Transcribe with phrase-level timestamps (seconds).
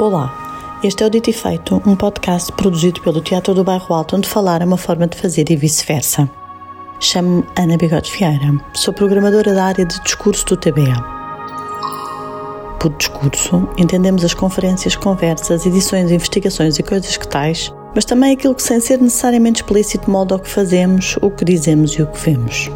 [0.00, 4.16] Olá, este é o Dito e Feito, um podcast produzido pelo Teatro do Bairro Alto,
[4.16, 6.26] onde falar é uma forma de fazer e vice-versa.
[6.98, 10.96] Chamo-me Ana Bigodes Vieira, sou programadora da área de discurso do TBA.
[12.80, 18.54] Por discurso, entendemos as conferências, conversas, edições, investigações e coisas que tais, mas também aquilo
[18.54, 22.18] que, sem ser necessariamente explícito, molda o que fazemos, o que dizemos e o que
[22.18, 22.70] vemos.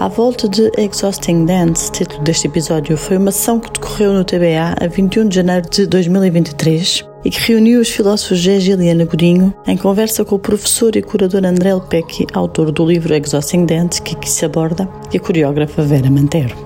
[0.00, 4.74] À volta de Exhausting Dance, título deste episódio, foi uma sessão que decorreu no TBA
[4.80, 9.76] a 21 de janeiro de 2023 e que reuniu os filósofos Gé Giliana Godinho em
[9.76, 14.30] conversa com o professor e curador André Lepecki, autor do livro Exhausting Dance, que aqui
[14.30, 16.56] se aborda, e a coreógrafa Vera Mantero.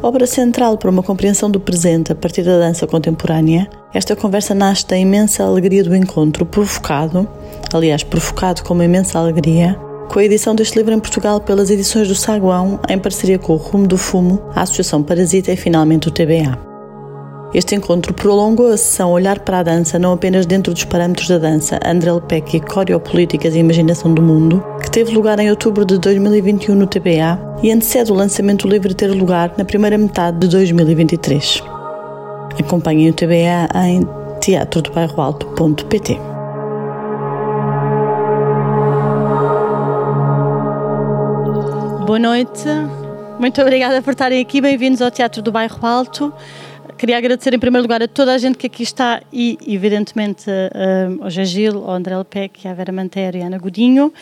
[0.00, 4.86] Obra central para uma compreensão do presente a partir da dança contemporânea, esta conversa nasce
[4.86, 7.28] da imensa alegria do encontro provocado,
[7.72, 9.76] aliás, provocado com uma imensa alegria,
[10.08, 13.56] com a edição deste livro em Portugal pelas edições do Saguão, em parceria com o
[13.56, 16.74] Rumo do Fumo, a Associação Parasita e finalmente o TBA.
[17.54, 21.38] Este encontro prolongou a sessão Olhar para a Dança, não apenas dentro dos parâmetros da
[21.38, 26.74] dança, André Lepecki, Coreopolíticas e Imaginação do Mundo, que teve lugar em outubro de 2021
[26.74, 31.62] no TBA e antecede o lançamento do livro ter lugar na primeira metade de 2023.
[32.58, 34.04] Acompanhem o TBA em
[34.40, 36.33] teatrodobairroalto.pt.
[42.06, 42.68] Boa noite,
[43.40, 46.34] muito obrigada por estarem aqui, bem-vindos ao Teatro do Bairro Alto.
[46.98, 50.44] Queria agradecer em primeiro lugar a toda a gente que aqui está e, evidentemente,
[51.18, 54.12] ao José Gil, ao André Lepec, à Vera Mantero e à Ana Godinho.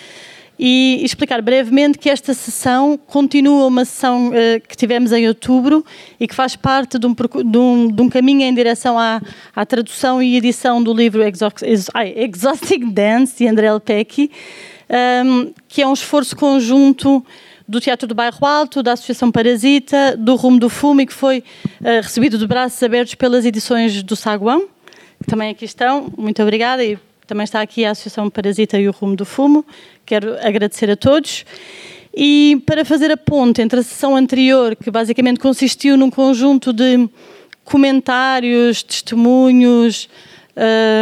[0.57, 4.33] E explicar brevemente que esta sessão continua uma sessão uh,
[4.69, 5.85] que tivemos em outubro
[6.21, 9.21] e que faz parte de um, de um, de um caminho em direção à,
[9.57, 14.31] à, tradução e edição do livro Exhausting Dance, de André Lepecki,
[15.25, 17.25] um, que é um esforço conjunto
[17.69, 21.39] do Teatro do Bairro Alto, da Associação Parasita, do Rumo do Fumo e que foi
[21.81, 24.69] uh, recebido de braços abertos pelas edições do Saguão,
[25.23, 26.13] que também aqui estão.
[26.17, 29.65] Muito obrigada e também está aqui a Associação Parasita e o Rumo do Fumo.
[30.05, 31.45] Quero agradecer a todos.
[32.15, 37.09] E para fazer a ponte entre a sessão anterior, que basicamente consistiu num conjunto de
[37.65, 40.09] comentários, testemunhos,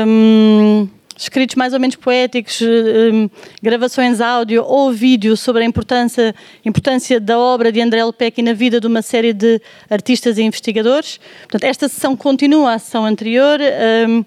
[0.06, 0.88] um,
[1.20, 3.28] escritos mais ou menos poéticos, um,
[3.62, 8.81] gravações áudio ou vídeo sobre a importância, importância da obra de André Lepecki na vida
[8.81, 11.20] de uma série de artistas e investigadores.
[11.42, 13.60] Portanto, esta sessão continua a sessão anterior.
[14.09, 14.25] Um,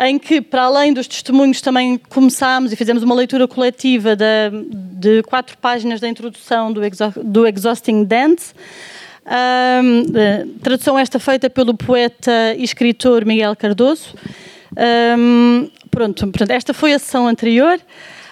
[0.00, 4.24] em que, para além dos testemunhos, também começámos e fizemos uma leitura coletiva de,
[4.70, 8.54] de quatro páginas da introdução do, Exo, do Exhausting Dance.
[9.26, 10.04] Um,
[10.62, 14.14] tradução esta feita pelo poeta e escritor Miguel Cardoso.
[14.76, 17.78] Um, pronto, esta foi a sessão anterior.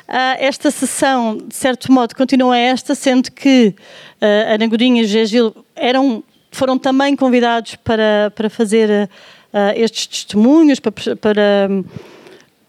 [0.09, 3.75] Uh, esta sessão, de certo modo, continua esta, sendo que
[4.23, 10.07] uh, Ana Godinha e José Gil eram, foram também convidados para, para fazer uh, estes
[10.07, 11.69] testemunhos, para, para,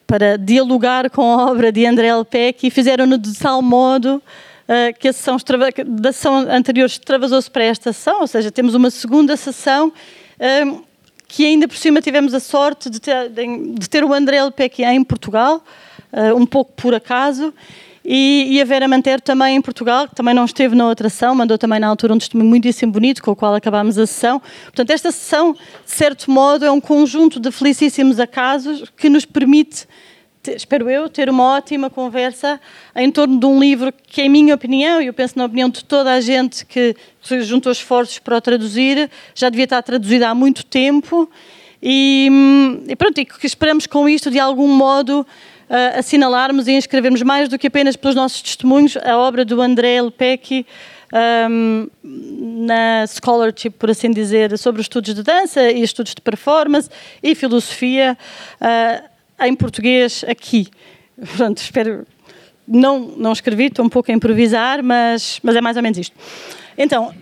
[0.08, 4.22] para, dialogar com a obra de André Lepec e fizeram-no de tal modo
[5.00, 5.38] que a sessão,
[5.86, 9.94] da sessão anterior extravasou-se para esta sessão, ou seja, temos uma segunda sessão
[11.28, 15.04] que ainda por cima tivemos a sorte de ter, de ter o André Lepec em
[15.04, 15.64] Portugal,
[16.14, 17.54] uh, um pouco por acaso,
[18.10, 21.36] e, e, a Vera Mantero também em Portugal, que também não esteve na outra sessão,
[21.36, 24.42] mandou também na altura um testemunho muitíssimo bonito, com o qual acabámos a sessão.
[24.64, 25.60] Portanto, esta sessão, de
[25.92, 29.86] certo modo, é um conjunto de felicíssimos acasos que nos permite
[30.56, 32.60] espero eu, ter uma ótima conversa
[32.96, 35.84] em torno de um livro que, em minha opinião, e eu penso na opinião de
[35.84, 36.96] toda a gente que
[37.44, 41.30] juntou esforços para o traduzir, já devia estar traduzido há muito tempo.
[41.82, 42.30] E,
[42.88, 47.50] e pronto, e que esperamos com isto, de algum modo, uh, assinalarmos e inscrevermos mais
[47.50, 50.66] do que apenas pelos nossos testemunhos a obra do André Lepecki
[51.50, 51.88] um,
[52.66, 56.90] na scholarship, por assim dizer, sobre os estudos de dança e estudos de performance
[57.22, 58.18] e filosofia.
[58.62, 60.68] Uh, em português aqui.
[61.36, 62.06] Pronto, espero.
[62.68, 66.16] Não, não escrevi, estou um pouco a improvisar, mas, mas é mais ou menos isto.
[66.78, 67.14] Então,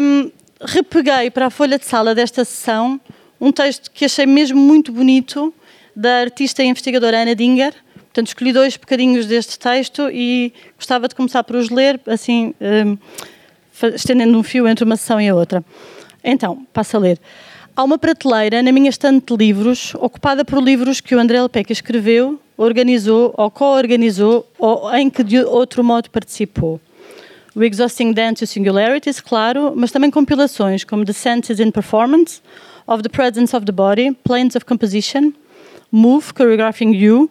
[0.00, 0.30] um,
[0.60, 3.00] repeguei para a folha de sala desta sessão
[3.40, 5.52] um texto que achei mesmo muito bonito
[5.94, 7.74] da artista e investigadora Ana Dinger.
[7.94, 12.96] Portanto, escolhi dois bocadinhos deste texto e gostava de começar por os ler, assim, um,
[13.94, 15.64] estendendo um fio entre uma sessão e a outra.
[16.22, 17.18] Então, passo a ler.
[17.74, 21.72] Há uma prateleira na minha estante de livros ocupada por livros que o André Lepecka
[21.72, 26.78] escreveu, organizou ou co-organizou ou em que de outro modo participou.
[27.56, 32.42] O Exhausting Dance e Singularities, claro, mas também compilações como The Senses in Performance,
[32.86, 35.32] Of the Presence of the Body, Planes of Composition,
[35.90, 37.30] Move, Choreographing You,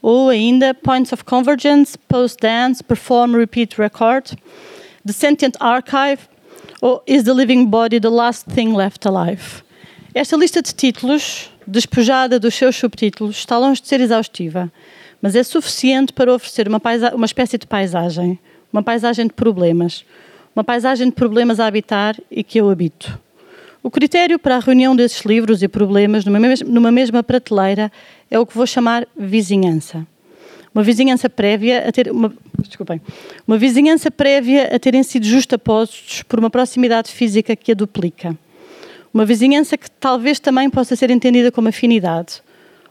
[0.00, 4.38] ou ainda Points of Convergence, Post-Dance, Perform, Repeat, Record,
[5.04, 6.20] The Sentient Archive,
[6.80, 9.62] ou Is the Living Body the Last Thing Left Alive?
[10.14, 14.70] Esta lista de títulos despojada dos seus subtítulos, está longe de ser exaustiva,
[15.20, 16.80] mas é suficiente para oferecer uma,
[17.14, 18.38] uma espécie de paisagem,
[18.72, 20.04] uma paisagem de problemas,
[20.54, 23.18] uma paisagem de problemas a habitar e que eu habito.
[23.82, 27.90] O critério para a reunião desses livros e problemas numa mesma, numa mesma prateleira
[28.30, 30.06] é o que vou chamar vizinhança.
[30.74, 33.00] Uma vizinhança prévia a ter uma, desculpem,
[33.46, 38.36] uma vizinhança prévia a terem sido justapostos por uma proximidade física que a duplica.
[39.12, 42.42] Uma vizinhança que talvez também possa ser entendida como afinidade,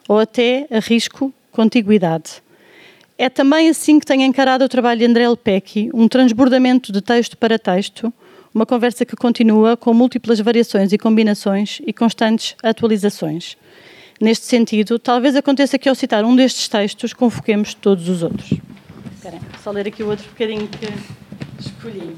[0.07, 2.44] ou até, risco, contiguidade.
[3.18, 7.38] É também assim que tenho encarado o trabalho de André Lepecki, um transbordamento de texto
[7.38, 8.13] para texto,
[8.53, 13.57] uma conversa que continua com múltiplas variações e combinações e constantes atualizações.
[14.19, 18.51] Neste sentido, talvez aconteça que ao citar um destes textos convoquemos todos os outros.
[19.15, 20.88] Esperem, só ler aqui o outro bocadinho que
[21.59, 22.15] escolhi.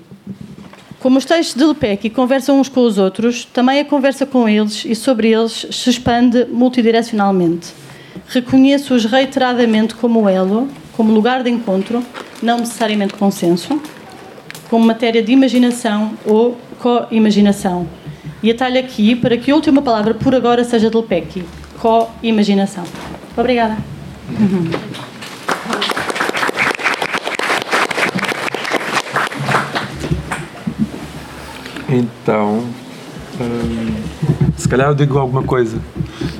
[1.03, 4.85] Como os textos de Lepecki conversam uns com os outros, também a conversa com eles
[4.85, 7.73] e sobre eles se expande multidirecionalmente.
[8.29, 12.01] Reconheço-os reiteradamente como elo, como lugar de encontro,
[12.41, 13.81] não necessariamente consenso,
[14.69, 17.85] como matéria de imaginação ou co-imaginação.
[18.41, 21.43] E atalho aqui para que a última palavra por agora seja de Lepecki,
[21.81, 22.85] co-imaginação.
[23.35, 23.77] Obrigada.
[31.93, 32.63] Então,
[33.39, 33.93] hum,
[34.57, 35.77] se calhar eu digo alguma coisa.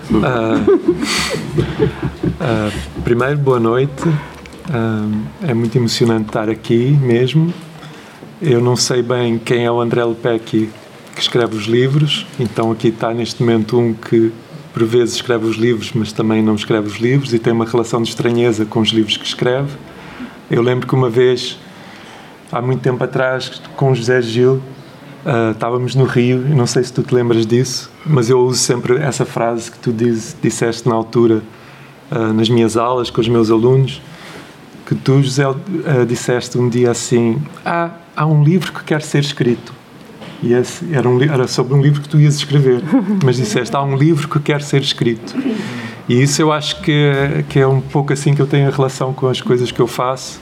[0.10, 0.74] Uh,
[2.42, 2.74] uh,
[3.06, 4.08] primeiro, boa noite.
[4.08, 7.54] Uh, é muito emocionante estar aqui mesmo.
[8.42, 10.72] Eu não sei bem quem é o André Lepecki
[11.14, 14.34] que escreve os livros, então aqui está neste momento um que
[14.74, 18.02] por vezes escreve os livros, mas também não escreve os livros e tem uma relação
[18.02, 19.78] de estranheza com os livros que escreve.
[20.50, 21.60] Eu lembro que uma vez,
[22.52, 24.60] há muito tempo atrás, com o José Gil,
[25.26, 28.98] uh, estávamos no Rio, não sei se tu te lembras disso, mas eu uso sempre
[28.98, 31.42] essa frase que tu diz, disseste na altura
[32.12, 34.02] uh, nas minhas aulas com os meus alunos,
[34.86, 35.56] que tu, José, uh,
[36.08, 39.74] disseste um dia assim: ah, há um livro que quer ser escrito
[40.44, 42.82] e esse era, um, era sobre um livro que tu ias escrever,
[43.24, 45.34] mas disseste, há um livro que quer ser escrito.
[46.08, 48.72] E isso eu acho que é, que é um pouco assim que eu tenho a
[48.72, 50.42] relação com as coisas que eu faço.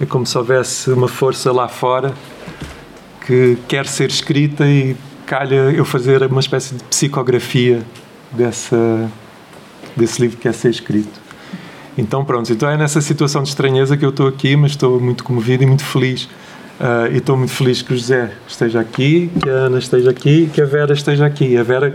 [0.00, 2.14] É como se houvesse uma força lá fora
[3.26, 4.96] que quer ser escrita e
[5.26, 7.82] calha eu fazer uma espécie de psicografia
[8.32, 9.10] dessa,
[9.96, 11.20] desse livro que quer ser escrito.
[11.96, 15.22] Então, pronto, então é nessa situação de estranheza que eu estou aqui, mas estou muito
[15.22, 16.28] comovido e muito feliz
[16.82, 20.50] Uh, e estou muito feliz que o José esteja aqui, que a Ana esteja aqui,
[20.52, 21.56] que a Vera esteja aqui.
[21.56, 21.94] A Vera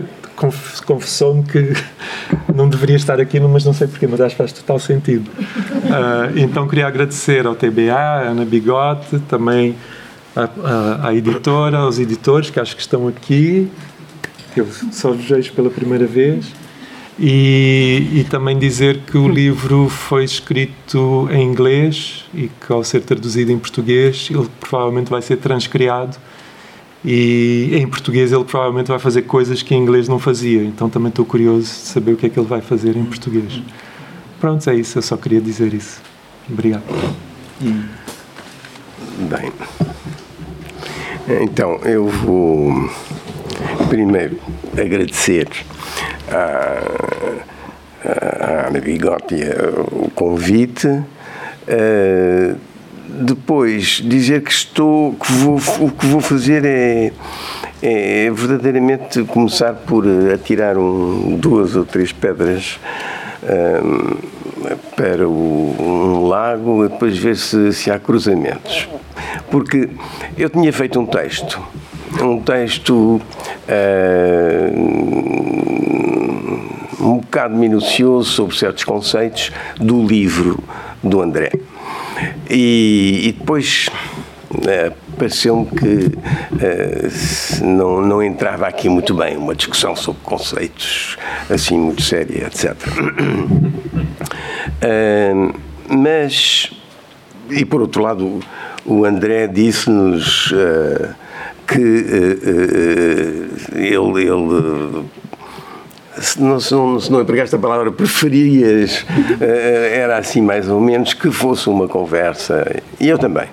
[0.85, 1.74] confessou-me que
[2.56, 5.29] não deveria estar aqui, mas não sei porquê, mas acho que faz total sentido.
[5.29, 9.75] Uh, então queria agradecer ao TBA, à Ana Bigote, também
[10.63, 13.69] à, à, editora, aos editores que acho que estão aqui,
[14.54, 16.45] que eu só os vejo pela primeira vez.
[17.19, 23.01] E, e, também dizer que o livro foi escrito em inglês e que ao ser
[23.01, 26.16] traduzido em português ele provavelmente vai ser transcriado.
[27.04, 30.62] E em português ele provavelmente vai fazer coisas que em inglês não fazia.
[30.62, 33.63] Então também estou curioso de saber o que é que ele vai fazer em português.
[34.39, 36.00] Pronto, é isso, eu só queria dizer isso.
[36.48, 36.84] Obrigado.
[39.18, 39.51] Bem
[41.27, 42.89] então eu vou
[43.89, 44.39] primeiro
[44.74, 45.48] agradecer
[46.31, 46.77] à,
[48.05, 49.41] à Ana Bigotti
[49.91, 50.88] o convite.
[50.88, 52.55] Uh,
[53.10, 57.12] depois dizer que estou que vou, o que vou fazer é,
[57.81, 62.79] é verdadeiramente começar por atirar um, duas ou três pedras
[63.43, 64.37] um,
[64.96, 68.88] para o, um lago e depois ver se, se há cruzamentos
[69.50, 69.90] porque
[70.38, 71.62] eu tinha feito um texto
[72.22, 73.22] um texto
[73.70, 74.98] uh,
[77.00, 80.64] um bocado minucioso sobre certos conceitos do livro
[81.04, 81.52] do André.
[82.50, 83.90] E, e depois
[84.52, 91.17] uh, pareceu-me que uh, não, não entrava aqui muito bem uma discussão sobre conceitos
[91.50, 92.75] assim muito séria, etc.
[94.83, 95.53] Uh,
[95.89, 96.71] mas,
[97.50, 98.39] e por outro lado,
[98.86, 101.15] o André disse-nos uh,
[101.67, 101.79] que
[103.75, 105.07] ele, ele
[106.21, 109.05] se não, se não, se não empregaste a palavra preferias,
[109.39, 112.81] eh, era assim mais ou menos que fosse uma conversa.
[113.00, 113.47] E eu também.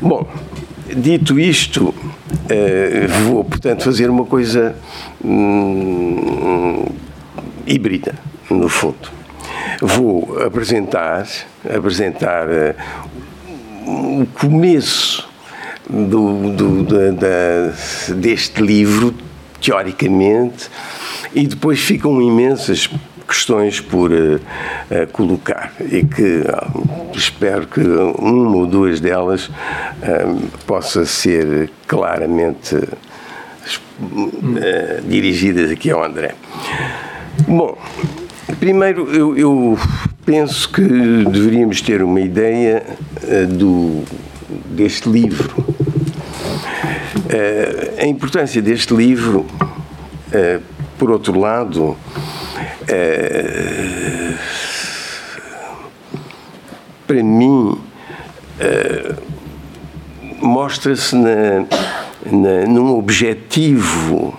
[0.00, 0.26] Bom,
[0.94, 1.94] dito isto,
[2.48, 4.74] eh, vou, portanto, fazer uma coisa
[5.24, 6.84] hum,
[7.66, 8.14] híbrida,
[8.50, 9.10] no fundo.
[9.80, 11.26] Vou apresentar,
[11.64, 15.28] apresentar uh, o começo
[15.88, 19.14] do, do, da, da, deste livro,
[19.60, 20.68] teoricamente,
[21.34, 22.88] e depois ficam imensas
[23.32, 29.50] questões por uh, uh, colocar e que uh, espero que uma ou duas delas
[30.66, 32.76] possa ser claramente
[35.04, 36.34] dirigidas aqui ao André.
[37.46, 37.78] Bom,
[38.58, 39.78] primeiro eu, eu
[40.26, 42.82] penso que deveríamos ter uma ideia
[43.50, 44.02] do,
[44.70, 45.64] deste livro.
[47.98, 49.46] a importância deste livro,
[50.98, 51.96] por outro lado,
[52.88, 54.34] é,
[57.06, 57.78] para mim,
[58.58, 59.14] é,
[60.40, 61.16] mostra-se
[62.24, 64.38] num objetivo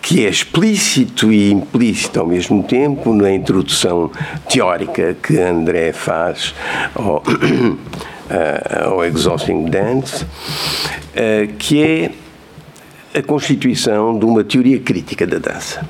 [0.00, 4.10] que é explícito e implícito ao mesmo tempo na introdução
[4.50, 6.54] teórica que André faz
[6.94, 7.22] ao,
[8.86, 10.26] ao Exhausting Dance,
[11.14, 12.10] é, que é
[13.18, 15.88] a constituição de uma teoria crítica da dança.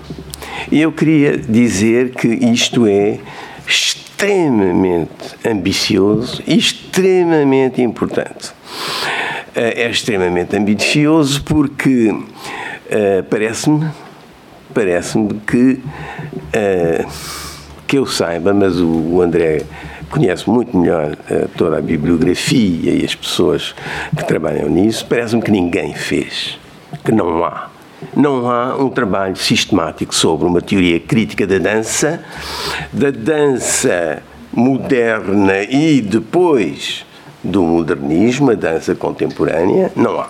[0.77, 3.21] Eu queria dizer que isto é
[3.65, 8.51] extremamente ambicioso e extremamente importante.
[9.55, 13.89] Eh, é extremamente ambicioso porque uh, parece-me
[14.75, 17.09] parece-me que uh,
[17.87, 19.63] que eu saiba, mas o, André
[20.11, 23.77] conhece muito melhor uh, toda a bibliografia e as pessoas
[24.17, 26.59] que trabalham nisso, parece-me que ninguém fez,
[27.05, 27.71] que não há
[28.17, 32.23] não há um trabalho sistemático sobre uma teoria crítica da dança,
[32.93, 37.05] da dança moderna e depois
[37.43, 40.29] do modernismo, a dança contemporânea, não há.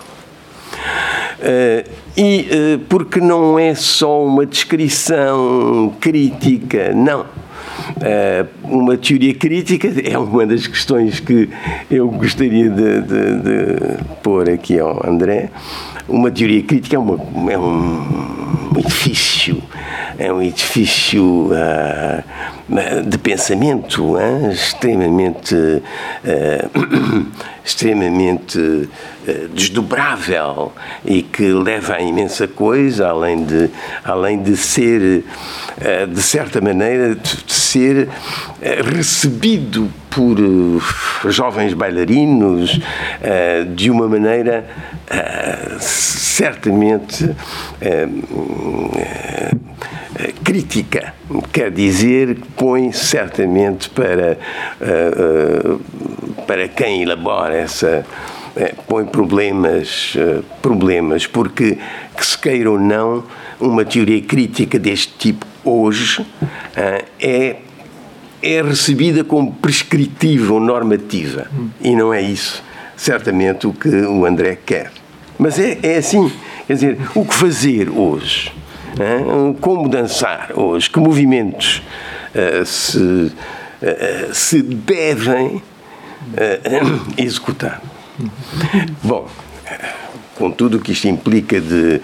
[1.37, 7.21] Uh, e uh, porque não é só uma descrição crítica, não.
[7.21, 11.49] Uh, uma teoria crítica é uma das questões que
[11.89, 15.49] eu gostaria de, de, de pôr aqui ao André
[16.07, 17.17] uma teoria crítica é, uma,
[17.51, 19.61] é um edifício,
[20.17, 22.23] é um edifício uh,
[23.05, 25.81] de pensamento uh, extremamente, uh,
[27.63, 28.89] extremamente
[29.55, 30.71] desdobrável
[31.03, 33.71] e que leva a imensa coisa, além de,
[34.03, 35.23] além de ser,
[36.07, 38.07] de certa maneira, de ser
[38.93, 40.37] recebido por
[41.31, 42.79] jovens bailarinos
[43.73, 44.67] de uma maneira
[45.79, 47.35] certamente
[50.43, 51.13] crítica,
[51.51, 54.37] quer dizer, põe certamente para,
[54.81, 55.75] eh,
[56.47, 58.05] para quem elabora essa.
[58.87, 60.15] põe problemas,
[60.61, 61.77] problemas, porque,
[62.15, 63.21] que se queira ou não,
[63.59, 66.25] uma teoria crítica deste tipo hoje
[67.19, 67.57] é
[68.41, 71.47] é recebida como prescritiva ou normativa.
[71.81, 72.63] E não é isso
[72.95, 74.91] certamente o que o André quer.
[75.37, 76.31] Mas é, é assim,
[76.65, 78.51] quer dizer, o que fazer hoje?
[79.59, 80.89] Como dançar hoje?
[80.89, 81.81] Que movimentos
[82.65, 85.61] se, uh, se devem uh,
[87.17, 87.81] executar?
[89.03, 89.27] Bom,
[90.35, 92.01] com tudo o que isto implica de,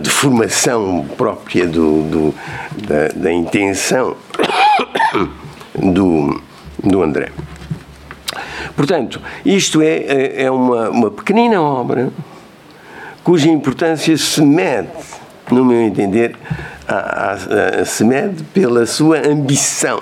[0.00, 2.34] de formação própria do, do
[2.86, 4.16] da, da intenção
[5.74, 6.40] do,
[6.82, 7.30] do André.
[8.74, 12.10] Portanto, isto é, é uma, uma pequenina obra
[13.26, 14.88] cuja importância se mede,
[15.50, 16.36] no meu entender,
[16.88, 17.32] a, a,
[17.80, 20.00] a, se mede pela sua ambição.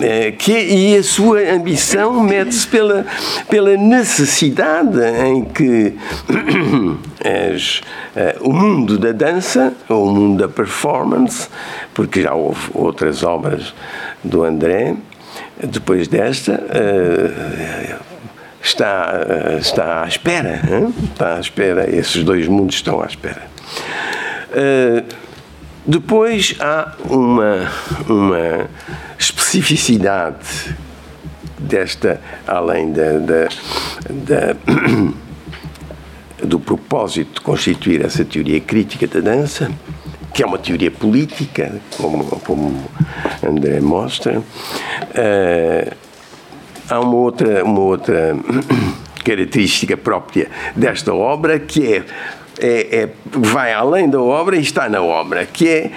[0.00, 3.04] É, que, e a sua ambição mede-se pela,
[3.50, 5.94] pela necessidade em que
[7.54, 7.80] as,
[8.16, 11.48] uh, o mundo da dança, ou o mundo da performance,
[11.92, 13.74] porque já houve outras obras
[14.22, 14.94] do André,
[15.62, 18.02] depois desta, uh,
[18.62, 19.26] está,
[19.60, 20.62] está à espera.
[20.70, 20.94] Hein?
[21.12, 23.42] Está à espera, esses dois mundos estão à espera.
[24.54, 25.04] Uh,
[25.86, 27.70] depois há uma,
[28.08, 28.70] uma
[29.18, 30.74] especificidade
[31.58, 33.48] desta, além da, da,
[34.10, 34.56] da
[36.42, 39.70] do propósito de constituir essa teoria crítica da dança,
[40.32, 42.84] que é uma teoria política, como, como
[43.46, 44.40] André mostra.
[44.40, 45.94] Uh,
[46.88, 48.36] há uma outra, uma outra
[49.24, 52.04] característica própria desta obra que é,
[52.58, 55.90] é, é, vai além da obra e está na obra, que é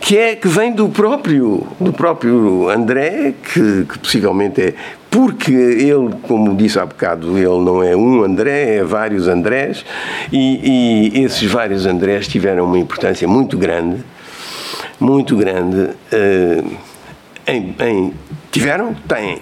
[0.00, 4.74] que é que vem do próprio do próprio André, que, que possivelmente é
[5.10, 9.84] porque ele, como disse há bocado, ele não é um André, é vários Andrés,
[10.30, 14.04] e, e esses vários Andrés tiveram uma importância muito grande,
[15.00, 15.78] muito grande,
[16.12, 16.76] uh,
[17.46, 18.12] em, em,
[18.52, 19.40] tiveram, têm,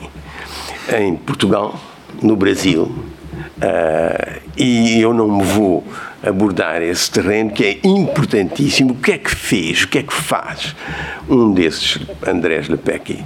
[0.96, 1.78] em Portugal,
[2.22, 2.90] no Brasil,
[3.56, 5.84] Uh, e eu não me vou
[6.22, 8.92] abordar esse terreno que é importantíssimo.
[8.92, 10.74] O que é que fez, o que é que faz
[11.28, 13.24] um desses, Andrés Lepecki?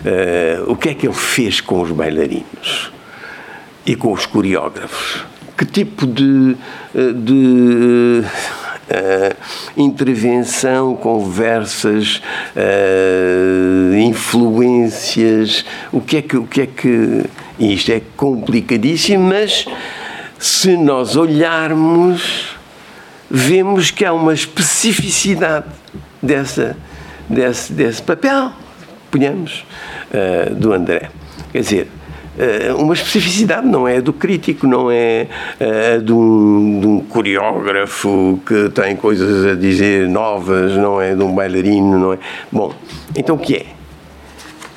[0.00, 2.92] Uh, o que é que ele fez com os bailarinos
[3.86, 5.24] e com os coreógrafos?
[5.56, 6.56] Que tipo de,
[6.94, 8.61] de uh,
[9.76, 12.22] intervenção, conversas,
[12.56, 17.24] uh, influências, o que é que, o que é que
[17.58, 19.66] isto é complicadíssimo, mas
[20.38, 22.56] se nós olharmos,
[23.30, 25.66] vemos que há uma especificidade
[26.22, 26.76] dessa,
[27.28, 28.52] desse, desse papel,
[29.10, 29.64] ponhamos,
[30.12, 31.10] uh, do André.
[31.52, 32.01] Quer dizer, eh,
[32.78, 35.26] uma especificidade, não é do crítico, não é
[35.60, 41.22] uh, de, um, de um coreógrafo que tem coisas a dizer novas, não é de
[41.22, 42.18] um bailarino, não é.
[42.50, 42.72] Bom,
[43.16, 43.66] então o que é?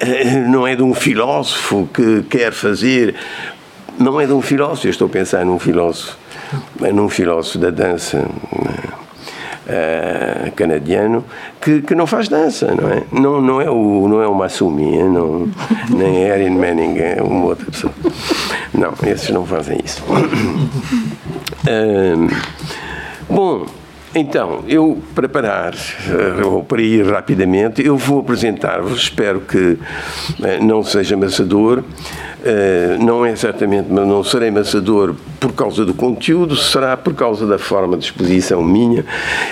[0.04, 3.16] Uh, não é de um filósofo que quer fazer.
[3.98, 6.18] Não é de um filósofo, eu estou a pensar num filósofo,
[6.94, 8.28] num filósofo da dança
[9.66, 11.24] uh, canadiano
[11.62, 13.04] que, que não faz dança, não é?
[13.12, 15.50] Não, não é o não é o Masumi, não,
[15.90, 17.94] nem é Erin Manning, é uma outra pessoa.
[18.74, 20.04] Não, esses não fazem isso.
[23.30, 23.66] Bom,
[24.14, 29.78] então, eu para parar, eh, ou para ir rapidamente, eu vou apresentar-vos, espero que
[30.62, 31.84] não seja amassador,
[32.46, 37.58] Uh, não é certamente, não serei maçador por causa do conteúdo, será por causa da
[37.58, 39.04] forma de exposição minha.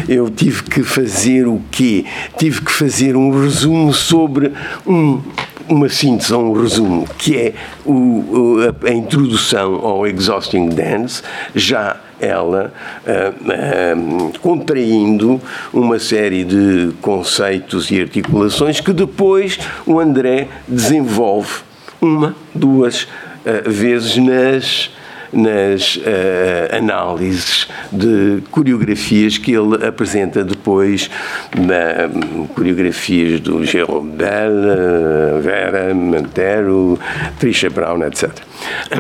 [0.08, 2.06] Eu tive que fazer o quê?
[2.38, 4.54] Tive que fazer um resumo sobre
[4.86, 5.20] um,
[5.68, 11.24] uma síntese, um resumo, que é o, a, a, introdução ao Exhausting Dance,
[11.56, 12.72] já ela
[13.08, 15.42] uh, uh, contraindo
[15.74, 21.73] uma série de conceitos e articulações que depois o André desenvolve
[22.04, 24.92] uma, duas uh, vezes nas
[25.34, 31.10] nas uh, análises de coreografias que ele apresenta depois,
[31.58, 37.00] na, um, coreografias do Jerome Bell, Vera, Montero,
[37.40, 38.30] Trisha Brown, etc.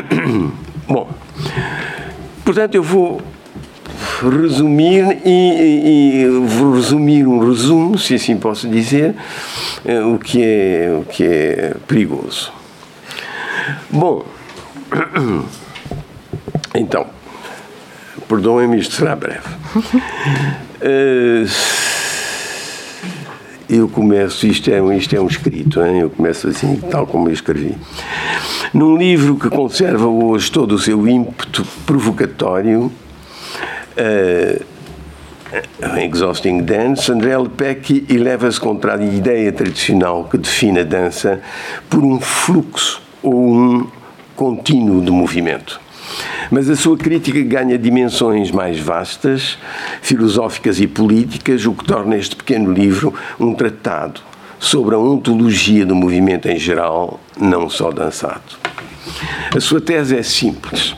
[0.88, 1.10] Bom,
[2.44, 3.22] portanto, eu vou
[4.22, 9.16] resumir e, e, e, vou resumir um resumo, se assim posso dizer,
[9.86, 12.63] uh, o que é o que é perigoso.
[13.90, 14.26] Bom,
[16.76, 17.06] então,
[18.28, 19.48] perdoem-me, isto será breve.
[20.82, 21.46] Uh,
[23.70, 26.00] eu começo, isto é, isto é um escrito, hein?
[26.00, 27.76] eu começo assim, tal como eu escrevi.
[28.74, 32.92] Num livro que conserva hoje todo o seu ímpeto provocatório,
[33.98, 34.66] uh,
[36.00, 41.42] Exhausting Dance, André Lepecki eleva-se contra a ideia tradicional que define a dança
[41.90, 43.88] por um fluxo ou um
[44.36, 45.82] contínuo de movimento.
[46.52, 49.58] Mas a sua crítica ganha dimensões mais vastas,
[50.02, 54.22] filosóficas e políticas, o que torna este pequeno livro um tratado
[54.60, 58.58] sobre a ontologia do movimento em geral, não só dançado.
[59.56, 60.96] A sua tese é simples.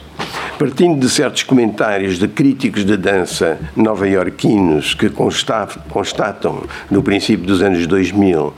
[0.57, 7.85] Partindo de certos comentários de críticos de dança nova-iorquinos que constatam, no princípio dos anos
[7.85, 8.53] 2000,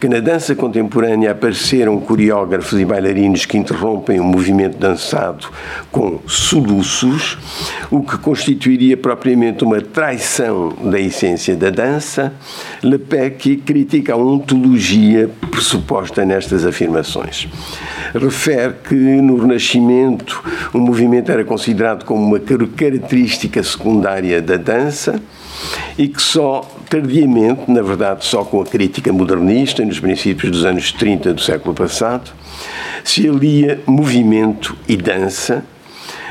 [0.00, 5.46] que na dança contemporânea apareceram coreógrafos e bailarinos que interrompem o movimento dançado
[5.92, 7.38] com soluços,
[7.88, 12.32] o que constituiria propriamente uma traição da essência da dança,
[12.82, 17.46] Lepecki critica a ontologia pressuposta nestas afirmações.
[18.12, 25.20] Refere que no Renascimento o movimento era considerado como uma característica secundária da dança
[25.96, 30.92] e que só tardiamente, na verdade só com a crítica modernista, nos princípios dos anos
[30.92, 32.30] 30 do século passado,
[33.04, 35.64] se alia movimento e dança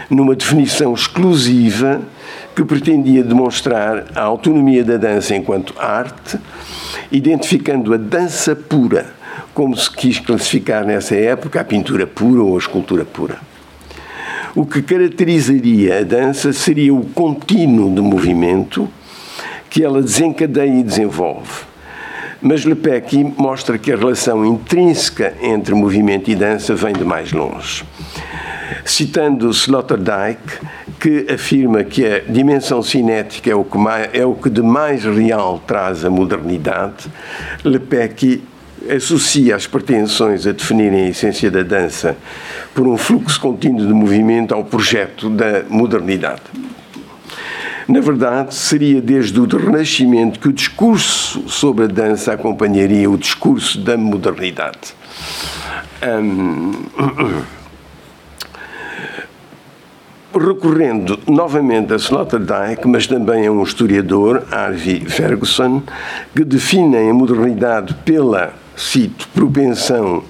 [0.10, 2.02] numa definição exclusiva
[2.56, 6.40] que pretendia demonstrar a autonomia da dança enquanto arte,
[7.12, 9.14] identificando a dança pura,
[9.54, 13.47] como se quis classificar nessa época a pintura pura ou a escultura pura.
[14.56, 18.88] O que caracterizaria a dança seria o contínuo de movimento
[19.70, 21.66] que ela desencadeia e desenvolve.
[22.42, 27.84] Mas Lepecki mostra que a relação intrínseca entre movimento e dança vem de mais longe.
[28.86, 30.40] Citando Sloterdijk,
[31.00, 35.04] que afirma que a dimensão cinética é o que, mais, é o que de mais
[35.04, 37.10] real traz a modernidade,
[37.64, 38.44] Lepecki
[38.96, 42.18] associa as pretensões a definirem a essência da dança
[42.74, 46.44] por um fluxo contínuo de movimento ao projeto da modernidade.
[47.88, 53.80] Na verdade, seria desde o Renascimento que o discurso sobre a dança acompanharia o discurso
[53.80, 54.94] da modernidade.
[60.34, 65.82] Recorrendo novamente a Sloterdijk, mas também a um historiador, Harvey Ferguson,
[66.36, 70.24] que definem a modernidade pela, cito, propensão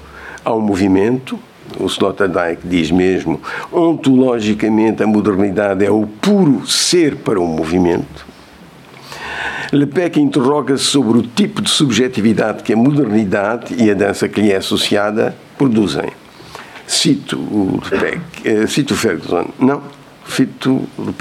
[0.44, 1.38] ao movimento.
[1.78, 8.26] O Sloterdijk diz mesmo, ontologicamente a modernidade é o puro ser para o movimento.
[9.74, 14.52] Lepec interroga-se sobre o tipo de subjetividade que a modernidade e a dança que lhe
[14.52, 16.10] é associada produzem.
[16.88, 19.82] Cito o Lepec, eh, cito Ferguson, não,
[20.26, 21.14] cito o.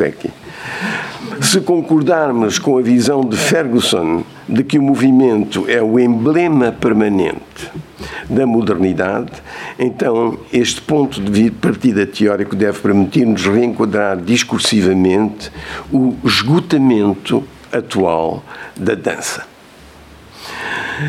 [1.43, 7.71] Se concordarmos com a visão de Ferguson de que o movimento é o emblema permanente
[8.29, 9.33] da modernidade,
[9.79, 15.51] então este ponto de partida teórico deve permitir-nos reenquadrar discursivamente
[15.93, 18.45] o esgotamento atual
[18.77, 19.45] da dança.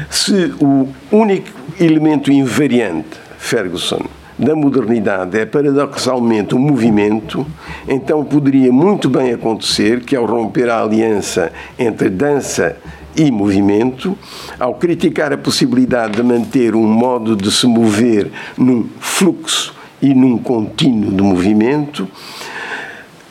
[0.09, 4.01] Se o único elemento invariante, Ferguson,
[4.37, 7.45] da modernidade é paradoxalmente o movimento,
[7.87, 12.77] então poderia muito bem acontecer que, ao romper a aliança entre dança
[13.17, 14.15] e movimento,
[14.59, 20.37] ao criticar a possibilidade de manter um modo de se mover num fluxo e num
[20.37, 22.07] contínuo de movimento,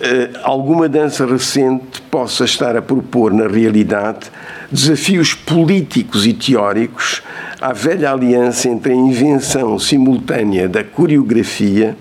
[0.00, 4.30] eh, alguma dança recente possa estar a propor, na realidade,
[4.70, 7.22] desafios políticos e teóricos
[7.60, 11.96] à velha aliança entre a invenção simultânea da coreografia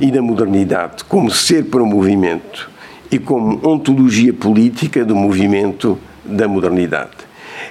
[0.00, 2.68] e da modernidade, como ser para o movimento
[3.10, 7.10] e como ontologia política do movimento da modernidade.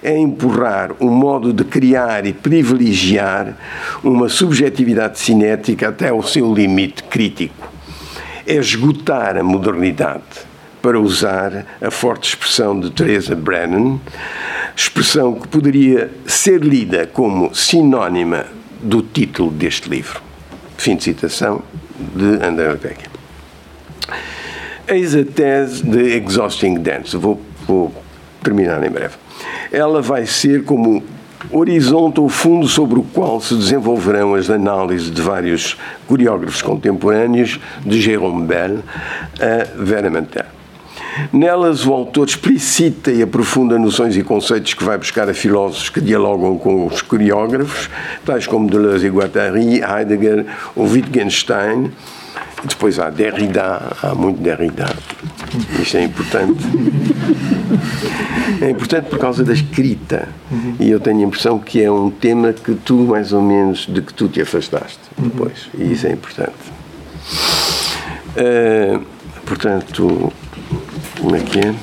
[0.02, 3.58] É empurrar um modo de criar e privilegiar
[4.04, 7.74] uma subjetividade cinética até ao seu limite crítico
[8.46, 10.24] é esgotar a modernidade,
[10.82, 14.00] para usar a forte expressão de Teresa Brennan,
[14.76, 18.46] expressão que poderia ser lida como sinónima
[18.82, 20.22] do título deste livro.
[20.78, 21.64] Fim de citação
[21.98, 23.10] de André Becker.
[24.86, 27.16] Eis a tese de Exhausting Dance.
[27.16, 28.03] Vou, vou
[28.44, 29.16] terminar em breve.
[29.72, 31.04] Ela vai ser como
[31.52, 35.78] horizonte ou fundo sobre o qual se desenvolverão as análises de vários
[36.08, 38.80] coreógrafos contemporâneos, de Jérôme Bell
[39.40, 40.46] a Vera Mantel.
[41.32, 46.02] Nelas, o autor explicita e aprofunda noções e conceitos que vai buscar a filósofos que
[46.02, 47.90] dialogam com os coreógrafos,
[48.26, 51.92] tais como Deleuze e Guattari, Heidegger ou Wittgenstein,
[52.68, 54.86] depois há Derrida, há muito Derrida.
[55.80, 56.64] Isto é importante.
[58.62, 60.30] É importante por causa da escrita.
[60.80, 64.02] E eu tenho a impressão que é um tema que tu, mais ou menos, de
[64.02, 65.70] que tu te afastaste depois.
[65.78, 66.54] E isso é importante.
[68.38, 69.04] Uh,
[69.46, 70.32] portanto,
[71.20, 71.74] como é que é?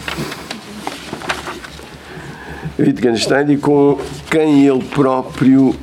[2.78, 3.98] Wittgenstein e com
[4.30, 5.74] quem ele próprio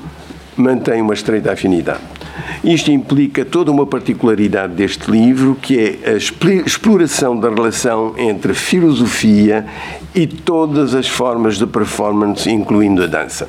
[0.56, 2.17] mantém uma estreita afinidade.
[2.64, 6.18] Isto implica toda uma particularidade deste livro, que é a
[6.66, 9.66] exploração da relação entre filosofia
[10.14, 13.48] e todas as formas de performance, incluindo a dança.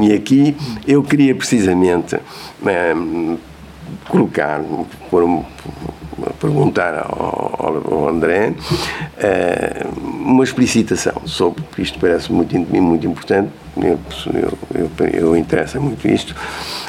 [0.00, 0.56] E aqui
[0.86, 2.16] eu queria precisamente
[2.66, 2.94] eh,
[4.08, 4.60] colocar,
[5.10, 5.44] por um,
[6.40, 13.50] perguntar ao, ao André uh, uma explicitação sobre isto parece muito muito importante.
[13.76, 13.98] Eu,
[14.74, 16.34] eu, eu, interessa muito isto.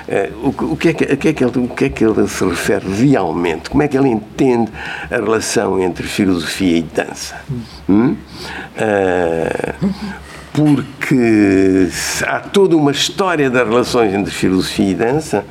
[0.08, 2.44] Uh, o, que é que, que é que ele, o que é que ele se
[2.44, 3.70] refere realmente?
[3.70, 4.70] Como é que ele entende
[5.10, 7.36] a relação entre filosofia e dança?
[7.88, 8.18] Hum?
[8.76, 9.94] uh,
[10.54, 11.88] porque
[12.28, 15.44] há toda uma história das relações entre filosofia e dança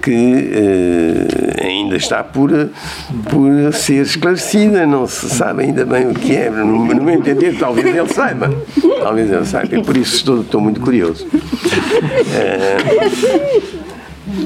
[0.00, 2.50] que eh, ainda está por,
[3.28, 6.48] por ser esclarecida, não se sabe ainda bem o que é.
[6.48, 8.54] No, no meu entender, talvez ele saiba.
[9.02, 11.26] Talvez ele saiba, e por isso estou, estou muito curioso.
[12.32, 12.76] Eh,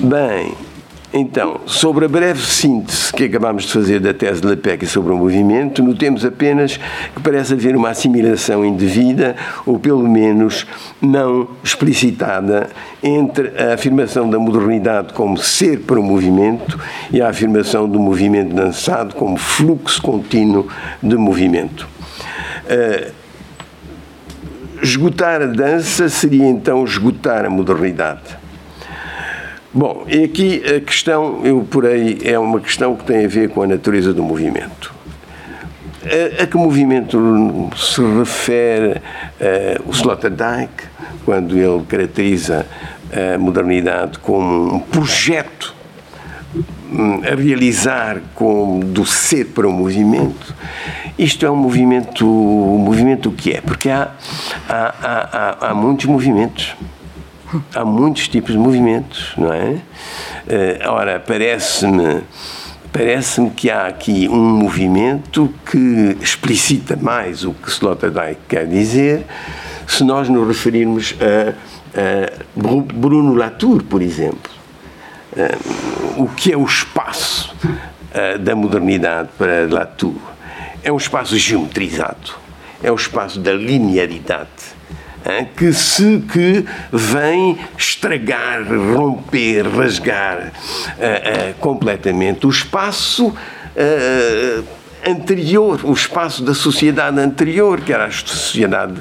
[0.05, 0.72] bem.
[1.15, 5.17] Então, sobre a breve síntese que acabamos de fazer da tese de Lepec sobre o
[5.17, 10.67] movimento, notemos apenas que parece haver uma assimilação indevida, ou pelo menos
[11.03, 12.71] não explicitada,
[13.03, 18.55] entre a afirmação da modernidade como ser para o movimento e a afirmação do movimento
[18.55, 20.67] dançado como fluxo contínuo
[21.03, 21.87] de movimento.
[22.65, 23.13] Uh,
[24.83, 28.42] esgotar a dança seria então esgotar a modernidade
[29.75, 33.49] Bom, e aqui a questão, eu por aí, é uma questão que tem a ver
[33.49, 34.93] com a natureza do movimento.
[36.05, 40.71] A, a que movimento se refere uh, o Sloterdijk,
[41.25, 42.67] quando ele caracteriza
[43.11, 45.75] a modernidade como um projeto
[46.55, 50.55] hum, a realizar como do ser para o movimento,
[51.19, 53.63] isto é um movimento, um movimento o que é?
[53.63, 54.11] Porque há,
[54.69, 56.77] há, há, há muitos movimentos
[57.75, 59.71] há muitos tipos de movimentos, não é?
[59.71, 62.23] Uh, ora, parece-me
[62.93, 69.25] parece-me que há aqui um movimento que explicita mais o que Sloterdijk quer dizer
[69.87, 71.55] se nós nos referirmos a,
[71.99, 72.33] a
[72.95, 74.53] Bruno Latour, por exemplo.
[76.19, 77.57] o que é o espaço
[78.41, 80.15] da modernidade para Latour?
[80.85, 82.35] É um espaço geometrizado,
[82.83, 84.49] é um espaço da linearidade
[85.57, 88.63] que se que vem estragar,
[88.95, 94.65] romper, rasgar uh, uh, completamente o espaço uh,
[95.07, 98.95] anterior, o espaço da sociedade anterior, que era a sociedade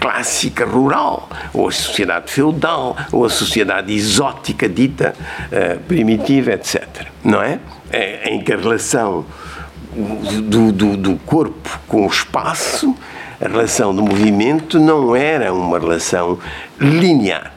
[0.00, 5.14] clássica rural, ou a sociedade feudal, ou a sociedade exótica dita
[5.86, 7.06] primitiva, etc.
[7.22, 7.60] Não é?
[7.92, 9.24] é em que a relação
[10.42, 12.96] do, do, do corpo com o espaço
[13.40, 16.38] a relação do movimento não era uma relação
[16.80, 17.52] linear.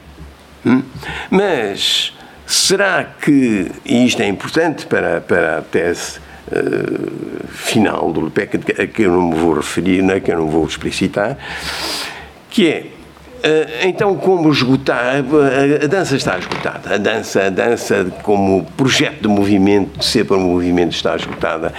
[0.64, 0.82] Hum?
[1.30, 2.16] Mas
[2.46, 6.18] será que, e isto é importante para, para a tese
[6.48, 10.38] uh, final do LPEC, a que eu não me vou referir, não é que eu
[10.38, 11.36] não vou explicitar,
[12.48, 12.86] que é
[13.82, 15.16] então, como esgotar?
[15.82, 16.94] A dança está esgotada.
[16.94, 21.72] A dança, a dança como projeto de movimento, de ser para o movimento, está esgotada.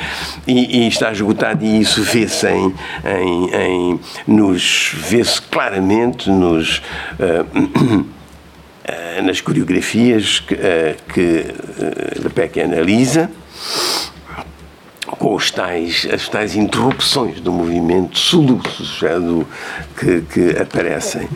[0.46, 2.74] E, e está esgotada, e isso vê-se em,
[3.06, 6.82] em, em, nos vê-se claramente nos.
[7.20, 8.14] Uh,
[9.24, 13.32] nas coreografias que, uh, que uh, Lepec analisa,
[15.16, 19.48] com os tais, as tais interrupções do movimento, soluços já do,
[19.98, 21.28] que, que aparecem.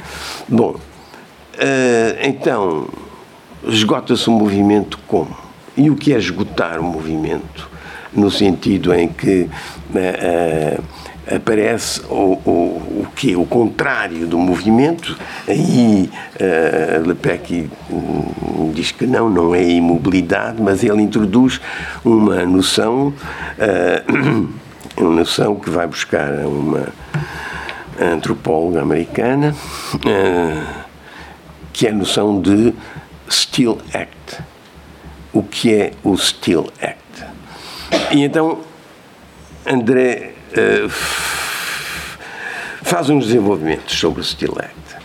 [0.47, 0.79] Bom, uh,
[2.21, 2.87] então,
[3.63, 5.35] esgota-se o movimento como?
[5.75, 7.69] E o que é esgotar o movimento?
[8.13, 10.83] No sentido em que uh, uh,
[11.33, 19.05] aparece o, o, o que o contrário do movimento aí uh, Lepec hum, diz que
[19.05, 21.59] não não é imobilidade mas ele introduz
[22.03, 23.13] uma noção
[23.57, 24.49] uh,
[24.97, 26.87] uma noção que vai buscar uma
[27.99, 29.53] antropóloga americana
[29.95, 30.87] uh,
[31.73, 32.73] que é a noção de
[33.29, 34.41] still act.
[35.31, 36.97] O que é o still act?
[38.11, 38.61] E então
[39.65, 40.89] André uh,
[42.83, 44.97] faz uns desenvolvimentos sobre o Still Act.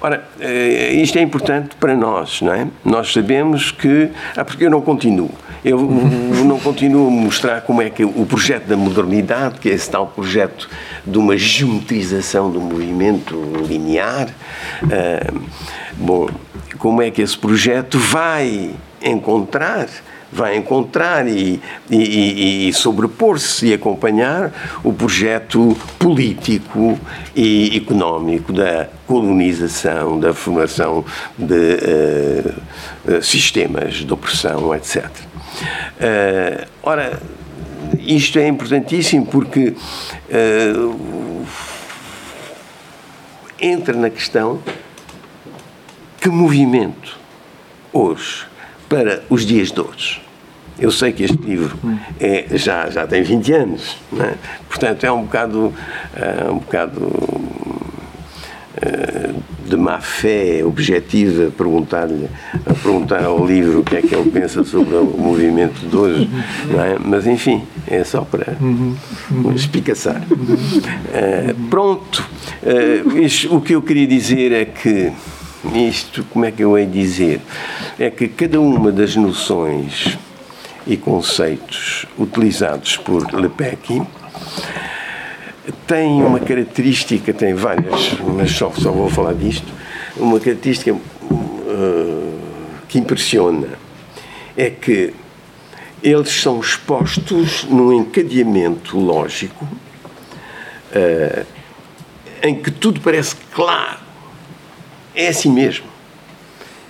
[0.00, 2.66] Ora, uh, isto é importante para nós, não é?
[2.84, 4.10] Nós sabemos que.
[4.36, 5.30] Ah, porque eu não continuo.
[5.64, 5.78] Eu
[6.46, 10.06] não continuo a mostrar como é que o projeto da modernidade, que é esse tal
[10.06, 10.68] projeto
[11.06, 14.28] de uma geometrização do movimento linear,
[14.84, 15.40] uh,
[15.96, 16.28] bom,
[16.78, 18.70] como é que esse projeto vai
[19.02, 19.88] encontrar
[20.32, 26.98] vai encontrar e, e, e sobrepor-se e acompanhar o projeto político
[27.34, 31.04] e económico da colonização, da formação
[31.36, 32.54] de
[33.08, 35.04] uh, sistemas de opressão, etc.
[35.06, 35.10] Uh,
[35.98, 37.20] eh, ora,
[37.98, 39.74] isto é importantíssimo porque
[40.30, 41.46] uh,
[43.60, 44.62] entra na questão
[46.20, 47.18] que movimento
[47.92, 48.49] hoje
[48.90, 50.20] para os dias de hoje.
[50.78, 51.78] Eu sei que este livro
[52.18, 54.34] é, já, já tem 20 anos, é?
[54.68, 55.72] portanto é um bocado,
[56.16, 57.12] é um bocado
[58.82, 59.30] é,
[59.66, 62.28] de má fé objetiva perguntar-lhe
[62.82, 66.30] perguntar ao livro o que é que ele pensa sobre o movimento de hoje,
[66.70, 66.98] é?
[66.98, 68.56] mas enfim, é só para
[69.54, 70.20] espicaçar.
[71.68, 72.28] pronto,
[73.22, 75.12] isso, o que eu queria dizer é que
[75.74, 77.40] isto, como é que eu hei dizer?
[77.98, 80.18] É que cada uma das noções
[80.86, 84.02] e conceitos utilizados por Lepecki
[85.86, 89.66] tem uma característica, tem várias, mas só, só vou falar disto,
[90.16, 92.38] uma característica uh,
[92.88, 93.68] que impressiona
[94.56, 95.12] é que
[96.02, 101.46] eles são expostos num encadeamento lógico uh,
[102.42, 103.99] em que tudo parece claro
[105.14, 105.90] é assim mesmo.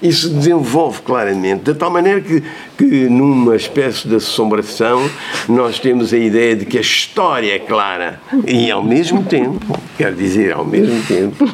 [0.03, 2.43] Isso desenvolve claramente, de tal maneira que,
[2.79, 5.11] que, numa espécie de assombração,
[5.47, 8.19] nós temos a ideia de que a história é clara.
[8.47, 11.45] E, ao mesmo tempo, quer dizer, ao mesmo tempo,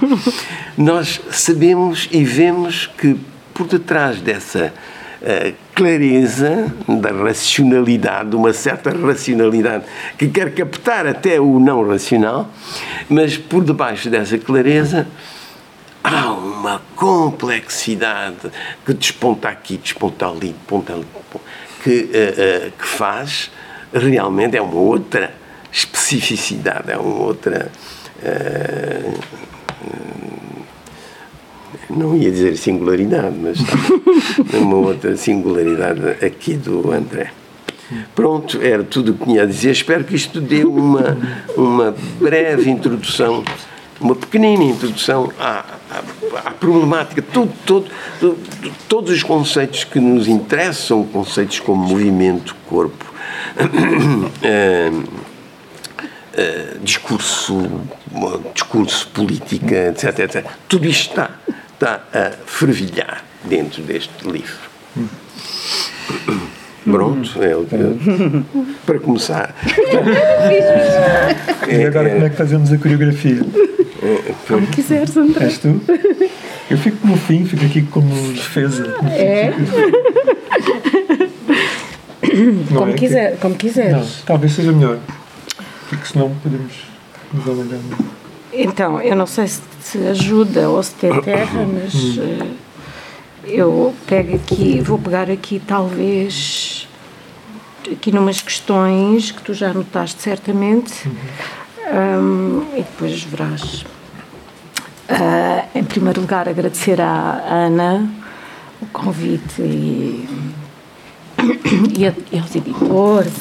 [0.79, 3.17] nós sabemos e vemos que,
[3.53, 4.73] por detrás dessa
[5.23, 9.85] uh, clareza da racionalidade, uma certa racionalidade
[10.17, 12.49] que quer captar até o não racional,
[13.09, 15.09] mas por debaixo dessa clareza
[16.07, 18.51] há uma complexidade
[18.85, 21.07] que desponta aqui, desponta ali, desponta ali,
[21.83, 23.51] que, uh, uh, que faz
[23.93, 25.33] realmente é uma outra
[25.73, 27.71] especificidade, é uma outra.
[28.23, 29.47] Uh,
[31.91, 33.59] não ia dizer singularidade, mas
[34.53, 37.31] é uma outra singularidade aqui do André.
[38.15, 39.71] Pronto, era tudo o que tinha a dizer.
[39.71, 41.17] Espero que isto dê uma,
[41.57, 43.45] uma breve introdução,
[44.01, 47.87] uma pequenina introdução à, à, à problemática, tudo, todo,
[48.21, 48.39] todo,
[48.89, 53.05] todos os conceitos que nos interessam, conceitos como movimento, corpo,
[53.57, 54.27] uh,
[56.37, 57.71] uh, discurso,
[58.55, 60.47] discurso, política, etc, etc.
[60.69, 61.31] Tudo isto está,
[61.73, 64.67] está a fervilhar dentro deste livro.
[66.91, 67.57] Pronto, é, é,
[68.87, 69.55] para começar.
[71.69, 73.41] e agora como é que fazemos a coreografia?
[74.47, 75.47] Como quiseres, André.
[75.47, 75.81] És tu?
[76.71, 78.95] Eu fico no fim, fico aqui como defesa.
[79.11, 79.53] É?
[82.73, 83.39] como, é quiser, que...
[83.39, 83.93] como quiseres.
[83.93, 84.99] Não, talvez seja melhor.
[85.89, 86.73] Porque senão podemos
[87.33, 87.81] nos alongar.
[88.53, 91.95] Então, eu não sei se te ajuda ou se te terra, mas.
[91.95, 92.67] Uh,
[93.47, 96.76] eu pego aqui, vou pegar aqui talvez
[97.93, 102.21] aqui numas questões que tu já notaste certamente uhum.
[102.21, 103.85] um, e depois verás.
[105.09, 108.11] Uh, em primeiro lugar, agradecer à Ana
[108.81, 110.29] o convite e,
[111.97, 113.33] e, a, e aos editores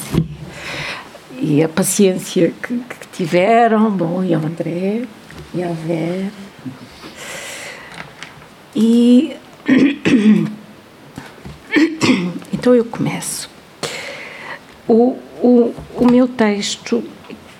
[1.38, 5.02] e, e a paciência que, que, tiveram, bom, e ao André
[5.54, 6.30] e à Vera.
[8.74, 9.36] E
[12.52, 13.55] então eu começo.
[14.88, 17.02] O, o, o meu texto,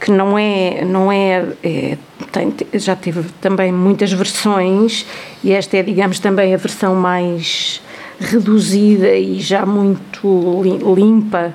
[0.00, 1.98] que não é, não é, é
[2.30, 5.06] tem, já teve também muitas versões,
[5.42, 7.80] e esta é, digamos, também a versão mais
[8.20, 10.62] reduzida e já muito
[10.94, 11.54] limpa,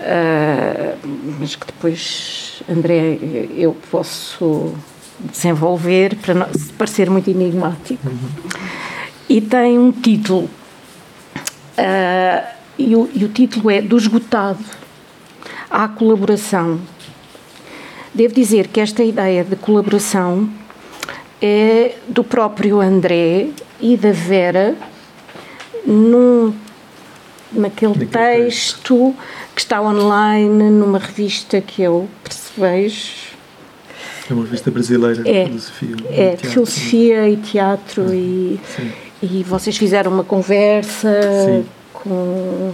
[0.00, 3.18] uh, mas que depois, André,
[3.56, 4.74] eu posso
[5.20, 6.46] desenvolver para não
[6.76, 8.02] parecer muito enigmático.
[9.28, 10.50] E tem um título.
[11.78, 14.64] Uh, e, o, e o título é Do Esgotado
[15.74, 16.78] à Colaboração.
[18.14, 20.48] Devo dizer que esta ideia de colaboração
[21.42, 23.48] é do próprio André
[23.80, 24.76] e da Vera
[25.84, 26.54] num,
[27.50, 29.12] naquele texto
[29.52, 33.34] que está online numa revista que eu percebejo.
[34.30, 35.96] É uma revista brasileira de é, filosofia.
[36.08, 38.92] É, de filosofia e teatro e Sim.
[39.20, 41.66] E vocês fizeram uma conversa Sim.
[41.92, 42.72] com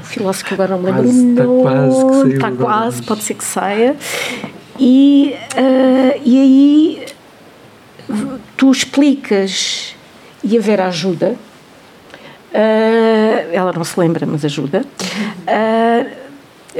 [0.00, 3.44] o filósofo que agora não me lembro Está quase que Está quase, pode ser que
[3.44, 3.96] saia.
[4.78, 7.06] E, uh, e aí
[8.56, 9.94] tu explicas
[10.42, 11.36] e a Vera ajuda.
[12.52, 14.84] Uh, ela não se lembra, mas ajuda.
[15.42, 16.24] Uh,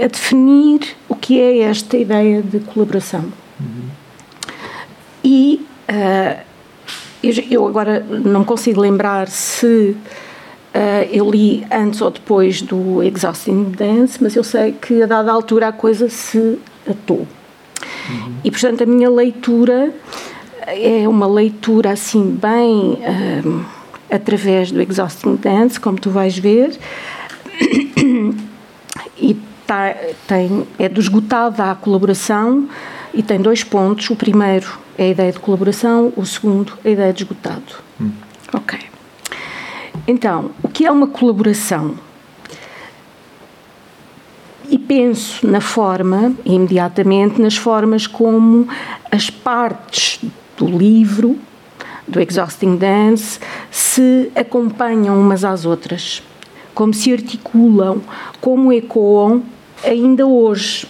[0.03, 3.33] a definir o que é esta ideia de colaboração.
[3.61, 3.89] Uhum.
[5.23, 6.45] E uh,
[7.23, 9.97] eu, eu agora não consigo lembrar se
[10.75, 15.31] Uh, eu li antes ou depois do Exhausting Dance, mas eu sei que a dada
[15.31, 16.59] altura a coisa se
[16.89, 17.29] atou.
[18.11, 18.35] Uhum.
[18.43, 19.95] E portanto a minha leitura
[20.67, 23.65] é uma leitura assim bem uh,
[24.11, 26.77] através do Exhausting Dance, como tu vais ver,
[29.17, 29.95] e tá,
[30.27, 32.69] tem, é do esgotado à colaboração
[33.13, 34.11] e tem dois pontos.
[34.11, 37.77] O primeiro é a ideia de colaboração, o segundo, a ideia de esgotado.
[38.01, 38.11] Hum.
[38.53, 38.94] Ok.
[40.07, 41.95] Então, o que é uma colaboração?
[44.69, 48.67] E penso na forma, imediatamente, nas formas como
[49.11, 50.21] as partes
[50.57, 51.39] do livro,
[52.07, 53.39] do Exhausting Dance,
[53.71, 56.23] se acompanham umas às outras,
[56.75, 58.01] como se articulam,
[58.41, 59.43] como ecoam
[59.83, 60.87] ainda hoje.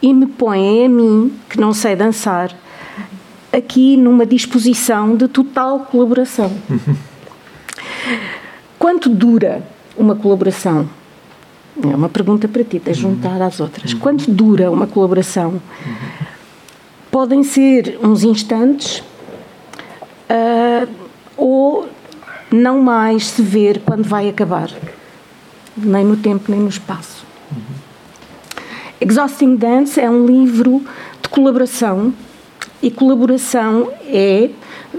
[0.00, 2.52] E me põem a mim, que não sei dançar,
[3.52, 6.50] aqui numa disposição de total colaboração.
[8.78, 9.62] Quanto dura
[9.96, 10.88] uma colaboração?
[11.82, 13.94] É uma pergunta para ti, tens juntar às outras.
[13.94, 15.60] Quanto dura uma colaboração?
[17.10, 19.02] Podem ser uns instantes
[20.28, 20.88] uh,
[21.36, 21.88] ou
[22.50, 24.70] não mais se ver quando vai acabar,
[25.76, 27.24] nem no tempo nem no espaço.
[29.00, 30.82] Exhausting Dance é um livro
[31.20, 32.12] de colaboração
[32.82, 34.50] e colaboração é,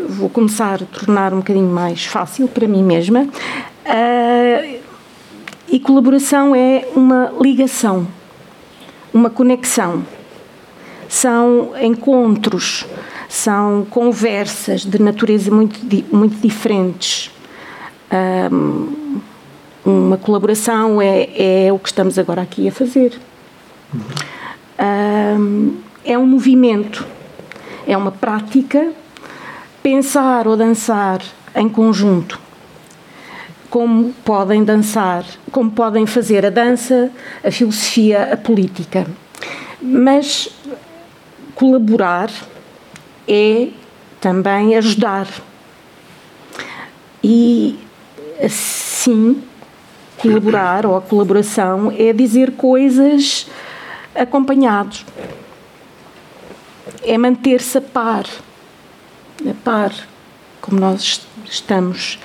[0.10, 4.80] vou começar a tornar um bocadinho mais fácil para mim mesma, uh,
[5.70, 8.08] e colaboração é uma ligação,
[9.14, 10.06] uma conexão.
[11.08, 12.86] São encontros,
[13.30, 15.80] são conversas de natureza muito,
[16.12, 17.32] muito diferentes.
[18.52, 19.20] Um,
[19.86, 23.20] uma colaboração é, é o que estamos agora aqui a fazer.
[24.80, 27.06] Um, é um movimento
[27.88, 28.94] é uma prática
[29.84, 31.22] pensar ou dançar
[31.54, 32.42] em conjunto.
[33.70, 37.10] como podem dançar, como podem fazer a dança,
[37.44, 39.08] a filosofia, a política.
[39.82, 40.48] Mas
[41.56, 42.30] colaborar
[43.28, 43.70] é
[44.22, 45.28] também ajudar.
[47.24, 47.80] E
[48.40, 49.42] assim,
[50.20, 53.48] colaborar ou a colaboração é dizer coisas
[54.14, 55.04] acompanhados.
[57.02, 58.26] É manter-se a par,
[59.50, 59.94] a par,
[60.62, 62.20] como nós estamos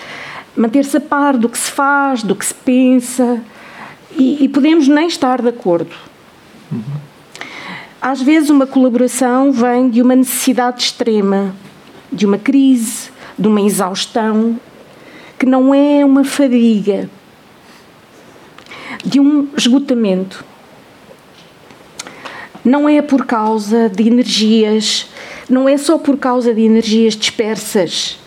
[0.58, 3.40] manter-se a par do que se faz, do que se pensa,
[4.16, 5.94] e, e podemos nem estar de acordo.
[6.70, 6.82] Uhum.
[8.02, 11.54] Às vezes, uma colaboração vem de uma necessidade extrema,
[12.12, 14.58] de uma crise, de uma exaustão,
[15.38, 17.08] que não é uma fadiga,
[19.04, 20.44] de um esgotamento.
[22.64, 25.08] Não é por causa de energias,
[25.48, 28.18] não é só por causa de energias dispersas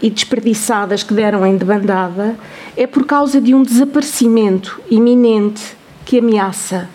[0.00, 2.36] e desperdiçadas que deram em debandada
[2.76, 6.88] é por causa de um desaparecimento iminente que ameaça,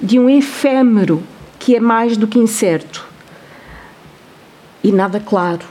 [0.00, 1.22] de um efêmero
[1.58, 3.06] que é mais do que incerto
[4.82, 5.64] e nada claro.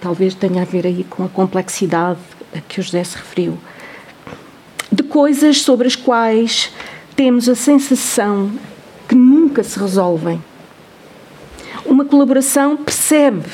[0.00, 2.18] Talvez tenha a ver aí com a complexidade
[2.54, 3.58] a que o José se referiu.
[4.90, 6.72] De coisas sobre as quais
[7.14, 8.50] temos a sensação
[9.06, 10.42] que nunca se resolvem.
[11.88, 13.48] Uma colaboração percebe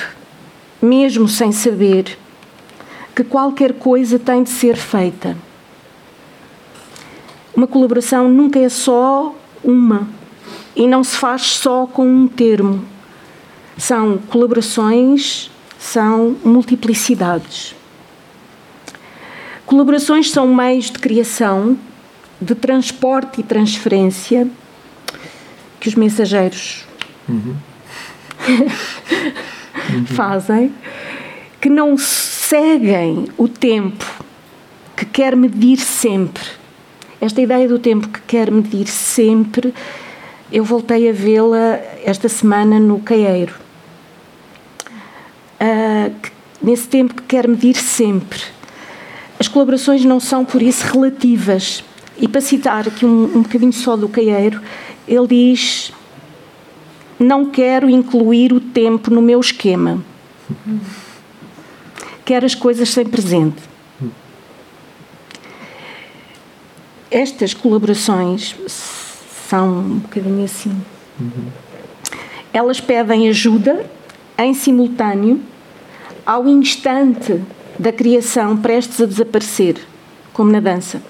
[0.82, 2.18] mesmo sem saber,
[3.14, 5.36] que qualquer coisa tem de ser feita.
[7.54, 10.08] Uma colaboração nunca é só uma
[10.74, 12.84] e não se faz só com um termo.
[13.78, 17.76] São colaborações, são multiplicidades.
[19.64, 21.78] Colaborações são meios de criação,
[22.40, 24.48] de transporte e transferência
[25.78, 26.84] que os mensageiros
[27.28, 27.54] uhum.
[30.14, 30.72] Fazem,
[31.61, 34.05] que não seguem o tempo
[34.97, 36.45] que quer medir sempre.
[37.20, 39.72] Esta ideia do tempo que quer medir sempre,
[40.51, 43.55] eu voltei a vê-la esta semana no Caeiro.
[45.61, 46.12] Uh,
[46.62, 48.40] nesse tempo que quer medir sempre.
[49.38, 51.84] As colaborações não são, por isso, relativas.
[52.18, 54.61] E para citar aqui um, um bocadinho só do Caeiro,
[55.09, 55.93] ele diz
[57.18, 60.02] não quero incluir o tempo no meu esquema.
[62.24, 63.62] Quero as coisas sem presente.
[67.10, 68.56] Estas colaborações
[69.48, 70.74] são um bocadinho assim.
[72.52, 73.84] Elas pedem ajuda
[74.38, 75.40] em simultâneo
[76.24, 77.42] ao instante
[77.78, 79.76] da criação prestes a desaparecer,
[80.32, 81.02] como na dança,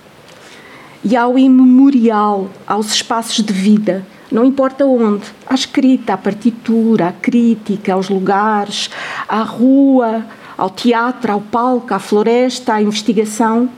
[1.04, 7.12] e ao imemorial, aos espaços de vida não importa onde, à escrita, à partitura, à
[7.12, 8.88] crítica, aos lugares,
[9.28, 10.24] à rua,
[10.56, 13.68] ao teatro, ao palco, à floresta, à investigação,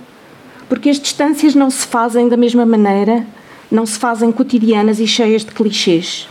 [0.68, 3.26] porque as distâncias não se fazem da mesma maneira,
[3.68, 6.28] não se fazem cotidianas e cheias de clichês.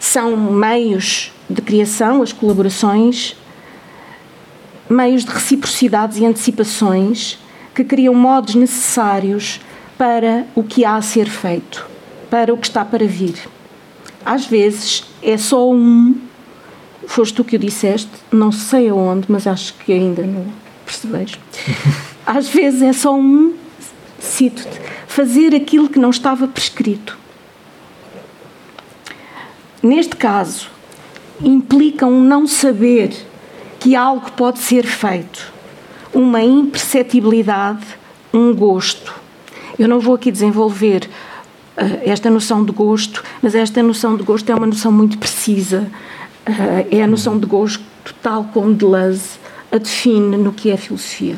[0.00, 3.36] São meios de criação, as colaborações,
[4.88, 7.38] meios de reciprocidades e antecipações
[7.72, 9.60] que criam modos necessários
[9.96, 11.90] para o que há a ser feito
[12.30, 13.34] para o que está para vir.
[14.24, 16.14] Às vezes é só um,
[17.06, 20.46] foste tu que o disseste, não sei aonde, mas acho que ainda não
[20.86, 21.38] percebes.
[22.24, 23.54] Às vezes é só um,
[24.18, 27.18] cito-te, fazer aquilo que não estava prescrito.
[29.82, 30.68] Neste caso,
[31.42, 33.16] implica um não saber
[33.80, 35.52] que algo pode ser feito,
[36.12, 37.84] uma imperceptibilidade,
[38.32, 39.14] um gosto.
[39.78, 41.08] Eu não vou aqui desenvolver
[42.04, 45.90] esta noção de gosto, mas esta noção de gosto é uma noção muito precisa.
[46.44, 47.84] Eh, é a noção de gosto
[48.22, 49.38] tal como Deleuze
[49.70, 51.36] a define no que é filosofia.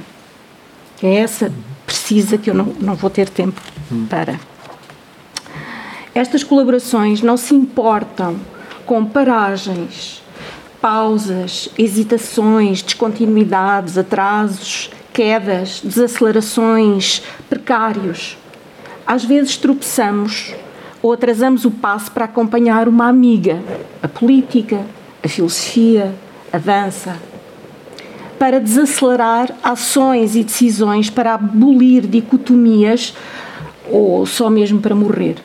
[1.02, 1.52] É essa
[1.84, 3.60] precisa que eu não, não vou ter tempo
[4.08, 4.40] para.
[6.14, 8.38] Estas colaborações não se importam
[8.86, 10.22] com paragens,
[10.80, 18.36] pausas, hesitações, descontinuidades, atrasos, quedas, desacelerações, precários.
[19.12, 20.54] Às vezes tropeçamos
[21.02, 23.60] ou atrasamos o passo para acompanhar uma amiga,
[24.02, 24.86] a política,
[25.22, 26.14] a filosofia,
[26.50, 27.18] a dança,
[28.38, 33.14] para desacelerar ações e decisões para abolir dicotomias
[33.90, 35.36] ou só mesmo para morrer.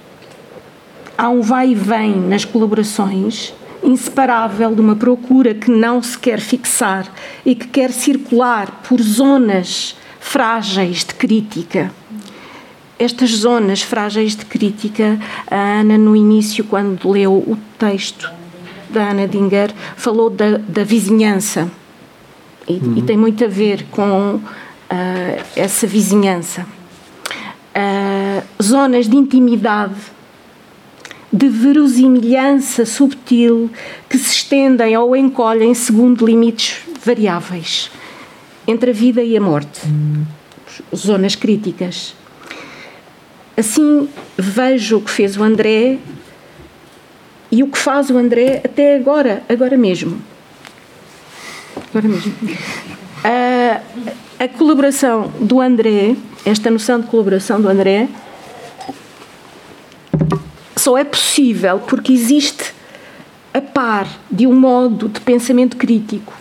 [1.17, 3.53] Há um vai e vem nas colaborações
[3.83, 7.05] inseparável de uma procura que não se quer fixar
[7.45, 11.91] e que quer circular por zonas frágeis de crítica
[12.99, 15.19] estas zonas frágeis de crítica,
[15.49, 18.31] a Ana, no início, quando leu o texto
[18.89, 21.69] da Ana Dinger, falou da, da vizinhança.
[22.67, 22.97] E, uhum.
[22.97, 24.41] e, tem muito a ver com uh,
[25.55, 26.65] essa vizinhança.
[27.75, 29.95] Uh, zonas de intimidade,
[31.31, 33.69] de verosimilhança subtil
[34.09, 37.91] que se estendem ou encolhem segundo limites variáveis
[38.67, 39.81] entre a vida e a morte.
[40.93, 42.13] Zonas críticas.
[43.57, 45.97] Assim vejo o que fez o André
[47.51, 50.21] e o que faz o André até agora, agora mesmo.
[51.89, 52.33] Agora mesmo.
[53.23, 53.81] A,
[54.43, 58.07] a colaboração do André, esta noção de colaboração do André,
[60.75, 62.73] só é possível porque existe
[63.53, 66.33] a par de um modo de pensamento crítico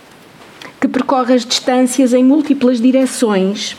[0.79, 3.75] que percorre as distâncias em múltiplas direções,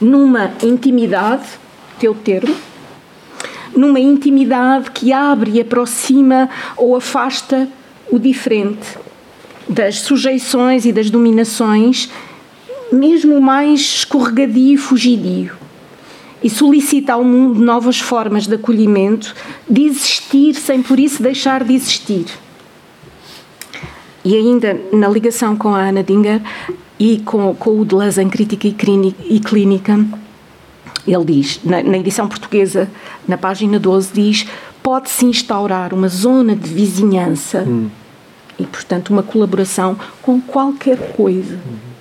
[0.00, 1.46] numa intimidade,
[1.98, 2.54] teu termo,
[3.76, 7.68] numa intimidade que abre e aproxima ou afasta
[8.10, 8.98] o diferente,
[9.68, 12.10] das sujeições e das dominações,
[12.92, 15.56] mesmo mais escorregadio e fugidio,
[16.42, 19.34] e solicita ao mundo novas formas de acolhimento,
[19.68, 22.26] de existir sem por isso deixar de existir.
[24.24, 26.40] E ainda na ligação com a Ana Dinger
[26.98, 30.06] e com, com o Deleuze em Crítica e Clínica,
[31.06, 32.90] ele diz, na, na edição portuguesa,
[33.28, 34.46] na página 12, diz:
[34.82, 37.90] pode-se instaurar uma zona de vizinhança hum.
[38.58, 41.56] e, portanto, uma colaboração com qualquer coisa.
[41.56, 41.94] Hum.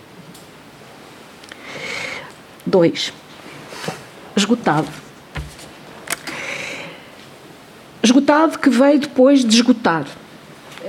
[2.65, 3.13] Dois,
[4.35, 4.87] esgotado.
[8.01, 10.05] Esgotado que veio depois de esgotar.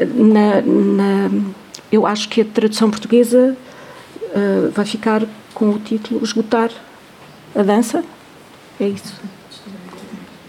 [0.00, 1.30] Na, na,
[1.90, 3.56] eu acho que a tradução portuguesa
[4.20, 6.70] uh, vai ficar com o título Esgotar
[7.54, 8.04] a dança.
[8.80, 9.14] É isso.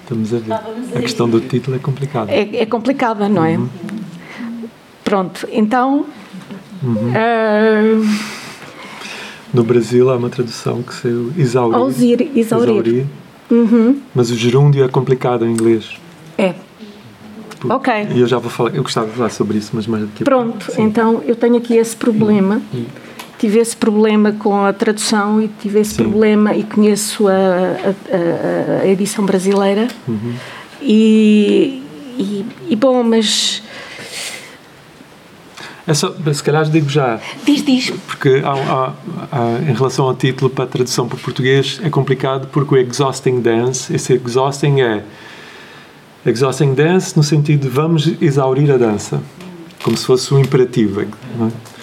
[0.01, 0.53] Estamos a ver.
[0.53, 2.31] A questão do título é complicada.
[2.31, 3.57] É, é complicada, não é?
[3.57, 3.69] Uhum.
[5.03, 6.05] Pronto, então.
[6.83, 7.11] Uhum.
[7.11, 8.07] Uh,
[9.53, 11.75] no Brasil há uma tradução que saiu exaurir.
[11.75, 12.69] Ausir, exaurir.
[12.69, 13.05] exaurir.
[13.49, 14.01] Uhum.
[14.13, 15.97] Mas o gerúndio é complicado em inglês.
[16.37, 16.53] É.
[17.67, 17.93] ok.
[18.13, 20.25] E eu já vou falar, eu gostava de falar sobre isso, mas mais daqui a
[20.25, 22.61] Pronto, então eu tenho aqui esse problema.
[22.73, 22.85] Uhum
[23.37, 26.03] tive esse problema com a tradução e tive esse Sim.
[26.03, 30.33] problema e conheço a, a, a edição brasileira uhum.
[30.81, 31.83] e,
[32.17, 33.61] e, e, bom, mas
[35.87, 37.19] é só, se calhar digo já.
[37.45, 37.91] Diz, diz.
[38.07, 38.93] Porque há, há,
[39.31, 42.77] há, em relação ao título para a tradução para o português é complicado porque o
[42.77, 45.03] exhausting dance, esse exhausting é
[46.25, 49.21] exhausting dance no sentido de vamos exaurir a dança,
[49.83, 51.05] como se fosse um imperativo.
[51.37, 51.74] Não é?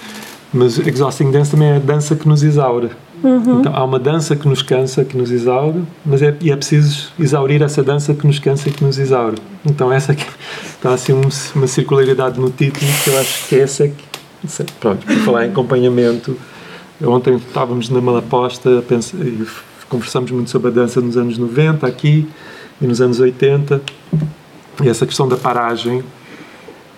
[0.52, 2.90] Mas exhausting dance também é a dança que nos exaure.
[3.22, 3.60] Uhum.
[3.60, 7.12] Então há uma dança que nos cansa, que nos exaure, mas é, e é preciso
[7.18, 9.36] exaurir essa dança que nos cansa e que nos exaure.
[9.64, 10.26] Então essa aqui
[10.74, 11.22] está assim um,
[11.54, 14.12] uma circularidade no título que eu acho que essa é que.
[14.80, 16.36] Pronto, para falar em acompanhamento,
[17.00, 19.46] ontem estávamos na Malaposta pensa, e
[19.88, 22.28] conversamos muito sobre a dança nos anos 90 aqui
[22.80, 23.80] e nos anos 80
[24.82, 26.02] e essa questão da paragem.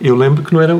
[0.00, 0.74] Eu lembro que não era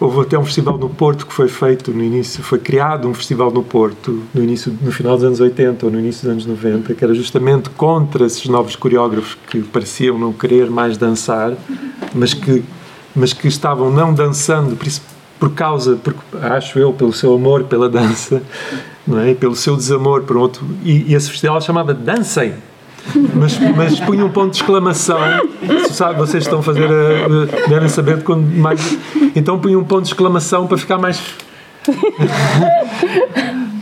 [0.00, 3.50] Houve até um festival no Porto que foi feito no início, foi criado um festival
[3.50, 6.94] no Porto no início, no final dos anos 80 ou no início dos anos 90,
[6.94, 11.52] que era justamente contra esses novos coreógrafos que pareciam não querer mais dançar,
[12.14, 12.64] mas que,
[13.14, 14.74] mas que estavam não dançando
[15.38, 18.42] por, causa, por, acho eu, pelo seu amor pela dança,
[19.06, 19.34] não é?
[19.34, 20.64] pelo seu desamor por outro.
[20.82, 22.54] E, e esse festival chamava Dancem
[23.34, 25.18] mas, mas punha um ponto de exclamação.
[25.90, 28.98] Sabe, vocês estão a fazer, a, devem saber de quando mais.
[29.34, 31.20] Então punha um ponto de exclamação para ficar mais.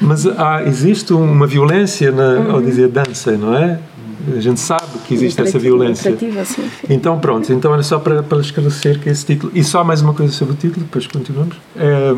[0.00, 3.78] mas há, existe uma violência na, ao dizer dança, não é?
[4.36, 6.16] A gente sabe que existe essa violência.
[6.88, 9.52] Então, pronto, então era só para, para esclarecer que esse título.
[9.54, 11.56] E só mais uma coisa sobre o título, depois continuamos.
[11.76, 12.14] É, é,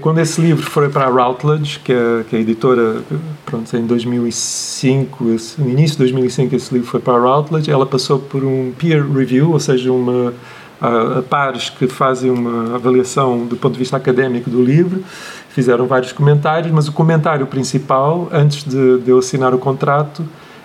[0.00, 3.02] quando esse livro foi para a Routledge, que é, que é a editora,
[3.46, 7.86] pronto, em 2005, esse, no início de 2005 esse livro foi para a Routledge, ela
[7.86, 10.34] passou por um peer review, ou seja, uma,
[10.78, 15.02] a, a pares que fazem uma avaliação do ponto de vista académico do livro,
[15.48, 20.22] fizeram vários comentários, mas o comentário principal, antes de, de eu assinar o contrato,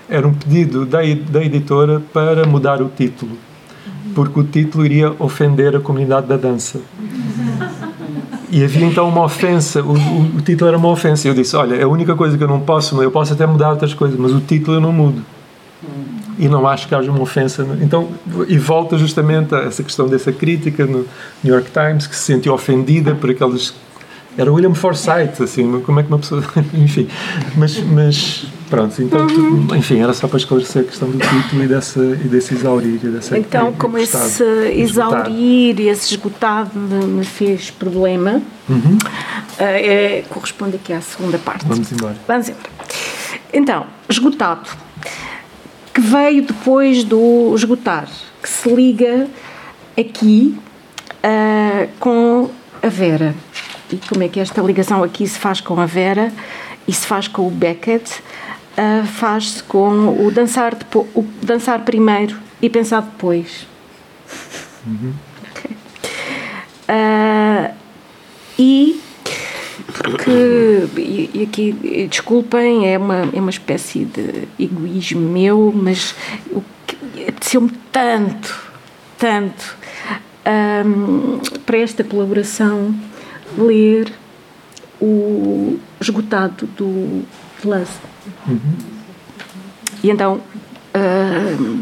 [0.09, 0.99] era um pedido da,
[1.29, 3.37] da editora para mudar o título,
[4.13, 6.81] porque o título iria ofender a comunidade da dança.
[8.49, 11.27] E havia então uma ofensa, o, o, o, título era uma ofensa.
[11.27, 13.93] Eu disse: Olha, a única coisa que eu não posso, eu posso até mudar outras
[13.93, 15.21] coisas, mas o título eu não mudo.
[16.39, 17.67] E não acho que haja uma ofensa.
[17.81, 18.09] Então,
[18.47, 21.05] e volta justamente a essa questão dessa crítica no
[21.43, 23.73] New York Times, que se sentiu ofendida por aqueles
[24.37, 26.43] era William Forsythe, assim, como é que uma pessoa.
[26.73, 27.07] Enfim,
[27.55, 29.75] mas, mas pronto, então, uhum.
[29.75, 32.99] enfim, era só para esclarecer a questão do título e, dessa, e desse exaurir.
[33.03, 34.43] E dessa, então, como esse
[34.75, 38.97] exaurir e esse esgotado me fez problema, uhum.
[39.57, 41.65] é, corresponde aqui à segunda parte.
[41.65, 42.15] Vamos embora.
[42.27, 42.69] Vamos embora.
[43.51, 44.69] Então, esgotado,
[45.93, 48.07] que veio depois do esgotar,
[48.43, 49.27] que se liga
[49.97, 50.55] aqui
[51.23, 52.51] uh, com
[52.83, 53.33] a Vera
[53.91, 56.31] e como é que esta ligação aqui se faz com a Vera
[56.87, 58.21] e se faz com o Beckett,
[58.77, 63.67] uh, faz-se com o dançar, depois, o dançar primeiro e pensar depois.
[64.85, 65.13] Uhum.
[65.51, 65.75] Okay.
[66.89, 67.73] Uh,
[68.57, 69.01] e
[69.97, 76.15] porque, e, e aqui, desculpem, é uma, é uma espécie de egoísmo meu, mas
[77.27, 78.71] apeteceu-me tanto,
[79.17, 79.75] tanto
[80.85, 82.93] um, ah, para esta colaboração
[83.57, 84.13] ler
[85.01, 87.23] o esgotado do
[87.61, 87.91] Deleuze.
[88.47, 88.59] Uhum.
[90.03, 91.81] E então uh,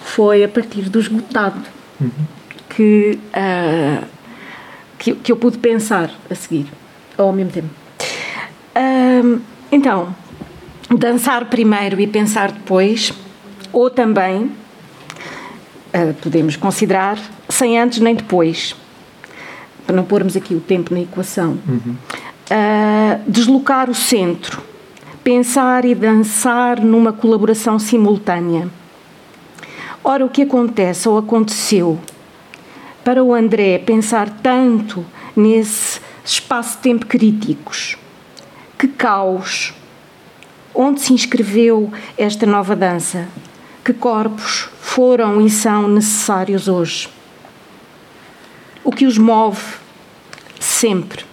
[0.00, 1.60] foi a partir do esgotado
[2.00, 2.10] uhum.
[2.68, 4.04] que, uh,
[4.98, 6.66] que, que, eu pude pensar a seguir,
[7.16, 7.68] ao mesmo tempo.
[8.74, 9.40] Uh,
[9.70, 10.14] então,
[10.96, 13.12] dançar primeiro e pensar depois,
[13.72, 14.50] ou também
[16.20, 18.76] podemos considerar sem antes nem depois
[19.86, 21.94] para não pormos aqui o tempo na equação, uhum.
[22.50, 24.60] uh, deslocar o centro,
[25.22, 28.68] pensar e dançar numa colaboração simultânea.
[30.02, 31.98] Ora, o que acontece ou aconteceu
[33.04, 37.96] para o André pensar tanto nesse espaço-tempo críticos?
[38.78, 39.72] Que caos!
[40.74, 43.28] Onde se inscreveu esta nova dança?
[43.84, 47.08] Que corpos foram e são necessários hoje?
[48.86, 49.60] O que os move
[50.60, 51.24] sempre.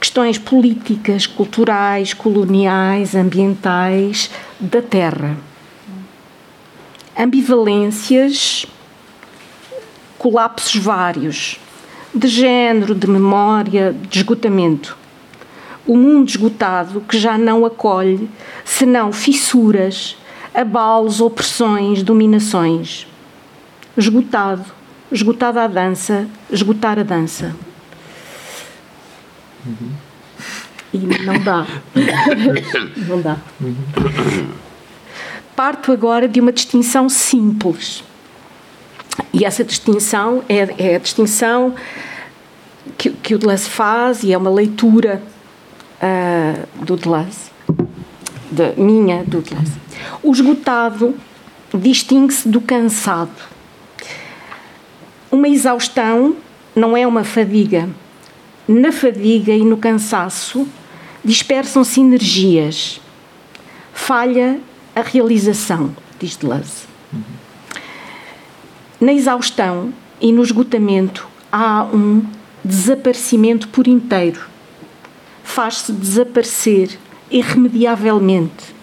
[0.00, 5.36] Questões políticas, culturais, coloniais, ambientais da terra.
[7.16, 8.66] Ambivalências,
[10.18, 11.56] colapsos vários,
[12.12, 14.98] de género, de memória, de esgotamento.
[15.86, 18.28] O mundo esgotado que já não acolhe
[18.64, 20.16] senão fissuras,
[20.52, 23.06] abalos, opressões, dominações.
[23.96, 24.81] Esgotado
[25.12, 27.54] esgotada a dança, esgotar a dança.
[29.66, 29.92] Uhum.
[30.92, 31.66] E não dá.
[33.08, 33.36] não dá.
[35.54, 38.02] Parto agora de uma distinção simples.
[39.32, 41.74] E essa distinção é, é a distinção
[42.96, 45.22] que, que, o Deleuze faz e é uma leitura
[46.02, 47.50] uh, do Deleuze,
[48.50, 49.72] de, minha do Deleuze.
[50.22, 51.14] O esgotado
[51.74, 53.51] distingue-se do cansado
[55.32, 56.36] uma exaustão
[56.76, 57.88] não é uma fadiga.
[58.68, 60.68] Na fadiga e no cansaço
[61.24, 63.00] dispersam-se energias.
[63.94, 64.60] Falha
[64.94, 66.86] a realização, diz Deleuze.
[69.00, 72.24] Na exaustão e no esgotamento há um
[72.62, 74.42] desaparecimento por inteiro.
[75.42, 76.98] Faz-se desaparecer
[77.30, 78.74] irremediavelmente.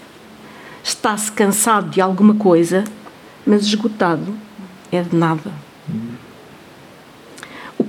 [0.84, 2.84] Está-se cansado de alguma coisa,
[3.46, 4.36] mas esgotado
[4.92, 5.69] é de nada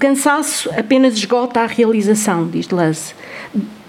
[0.01, 3.14] cansaço apenas esgota a realização, diz Deleuze.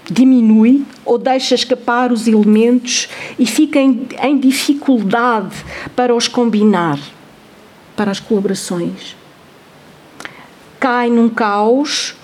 [0.04, 3.08] Diminui ou deixa escapar os elementos
[3.38, 5.56] e fica em, em dificuldade
[5.96, 6.98] para os combinar,
[7.96, 9.16] para as colaborações.
[10.78, 12.14] Cai num caos,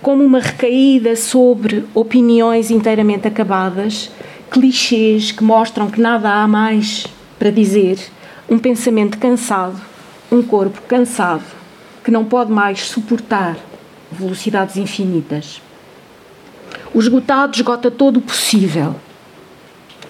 [0.00, 4.10] como uma recaída sobre opiniões inteiramente acabadas,
[4.50, 7.06] clichês que mostram que nada há mais
[7.38, 7.98] para dizer,
[8.48, 9.80] um pensamento cansado,
[10.30, 11.61] um corpo cansado
[12.02, 13.56] que não pode mais suportar
[14.10, 15.62] velocidades infinitas.
[16.92, 18.94] O esgotado esgota todo o possível.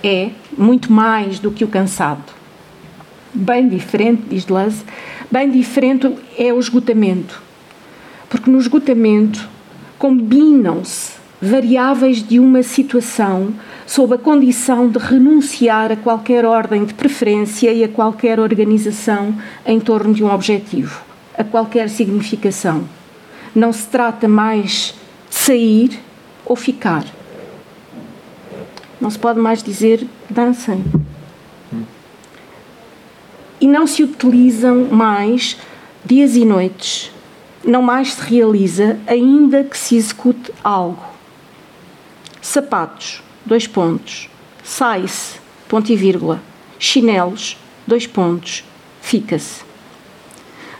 [0.03, 2.32] É muito mais do que o cansado.
[3.32, 4.84] Bem diferente, diz Deleuze,
[5.30, 7.40] bem diferente é o esgotamento.
[8.28, 9.49] Porque no esgotamento
[9.99, 13.55] combinam-se variáveis de uma situação
[13.86, 19.34] sob a condição de renunciar a qualquer ordem de preferência e a qualquer organização
[19.64, 22.89] em torno de um objetivo a qualquer significação.
[23.55, 24.95] Não se trata mais
[25.30, 26.01] de sair
[26.45, 27.05] ou ficar.
[29.01, 30.85] Não se pode mais dizer dancem.
[33.61, 35.57] E não se utilizam mais
[36.05, 37.11] dias e noites.
[37.64, 41.03] Não mais se realiza, ainda que se execute algo.
[42.41, 44.28] Sapatos, dois pontos.
[44.64, 46.43] Sai-se, ponto e vírgula.
[46.78, 47.57] Chinelos,
[47.87, 48.64] dois pontos.
[49.01, 49.72] Fica-se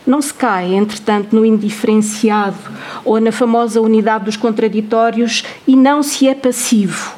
[0.07, 2.59] não se cai, entretanto, no indiferenciado
[3.05, 7.15] ou na famosa unidade dos contraditórios e não se é passivo.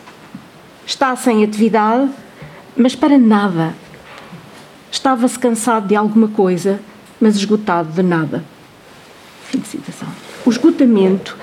[0.87, 2.11] Está sem atividade,
[2.77, 3.75] mas para nada.
[4.91, 6.81] Estava-se cansado de alguma coisa,
[7.21, 8.45] mas esgotado de nada.
[9.47, 10.09] Fim de citação.
[10.45, 11.37] O esgotamento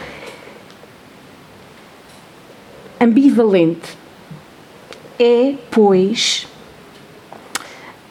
[2.99, 3.97] ambivalente
[5.19, 6.47] é, pois,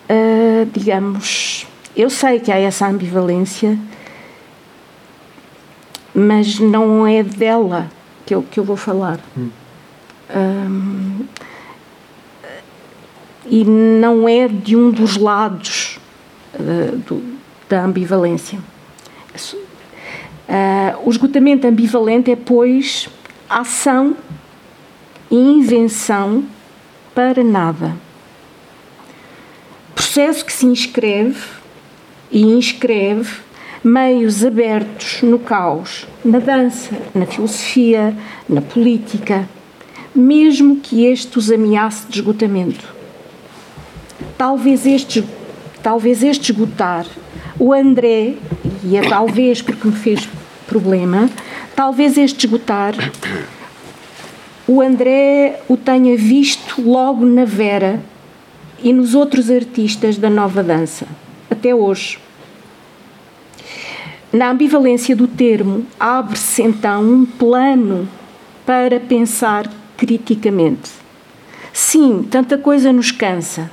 [0.08, 1.66] uh, digamos,
[2.00, 3.78] eu sei que há essa ambivalência,
[6.14, 7.90] mas não é dela
[8.24, 9.20] que eu, que eu vou falar.
[9.36, 9.50] Hum.
[10.34, 11.26] Um,
[13.46, 15.98] e não é de um dos lados
[16.54, 17.22] uh, do,
[17.68, 18.58] da ambivalência.
[20.48, 23.08] Uh, o esgotamento ambivalente é, pois,
[23.48, 24.16] ação
[25.30, 26.44] e invenção
[27.14, 27.94] para nada.
[29.94, 31.59] Processo que se inscreve
[32.30, 33.30] e inscreve
[33.82, 38.14] meios abertos no caos, na dança, na filosofia,
[38.48, 39.48] na política,
[40.14, 42.94] mesmo que este os ameace de esgotamento.
[44.36, 45.24] Talvez este,
[45.82, 47.06] talvez este esgotar,
[47.58, 48.34] o André,
[48.84, 50.28] e é talvez porque me fez
[50.66, 51.28] problema,
[51.74, 52.94] talvez este esgotar,
[54.68, 58.00] o André o tenha visto logo na Vera
[58.82, 61.06] e nos outros artistas da nova dança
[61.60, 62.18] até hoje.
[64.32, 68.08] Na ambivalência do termo, abre-se então um plano
[68.64, 70.90] para pensar criticamente.
[71.72, 73.70] Sim, tanta coisa nos cansa.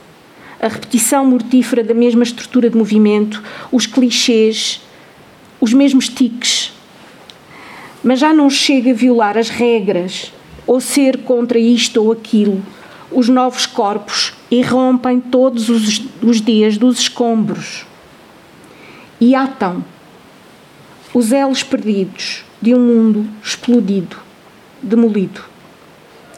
[0.60, 4.82] A repetição mortífera da mesma estrutura de movimento, os clichês,
[5.62, 6.74] os mesmos tiques.
[8.04, 10.34] Mas já não chega a violar as regras
[10.66, 12.62] ou ser contra isto ou aquilo.
[13.12, 17.86] Os novos corpos irrompem todos os, os dias dos escombros
[19.20, 19.84] e atam
[21.14, 24.18] os elos perdidos de um mundo explodido,
[24.82, 25.42] demolido.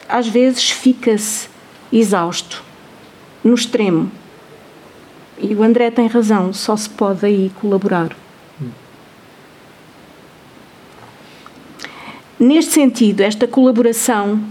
[0.08, 1.48] Às vezes fica-se
[1.92, 2.62] exausto,
[3.44, 4.10] no extremo.
[5.38, 8.16] E o André tem razão, só se pode aí colaborar.
[12.38, 14.42] Neste sentido, esta colaboração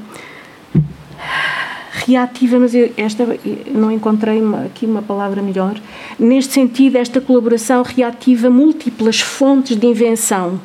[1.99, 3.25] reativa, mas eu, esta
[3.71, 5.79] não encontrei uma, aqui uma palavra melhor.
[6.17, 10.59] Neste sentido, esta colaboração reativa múltiplas fontes de invenção.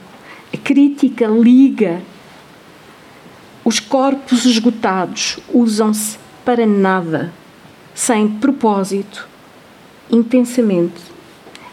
[0.53, 2.01] A crítica liga.
[3.65, 7.33] Os corpos esgotados usam-se para nada,
[7.95, 9.27] sem propósito,
[10.11, 11.01] intensamente.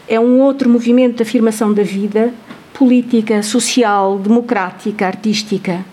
[0.08, 2.32] É um outro movimento de afirmação da vida,
[2.72, 5.84] política, social, democrática, artística,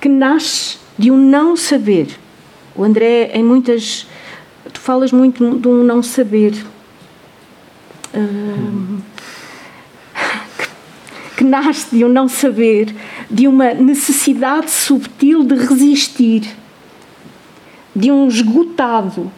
[0.00, 2.08] que nasce de um não saber.
[2.74, 4.06] O André, em muitas.
[4.72, 6.52] Tu falas muito de um não saber.
[8.12, 8.98] Uh,
[10.58, 12.94] que, que nasce de um não saber,
[13.30, 16.48] de uma necessidade subtil de resistir,
[17.94, 19.30] de um esgotado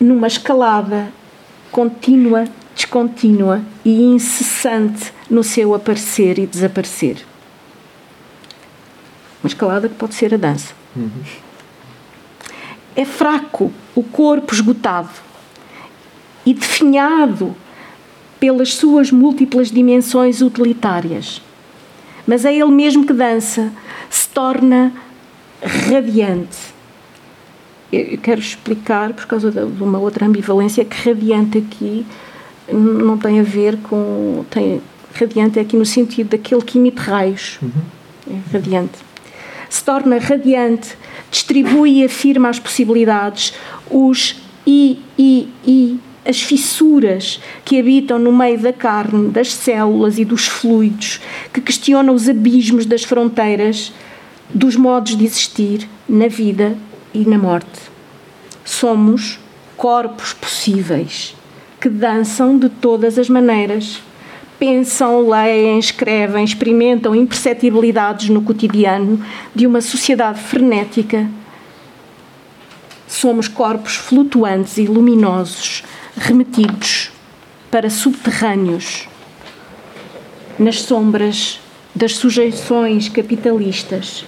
[0.00, 1.12] numa escalada
[1.70, 7.29] contínua, descontínua e incessante no seu aparecer e desaparecer.
[9.42, 10.74] Uma escalada que pode ser a dança.
[10.94, 11.10] Uhum.
[12.94, 15.10] É fraco o corpo esgotado
[16.44, 17.54] e definhado
[18.38, 21.40] pelas suas múltiplas dimensões utilitárias.
[22.26, 23.72] Mas é ele mesmo que dança,
[24.08, 24.92] se torna
[25.62, 26.74] radiante.
[27.92, 32.06] Eu quero explicar, por causa de uma outra ambivalência, que radiante aqui
[32.72, 34.44] não tem a ver com.
[34.48, 34.80] Tem,
[35.12, 37.58] radiante é aqui no sentido daquele que emite raios.
[37.60, 37.70] Uhum.
[38.30, 39.09] É radiante
[39.70, 40.98] se torna radiante,
[41.30, 43.54] distribui e afirma as possibilidades,
[43.88, 50.24] os e, e, e, as fissuras que habitam no meio da carne, das células e
[50.24, 51.20] dos fluidos,
[51.52, 53.92] que questionam os abismos das fronteiras
[54.52, 56.76] dos modos de existir na vida
[57.14, 57.80] e na morte.
[58.64, 59.38] Somos
[59.76, 61.34] corpos possíveis
[61.80, 64.02] que dançam de todas as maneiras
[64.60, 71.26] pensam, leem, escrevem, experimentam imperceptibilidades no cotidiano de uma sociedade frenética.
[73.08, 75.82] Somos corpos flutuantes e luminosos,
[76.14, 77.10] remetidos
[77.70, 79.08] para subterrâneos,
[80.58, 81.58] nas sombras
[81.94, 84.26] das sujeições capitalistas.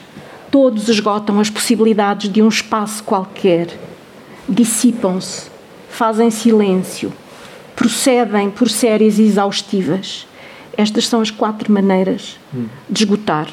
[0.50, 3.68] Todos esgotam as possibilidades de um espaço qualquer,
[4.48, 5.50] dissipam-se,
[5.90, 7.12] fazem silêncio
[7.74, 10.26] procedem por séries exaustivas.
[10.76, 12.38] Estas são as quatro maneiras
[12.88, 13.48] de esgotar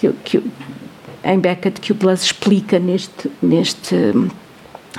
[0.00, 0.42] que, que
[1.24, 3.96] em Beckett que o Blas explica neste, neste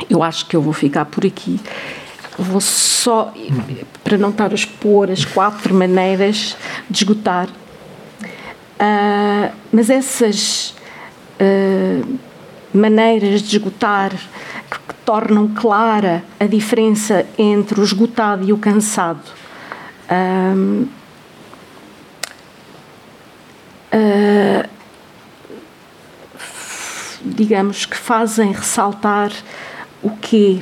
[0.09, 1.59] Eu acho que eu vou ficar por aqui.
[2.37, 3.33] Vou só,
[4.03, 6.55] para não estar a expor as quatro maneiras
[6.87, 7.47] de esgotar,
[8.79, 10.75] uh, mas essas
[11.41, 12.19] uh,
[12.71, 14.11] maneiras de esgotar
[15.07, 19.21] tornam clara a diferença entre o esgotado e o cansado.
[20.11, 20.85] Uh,
[27.23, 29.31] digamos que fazem ressaltar
[30.03, 30.61] o que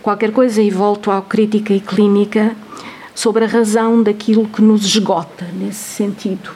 [0.00, 2.54] qualquer coisa e volto à crítica e clínica
[3.12, 6.52] sobre a razão daquilo que nos esgota nesse sentido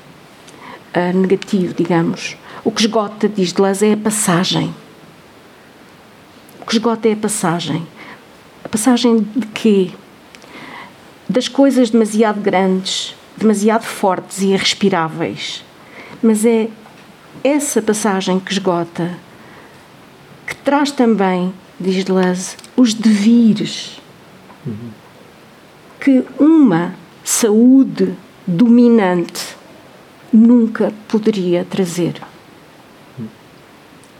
[0.95, 2.37] uh, negativo, digamos.
[2.63, 4.73] O que esgota, diz Deleuze, é a passagem.
[6.71, 7.85] Que esgota é a passagem.
[8.63, 9.91] A passagem de quê?
[11.29, 15.65] Das coisas demasiado grandes, demasiado fortes e irrespiráveis.
[16.23, 16.69] Mas é
[17.43, 19.19] essa passagem que esgota,
[20.47, 24.01] que traz também, diz Deleuze, os devires
[24.65, 24.91] uhum.
[26.01, 26.95] que uma
[27.25, 28.15] saúde
[28.47, 29.57] dominante
[30.33, 32.23] nunca poderia trazer.
[33.19, 33.27] Uhum.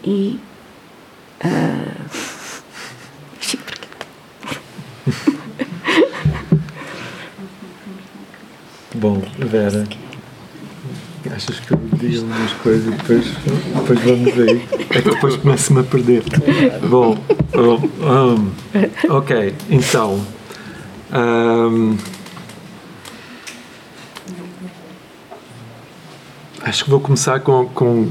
[0.03, 0.41] E.
[1.45, 2.40] Uh,
[8.95, 9.87] Bom, Vera.
[11.35, 13.27] Achas que eu digo umas coisas e depois,
[13.75, 14.67] depois vamos aí?
[14.91, 16.25] É que depois começo-me a perder.
[16.89, 17.17] Bom,
[17.55, 18.51] um,
[19.09, 20.25] ok, então.
[21.13, 21.97] Um,
[26.63, 28.11] acho que vou começar com, com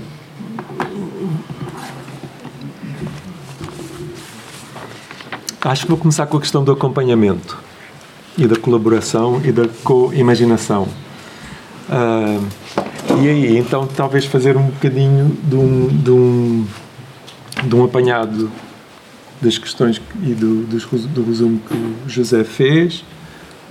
[5.62, 7.58] Acho que vou começar com a questão do acompanhamento
[8.38, 10.88] e da colaboração e da co-imaginação.
[11.90, 12.48] Uh,
[13.22, 16.68] e aí, então, talvez fazer um bocadinho de um, de um,
[17.66, 18.50] de um apanhado
[19.42, 23.04] das questões e do, do resumo que o José fez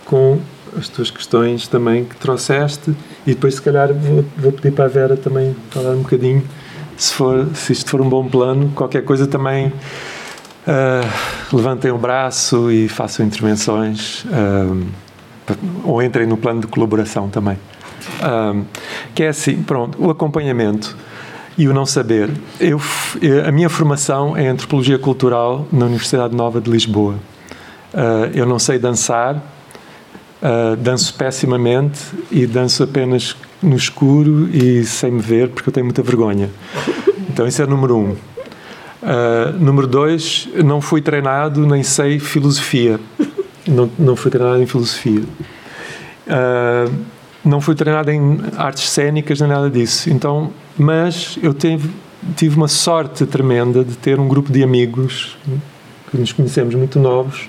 [0.05, 0.39] com
[0.77, 2.95] as tuas questões também que trouxeste
[3.27, 6.43] e depois se calhar vou, vou pedir para a Vera também falar um bocadinho
[6.97, 9.73] se, for, se isto for um bom plano, qualquer coisa também
[10.69, 14.87] uh, levantem o braço e façam intervenções uh,
[15.85, 17.57] ou entrem no plano de colaboração também
[18.23, 18.65] um,
[19.15, 20.97] que é assim, pronto, o acompanhamento
[21.57, 22.31] e o não saber.
[22.61, 22.81] Eu,
[23.47, 27.15] a minha formação é Antropologia Cultural na Universidade Nova de Lisboa.
[27.93, 32.01] Uh, eu não sei dançar, uh, danço pessimamente
[32.31, 36.51] e danço apenas no escuro e sem me ver porque eu tenho muita vergonha.
[37.29, 38.17] Então, isso é número um.
[39.03, 42.99] Uh, número dois, não fui treinado nem sei filosofia.
[43.67, 45.23] Não, não fui treinado em filosofia.
[46.27, 46.93] Uh,
[47.45, 50.11] não fui treinado em artes cênicas nem nada disso.
[50.11, 51.89] Então, mas eu tive,
[52.57, 55.37] uma sorte tremenda de ter um grupo de amigos
[56.11, 57.49] que nos conhecemos muito novos,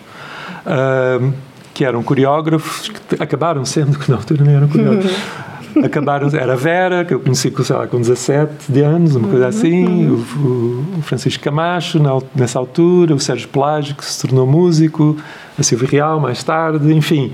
[0.65, 1.33] uh,
[1.73, 5.11] que eram coreógrafos, que acabaram sendo, que na altura não eram coreógrafos.
[5.83, 9.47] acabaram, era a Vera, que eu conheci sei lá, com 17 de anos, uma coisa
[9.47, 15.17] assim, o, o Francisco Camacho, na, nessa altura, o Sérgio Pelágio, que se tornou músico,
[15.57, 17.31] a Silvia Real, mais tarde, enfim.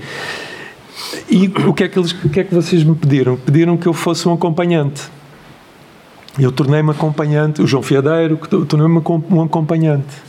[1.28, 3.36] E o que, é que eles, o que é que vocês me pediram?
[3.36, 5.02] Pediram que eu fosse um acompanhante.
[6.38, 8.36] Eu tornei-me acompanhante, o João Fiadeiro,
[8.68, 10.26] tornei-me um acompanhante.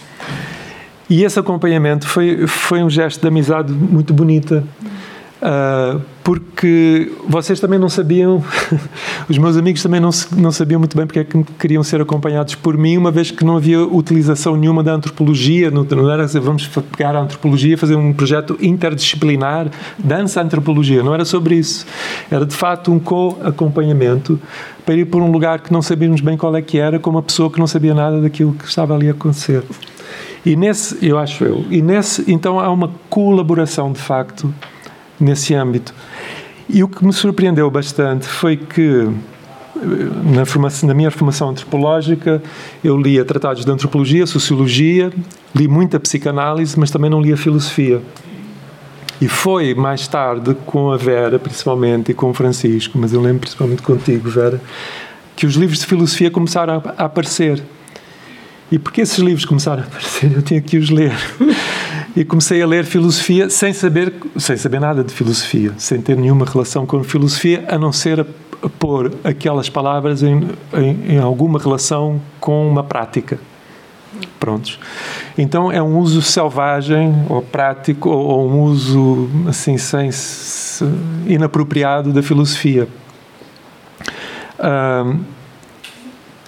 [1.10, 4.64] E esse acompanhamento foi, foi um gesto de amizade muito bonita.
[5.38, 8.44] Uh, porque vocês também não sabiam,
[9.30, 12.56] os meus amigos também não, não sabiam muito bem porque é que queriam ser acompanhados
[12.56, 16.40] por mim, uma vez que não havia utilização nenhuma da antropologia, não, não era assim,
[16.40, 21.86] vamos pegar a antropologia fazer um projeto interdisciplinar, dança-antropologia, não era sobre isso.
[22.32, 24.40] Era de facto um co-acompanhamento
[24.86, 27.22] para ir por um lugar que não sabíamos bem qual é que era, com uma
[27.22, 29.64] pessoa que não sabia nada daquilo que estava ali a acontecer.
[30.46, 34.54] E nesse, eu acho eu, e nesse, então há uma colaboração de facto
[35.20, 35.94] nesse âmbito.
[36.70, 39.10] E o que me surpreendeu bastante foi que
[40.24, 42.42] na, formação, na minha formação antropológica
[42.84, 45.12] eu lia tratados de antropologia, sociologia,
[45.56, 48.02] li muita psicanálise, mas também não lia filosofia.
[49.20, 53.42] E foi mais tarde com a Vera, principalmente, e com o Francisco, mas eu lembro
[53.42, 54.62] principalmente contigo, Vera,
[55.36, 57.64] que os livros de filosofia começaram a aparecer.
[58.72, 61.16] E porque esses livros começaram a aparecer, eu tinha que os ler.
[62.18, 66.48] E comecei a ler filosofia sem saber, sem saber nada de filosofia, sem ter nenhuma
[66.48, 68.26] relação com filosofia, a não ser a,
[68.80, 73.40] pôr aquelas palavras em, em, em, alguma relação com uma prática.
[74.40, 74.80] Prontos.
[75.38, 80.10] Então é um uso selvagem ou prático ou, ou um uso assim sem
[81.28, 82.88] inapropriado da filosofia.
[84.60, 85.37] Um,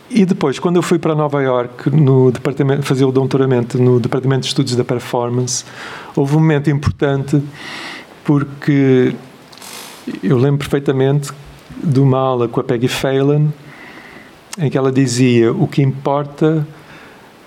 [0.09, 4.41] e depois, quando eu fui para Nova York no departamento, fazer o doutoramento no Departamento
[4.41, 5.63] de Estudos da Performance,
[6.15, 7.41] houve um momento importante
[8.23, 9.13] porque
[10.23, 11.31] eu lembro perfeitamente
[11.83, 13.49] de uma aula com a Peggy Phelan
[14.57, 16.65] em que ela dizia o que importa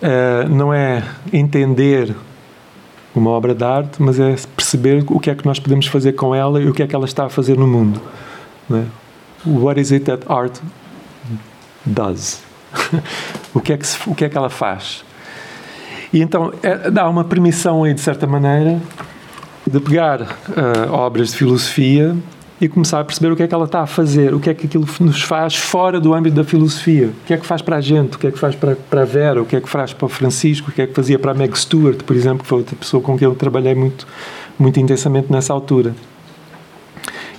[0.00, 2.14] uh, não é entender
[3.14, 6.34] uma obra de arte, mas é perceber o que é que nós podemos fazer com
[6.34, 8.00] ela e o que é que ela está a fazer no mundo.
[8.70, 8.84] É?
[9.44, 10.58] What is it that art
[11.84, 12.51] does?
[13.54, 15.04] o, que é que se, o que é que ela faz?
[16.12, 18.80] E então é, dá uma permissão aí, de certa maneira,
[19.66, 22.14] de pegar uh, obras de filosofia
[22.60, 24.54] e começar a perceber o que é que ela está a fazer, o que é
[24.54, 27.76] que aquilo nos faz fora do âmbito da filosofia, o que é que faz para
[27.76, 29.68] a gente, o que é que faz para, para a Vera, o que é que
[29.68, 32.44] faz para o Francisco, o que é que fazia para a Meg Stewart, por exemplo,
[32.44, 34.06] que foi outra pessoa com quem eu trabalhei muito,
[34.58, 35.92] muito intensamente nessa altura.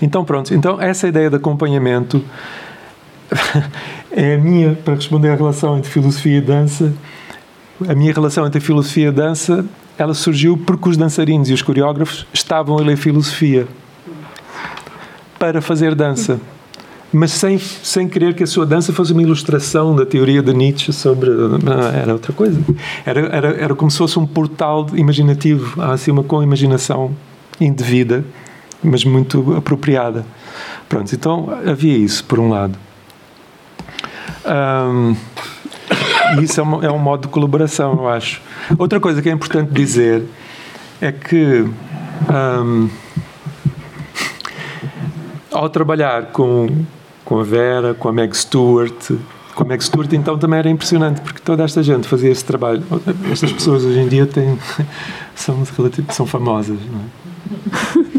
[0.02, 2.22] Então, pronto, então essa ideia de acompanhamento
[4.12, 6.94] é a minha, para responder à relação entre filosofia e dança,
[7.88, 9.66] a minha relação entre filosofia e dança,
[9.98, 13.68] ela surgiu porque os dançarinos e os coreógrafos estavam a ler filosofia
[15.38, 16.40] para fazer dança,
[17.12, 20.92] mas sem, sem querer que a sua dança fosse uma ilustração da teoria de Nietzsche
[20.92, 21.30] sobre.
[22.02, 22.60] Era outra coisa.
[23.06, 27.12] Era, era, era como se fosse um portal imaginativo, assim, uma com imaginação
[27.60, 28.26] indevida,
[28.84, 30.26] mas muito apropriada.
[30.90, 32.78] Pronto, então havia isso, por um lado.
[34.46, 35.16] Um,
[36.42, 38.42] isso é, uma, é um modo de colaboração, eu acho.
[38.78, 40.24] Outra coisa que é importante dizer
[41.02, 41.66] é que.
[42.30, 42.90] Um,
[45.54, 46.68] ao trabalhar com,
[47.24, 49.12] com a Vera, com a Meg Stewart,
[49.56, 52.84] com a Meg Stewart, então também era impressionante, porque toda esta gente fazia esse trabalho.
[53.32, 54.58] Estas pessoas hoje em dia têm,
[55.36, 55.64] são,
[56.10, 58.14] são famosas, não é?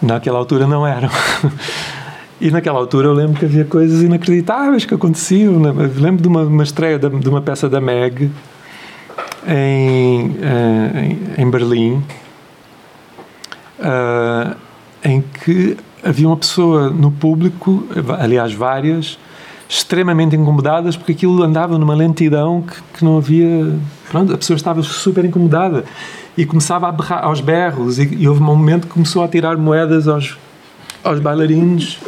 [0.02, 1.10] Naquela altura não eram.
[2.44, 5.58] E naquela altura eu lembro que havia coisas inacreditáveis que aconteciam.
[5.58, 5.70] Né?
[5.70, 8.30] Eu lembro de uma, uma estreia de, de, uma peça da Meg
[9.48, 12.02] em, eh, em, em Berlim.
[13.80, 14.54] Uh,
[15.02, 17.88] em que havia uma pessoa no público,
[18.18, 19.18] aliás, várias,
[19.66, 23.74] extremamente incomodadas porque aquilo andava numa lentidão que, que não havia.
[24.10, 25.86] Pronto, a pessoa estava super incomodada
[26.36, 27.98] e começava a berrar aos berros.
[27.98, 30.36] E, e houve um momento que começou a tirar moedas aos,
[31.04, 31.98] aos bailarinos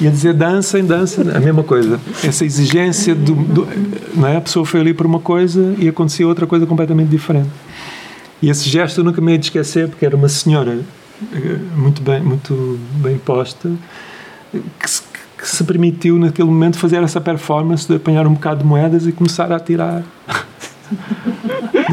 [0.00, 2.00] e a dizer dancem, dancem, a mesma coisa.
[2.24, 3.68] Essa exigência do, do,
[4.14, 4.36] não é?
[4.36, 7.50] A pessoa foi ali por uma coisa e acontecia outra coisa completamente diferente.
[8.40, 10.78] E esse gesto eu nunca me ia de esquecer porque era uma senhora
[11.76, 13.70] muito bem, muito bem posta,
[14.52, 15.02] que se,
[15.36, 19.12] que se permitiu naquele momento fazer essa performance de apanhar um bocado de moedas e
[19.12, 20.02] começar a atirar.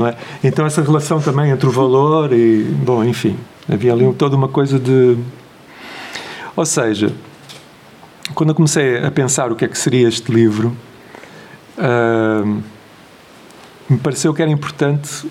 [0.07, 0.15] é?
[0.43, 3.35] Então essa relação também entre o valor e, bom, enfim,
[3.71, 5.17] havia ali toda uma coisa de...
[6.55, 7.11] Ou seja,
[8.33, 10.75] quando eu comecei a pensar o que é que seria este livro,
[11.77, 12.63] uh,
[13.89, 15.27] me pareceu que era importante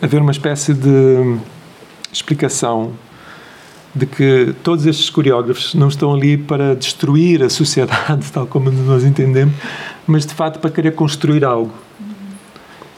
[0.00, 1.36] haver uma espécie de
[2.12, 2.92] explicação
[3.94, 9.04] de que todos estes coreógrafos não estão ali para destruir a sociedade, tal como nós
[9.04, 9.54] entendemos,
[10.06, 11.72] mas de facto para querer construir algo.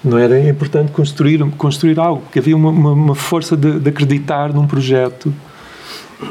[0.02, 4.52] Não era importante construir, construir algo, porque havia uma, uma, uma força de, de, acreditar
[4.52, 5.32] num projeto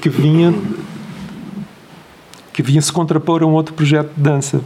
[0.01, 0.53] que vinha
[2.59, 4.59] que vinha se contrapor a um outro projeto de dança.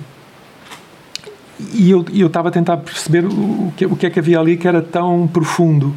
[1.75, 4.57] E eu, eu estava a tentar perceber o que, o que é que havia ali
[4.57, 5.93] que era tão profundo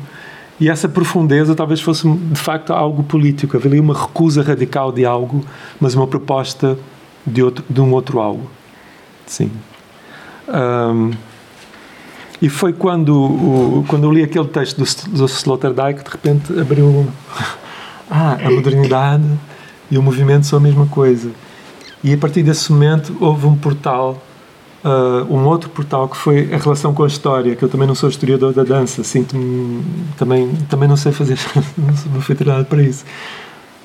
[0.61, 3.57] e essa profundeza talvez fosse de facto algo político.
[3.57, 5.43] Havia ali uma recusa radical de algo,
[5.81, 6.79] mas uma proposta
[7.27, 8.51] de, outro, de um outro algo.
[9.25, 9.51] Sim.
[10.49, 11.13] Um,
[12.43, 16.61] e foi quando, o, quando eu li aquele texto do, do Sloterdijk que de repente
[16.61, 17.07] abriu.
[18.09, 19.25] Ah, a modernidade
[19.91, 21.29] e o movimento são a mesma coisa.
[22.03, 24.23] E a partir desse momento houve um portal
[24.85, 27.95] Uh, um outro portal que foi a relação com a história, que eu também não
[27.97, 29.85] sou historiador da dança, sinto-me
[30.17, 31.37] também também não sei fazer,
[31.77, 33.05] não fui treinado para isso.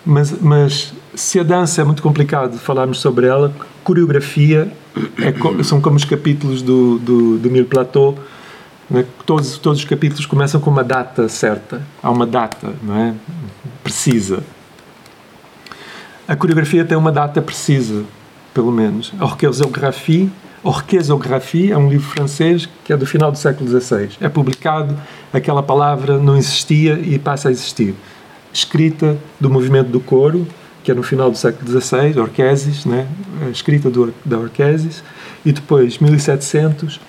[0.06, 3.52] Mas, mas se a dança é muito complicado falarmos sobre ela,
[3.84, 4.72] coreografia
[5.18, 8.18] é, são como os capítulos do, do, do Mil Plateau,
[8.90, 9.06] né?
[9.26, 13.14] todos, todos os capítulos começam com uma data certa, há uma data, não é?
[13.84, 14.44] Precisa.
[16.28, 18.04] A coreografia tem uma data precisa,
[18.54, 19.12] pelo menos.
[19.20, 20.32] A orqueographie
[20.64, 24.10] Orquesographie é um livro francês que é do final do século XVI.
[24.22, 24.96] É publicado,
[25.34, 27.96] aquela palavra não existia e passa a existir.
[28.54, 30.48] Escrita do movimento do coro,
[30.84, 33.08] que é no final do século XVI, Orquesis, né?
[33.52, 35.04] escrita do, da Orquesis,
[35.44, 37.00] e depois, 1700,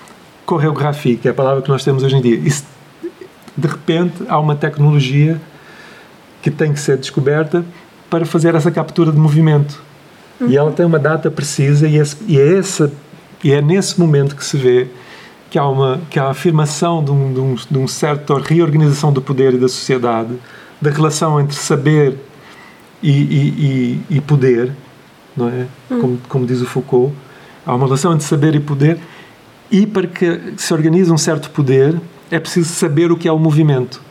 [0.47, 2.37] coreografia, que é a palavra que nós temos hoje em dia.
[2.37, 2.65] Isso,
[3.55, 5.39] de repente, há uma tecnologia
[6.41, 7.65] que tem que ser descoberta
[8.13, 9.83] para fazer essa captura de movimento.
[10.39, 10.51] Uhum.
[10.51, 12.93] E ela tem uma data precisa, e, esse, e é essa
[13.43, 14.89] E é nesse momento que se vê
[15.51, 19.11] que há, uma, que há a afirmação de um, de, um, de um certo reorganização
[19.11, 20.35] do poder e da sociedade,
[20.79, 22.19] da relação entre saber
[23.03, 24.73] e, e, e, e poder,
[25.35, 25.67] não é?
[25.91, 26.01] Hum.
[26.01, 27.15] Como, como diz o Foucault,
[27.65, 28.99] há uma relação entre saber e poder,
[29.71, 31.99] e para que se organize um certo poder,
[32.31, 34.03] é preciso saber o que é o movimento.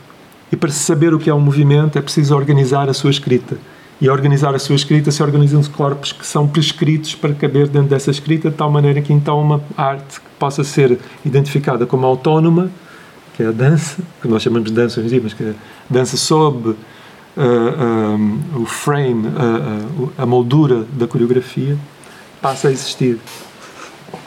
[0.50, 3.56] E para saber o que é um movimento, é preciso organizar a sua escrita.
[4.02, 7.88] E a organizar a sua escrita se organizam corpos que são prescritos para caber dentro
[7.88, 12.68] dessa escrita, de tal maneira que então uma arte possa ser identificada como autónoma,
[13.36, 15.54] que é a dança, que nós chamamos de dança hoje em dia, mas que é
[15.88, 16.76] dança sob uh,
[17.36, 21.78] um, o frame, uh, uh, a moldura da coreografia,
[22.40, 23.20] passa a existir.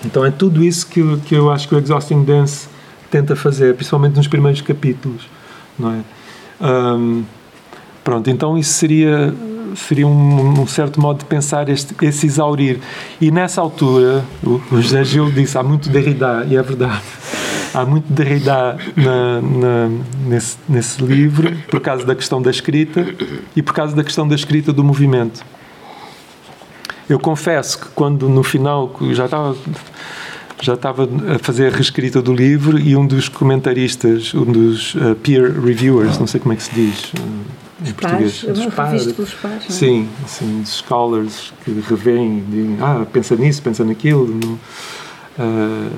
[0.05, 2.69] Então é tudo isso que, que eu acho que o Exhausting Dance
[3.11, 5.28] tenta fazer, principalmente nos primeiros capítulos,
[5.78, 6.65] não é?
[6.65, 7.26] Um,
[8.05, 9.34] pronto, então isso seria
[9.76, 12.80] seria um, um, certo modo de pensar este, esse exaurir.
[13.19, 17.01] E nessa altura, o, o José Gil disse, há muito Derrida, e é verdade,
[17.73, 19.89] há muito Derrida na, na,
[20.28, 23.05] nesse, nesse livro, por causa da questão da escrita
[23.55, 25.45] e por causa da questão da escrita do movimento.
[27.07, 29.55] Eu confesso que quando no final já estava
[30.61, 35.13] já estava a fazer a reescrita do livro e um dos comentaristas, um dos uh,
[35.21, 39.34] peer reviewers, não sei como é que se diz uh, em português, dos pares, pelos
[39.34, 39.69] pares, é?
[39.69, 45.91] sim, assim, dos scholars que revêem, dizem, ah, pensa nisso, pensa naquilo, não, uh,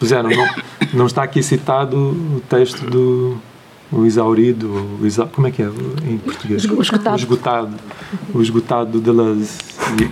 [0.00, 0.48] puseram, não,
[0.92, 3.38] não está aqui citado o texto do
[3.90, 5.66] o exaurido, o exa, como é que é
[6.04, 6.64] em português?
[6.64, 7.16] O esgotado.
[7.16, 7.76] O esgotado,
[8.34, 9.58] o esgotado do Deleuze.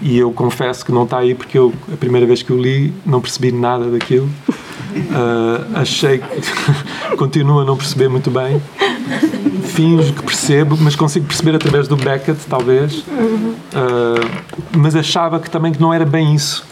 [0.02, 2.60] E, e, eu confesso que não está aí porque eu, a primeira vez que eu
[2.60, 4.30] li, não percebi nada daquilo.
[4.94, 8.62] Uh, achei que continua a não perceber muito bem.
[9.64, 12.98] Finjo que percebo, mas consigo perceber através do Beckett, talvez.
[12.98, 16.64] Uh, mas achava que também que não era bem isso.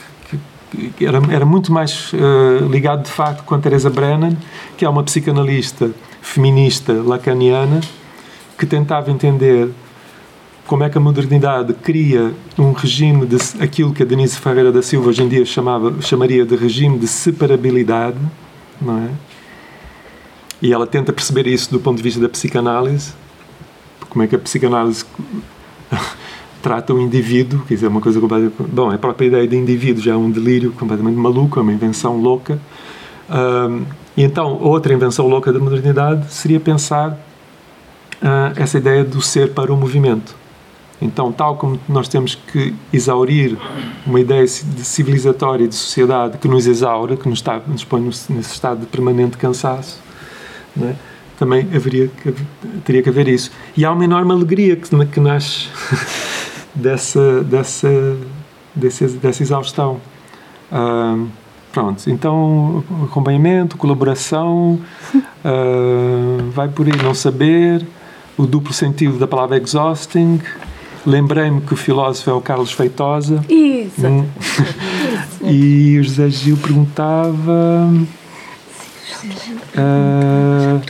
[0.97, 4.37] Que, era, era muito mais uh, ligado, de facto, com a Teresa Brennan,
[4.77, 5.91] que é uma psicanalista
[6.23, 7.81] feminista lacaniana
[8.57, 9.69] que tentava entender
[10.67, 14.81] como é que a modernidade cria um regime de aquilo que a Denise Ferreira da
[14.81, 18.17] Silva hoje em dia chamava, chamaria de regime de separabilidade,
[18.81, 19.32] não é?
[20.63, 23.13] E ela tenta perceber isso do ponto de vista da psicanálise,
[24.09, 25.05] como é que a psicanálise
[26.63, 28.55] trata o indivíduo, quer dizer, uma coisa completamente...
[28.73, 32.17] Bom, a própria ideia de indivíduo já é um delírio completamente maluco, é uma invenção
[32.17, 32.61] louca.
[33.29, 33.85] Um,
[34.17, 37.11] e então, outra invenção louca da modernidade seria pensar
[38.23, 40.37] uh, essa ideia do ser para o movimento.
[41.01, 43.59] Então, tal como nós temos que exaurir
[44.07, 48.53] uma ideia de civilizatória de sociedade que nos exaure, que nos, está, nos põe nesse
[48.53, 49.99] estado de permanente cansaço,
[50.81, 50.95] é?
[51.39, 52.35] também haveria que,
[52.85, 53.51] teria que haver isso.
[53.77, 55.69] E há uma enorme alegria que, que nasce
[56.75, 58.17] dessa, dessa,
[58.75, 60.01] dessa, dessa exaustão.
[60.71, 61.29] Uh,
[61.73, 64.79] Pronto, então acompanhamento, colaboração,
[65.17, 67.85] uh, vai por aí não saber,
[68.37, 70.39] o duplo sentido da palavra exhausting.
[71.07, 73.43] Lembrei-me que o filósofo é o Carlos Feitosa.
[73.49, 74.07] Isso.
[74.07, 74.27] Hum.
[75.51, 77.91] e o José Gil perguntava.
[79.75, 80.83] Uh,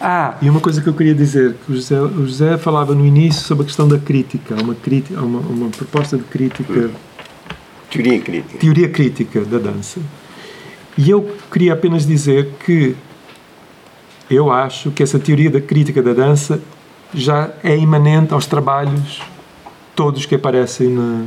[0.00, 3.06] ah, e uma coisa que eu queria dizer, que o José, o José falava no
[3.06, 6.90] início sobre a questão da crítica, uma, crítica, uma, uma proposta de crítica
[7.92, 8.58] Teoria crítica.
[8.58, 10.00] Teoria crítica da dança.
[10.96, 12.96] E eu queria apenas dizer que
[14.30, 16.58] eu acho que essa teoria da crítica da dança
[17.12, 19.20] já é imanente aos trabalhos
[19.94, 21.26] todos que aparecem na,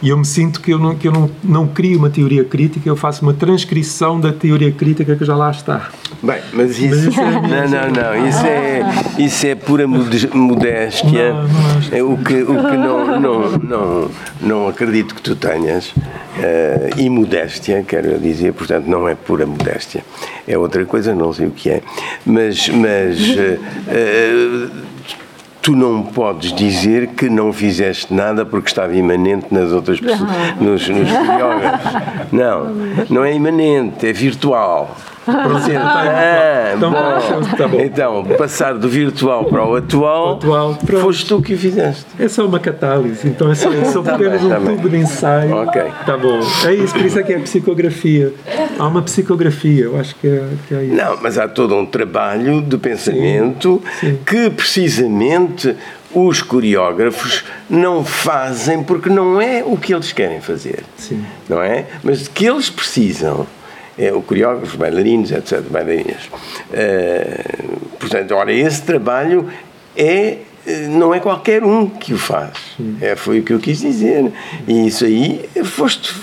[0.00, 2.88] e eu me sinto que eu não, que eu não, não crio uma teoria crítica,
[2.88, 5.90] eu faço uma transcrição da teoria crítica que já lá está.
[6.22, 7.10] Bem, mas isso.
[7.42, 8.28] Mas é não, não, não.
[8.28, 8.82] Isso é,
[9.18, 11.32] isso é pura modéstia.
[11.32, 14.10] Não, não é o que, o que não, não, não,
[14.40, 15.88] não acredito que tu tenhas.
[15.88, 20.04] Uh, e modéstia, quero dizer, portanto, não é pura modéstia.
[20.46, 21.82] É outra coisa, não sei o que é.
[22.24, 22.68] Mas.
[22.68, 24.87] mas uh, uh,
[25.62, 30.30] tu não podes dizer que não fizeste nada porque estava imanente nas outras pessoas,
[30.60, 31.08] nos, nos
[32.32, 32.64] Não,
[33.10, 34.96] não é imanente, é virtual.
[35.28, 37.76] Ah, então, bom.
[37.78, 42.06] Tá então, passar do virtual para o atual, atual foste tu que fizeste.
[42.18, 44.90] É só uma catálise, então é só, é só tá bem, um tá tubo bem.
[44.90, 45.54] de ensaio.
[45.54, 45.82] Ok.
[46.06, 46.40] Tá bom.
[46.66, 48.32] É isso, por isso é que é psicografia.
[48.78, 50.94] Há uma psicografia, eu acho que é, que é isso.
[50.94, 54.18] Não, mas há todo um trabalho de pensamento sim, sim.
[54.24, 55.76] que precisamente
[56.14, 60.82] os coreógrafos não fazem porque não é o que eles querem fazer.
[60.96, 61.24] Sim.
[61.48, 61.86] Não é?
[62.02, 63.46] Mas que eles precisam
[63.98, 66.26] é, o coreógrafo, bailarinos, etc., bailarinas.
[66.70, 69.48] Uh, portanto, ora, esse trabalho
[69.96, 70.38] é
[70.90, 72.76] não é qualquer um que o faz.
[73.00, 74.30] É, foi o que eu quis dizer.
[74.66, 76.14] E isso aí, foste,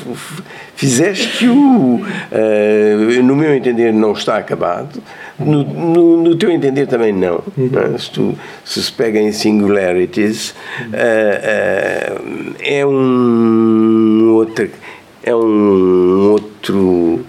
[0.76, 5.02] fizeste-o, uh, no meu entender, não está acabado.
[5.38, 7.44] No, no, no teu entender também não.
[7.58, 7.98] Uhum.
[7.98, 14.70] Se, tu, se se pega em singularities, uh, uh, é um outro.
[15.24, 17.26] É um outro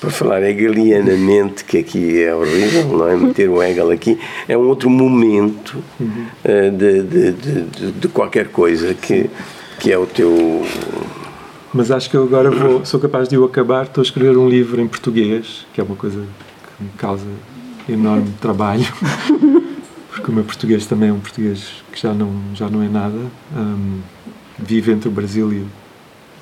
[0.00, 3.16] para falar hegelianamente, que aqui é horrível, não é?
[3.16, 4.18] Meter o Hegel aqui,
[4.48, 9.28] é um outro momento uh, de, de, de, de, qualquer coisa que,
[9.78, 10.64] que é o teu.
[11.74, 13.84] Mas acho que eu agora vou, sou capaz de o acabar.
[13.84, 16.24] Estou a escrever um livro em português, que é uma coisa
[16.78, 17.26] que me causa
[17.86, 18.86] enorme trabalho,
[20.10, 23.18] porque o meu português também é um português que já não, já não é nada.
[23.54, 24.00] Um,
[24.58, 25.66] vive entre o Brasil e,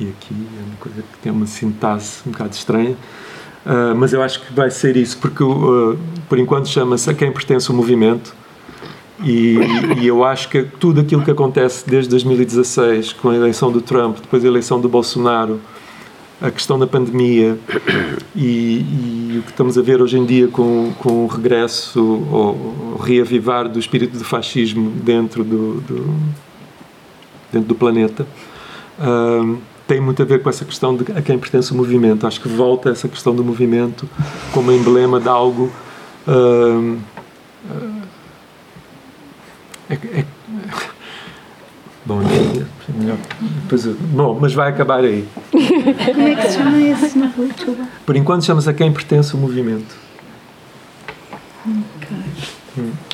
[0.01, 2.97] e aqui, é uma coisa que tem uma sintase um bocado estranha.
[3.67, 5.99] Uh, mas eu acho que vai ser isso, porque uh,
[6.29, 8.35] por enquanto chama-se a quem pertence o movimento.
[9.23, 9.57] E,
[10.01, 14.19] e, eu acho que tudo aquilo que acontece desde 2016, com a eleição do Trump,
[14.21, 15.61] depois a eleição do Bolsonaro,
[16.41, 17.59] a questão da pandemia
[18.35, 23.01] e, e o que estamos a ver hoje em dia com, com o regresso ou,
[23.03, 26.15] reavivar do espírito do fascismo dentro do, do
[27.53, 28.27] dentro do planeta.
[28.99, 29.59] Uh,
[29.89, 32.27] tem muito a ver com essa questão de a quem pertence o movimento.
[32.27, 34.09] Acho que volta essa questão do movimento
[34.53, 35.73] como emblema de algo.
[36.29, 36.99] Uh,
[39.89, 40.25] é, é,
[42.05, 43.17] bom, é melhor.
[43.63, 45.27] Depois, bom, mas vai acabar aí.
[45.51, 47.19] Como é que se chama esse
[48.05, 49.97] Por enquanto chama-se a quem pertence o movimento.
[51.67, 52.19] Okay.
[52.77, 53.08] Hum.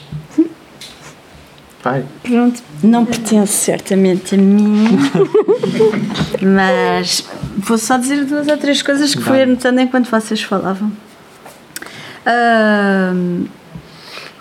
[1.85, 2.02] Pai.
[2.23, 4.86] Pronto, não pertence certamente a mim,
[6.40, 7.28] mas
[7.59, 10.90] vou só dizer duas ou três coisas que fui anotando enquanto vocês falavam.
[12.24, 13.47] Uh,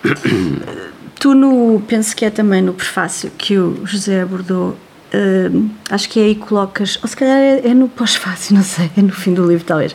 [1.20, 4.70] tu, no, penso que é também no prefácio que o José abordou,
[5.14, 8.90] uh, acho que é aí colocas, ou se calhar é, é no pós-fácil, não sei,
[8.98, 9.94] é no fim do livro talvez.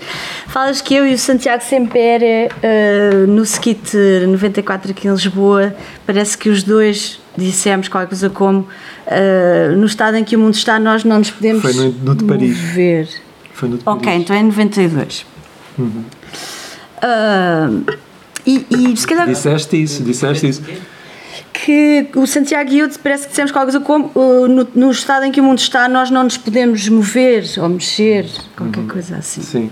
[0.49, 6.37] Falas que eu e o Santiago Sempere, uh, no Skit 94 aqui em Lisboa, parece
[6.37, 10.79] que os dois dissemos qualquer coisa como uh, no estado em que o mundo está
[10.79, 12.57] nós não nos podemos Foi no, no de Paris.
[12.57, 13.09] mover.
[13.53, 15.27] Foi no de ok, então é 92.
[15.79, 16.05] Uhum.
[16.99, 17.85] Uh,
[18.47, 19.27] e, e se calhar...
[19.27, 20.63] Disseste isso, disseste isso.
[21.53, 25.25] Que o Santiago e eu parece que dissemos qualquer coisa como uh, no, no, estado
[25.25, 28.89] em que o mundo está nós não nos podemos mover ou mexer, qualquer uhum.
[28.89, 29.43] coisa assim.
[29.43, 29.71] Sim.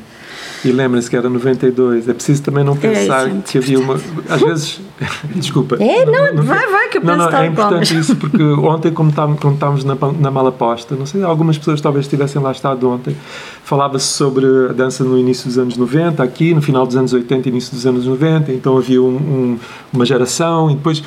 [0.65, 2.09] E lembrem-se que era 92.
[2.09, 3.95] É preciso também não é, pensar é, que havia uma.
[4.29, 4.81] Às vezes.
[5.35, 5.77] Desculpa.
[5.77, 9.11] É, não, não, vai, vai, que eu Não, não, é importante isso, porque ontem, como
[9.11, 13.15] estávamos na, na mala posta, não sei, algumas pessoas talvez tivessem lá estado ontem,
[13.63, 17.49] falava-se sobre a dança no início dos anos 90, aqui, no final dos anos 80,
[17.49, 19.59] início dos anos 90, então havia um, um,
[19.93, 21.03] uma geração e depois.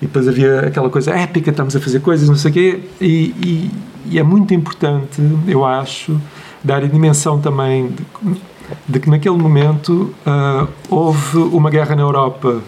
[0.00, 3.06] E depois havia aquela coisa épica, estamos a fazer coisas, não sei o quê, e,
[3.06, 3.70] e,
[4.10, 6.20] e é muito importante, eu acho,
[6.62, 8.04] dar a dimensão também de,
[8.86, 12.60] de que naquele momento uh, houve uma guerra na Europa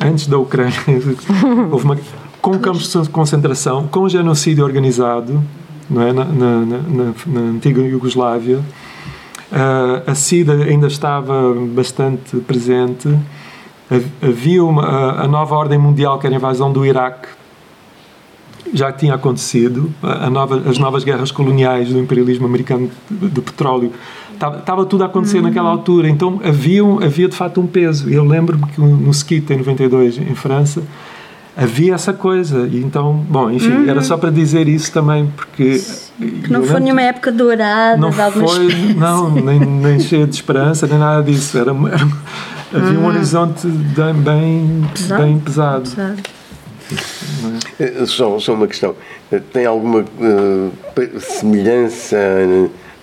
[0.00, 0.74] antes da Ucrânia
[1.70, 1.98] houve uma,
[2.40, 5.42] com campos de concentração com genocídio organizado
[5.90, 8.58] não é na, na, na, na antiga Iugoslávia.
[9.50, 13.08] Uh, a SIDA ainda estava bastante presente.
[14.22, 17.26] Havia uma, a, a nova ordem mundial que era a invasão do Iraque
[18.72, 19.92] já tinha acontecido,
[20.30, 23.92] nova, as novas guerras coloniais do imperialismo americano do petróleo
[24.34, 25.44] estava tudo a acontecer uhum.
[25.44, 28.08] naquela altura, então havia, havia de facto um peso.
[28.08, 30.82] Eu lembro-me que no Skit em 92, em França,
[31.56, 32.66] havia essa coisa.
[32.66, 33.88] E então, bom, enfim, uhum.
[33.88, 35.82] era só para dizer isso também, porque.
[36.18, 40.98] Que não foi nenhuma época dourada, não foi, Não, nem, nem cheia de esperança, nem
[40.98, 41.58] nada disso.
[41.58, 42.08] Era, era
[42.72, 43.08] havia um uhum.
[43.08, 45.22] horizonte bem, pesado.
[45.22, 45.82] Bem pesado.
[45.82, 46.22] pesado.
[47.78, 48.06] É?
[48.06, 48.94] Só, só uma questão.
[49.52, 50.72] Tem alguma uh,
[51.20, 52.16] semelhança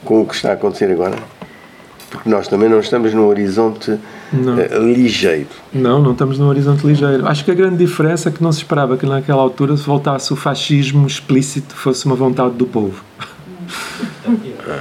[0.04, 1.16] com o que está a acontecer agora?
[2.10, 5.48] Porque nós também não estamos num horizonte uh, ligeiro.
[5.74, 7.28] Não, não estamos num horizonte ligeiro.
[7.28, 10.32] Acho que a grande diferença é que não se esperava que naquela altura se voltasse
[10.32, 13.04] o fascismo explícito, fosse uma vontade do povo.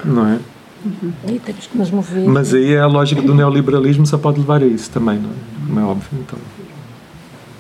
[0.05, 0.39] não é?
[0.85, 1.39] Uhum.
[1.45, 2.29] Temos que nos mover.
[2.29, 5.67] Mas aí é a lógica do neoliberalismo só pode levar a isso também, não é?
[5.67, 6.09] Como é óbvio.
[6.13, 6.39] Então,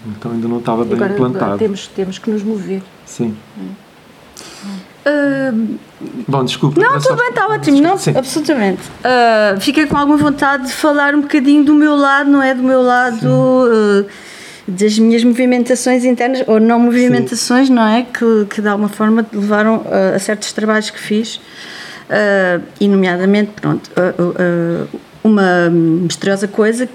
[0.06, 1.58] então ainda não estava bem Agora, implantado.
[1.58, 2.82] Temos, temos que nos mover.
[3.04, 3.36] Sim.
[5.06, 5.78] Uh,
[6.26, 6.80] Bom, desculpa.
[6.80, 7.80] Não, tudo bem, está ótimo.
[7.80, 8.82] Não, absolutamente.
[8.82, 12.54] Uh, fiquei com alguma vontade de falar um bocadinho do meu lado, não é?
[12.54, 13.26] Do meu lado.
[13.26, 14.06] Uh,
[14.68, 17.74] das minhas movimentações internas, ou não movimentações, Sim.
[17.74, 18.02] não é?
[18.02, 21.40] Que, que de alguma forma levaram a certos trabalhos que fiz,
[22.80, 23.88] e nomeadamente, pronto,
[25.22, 26.88] uma misteriosa coisa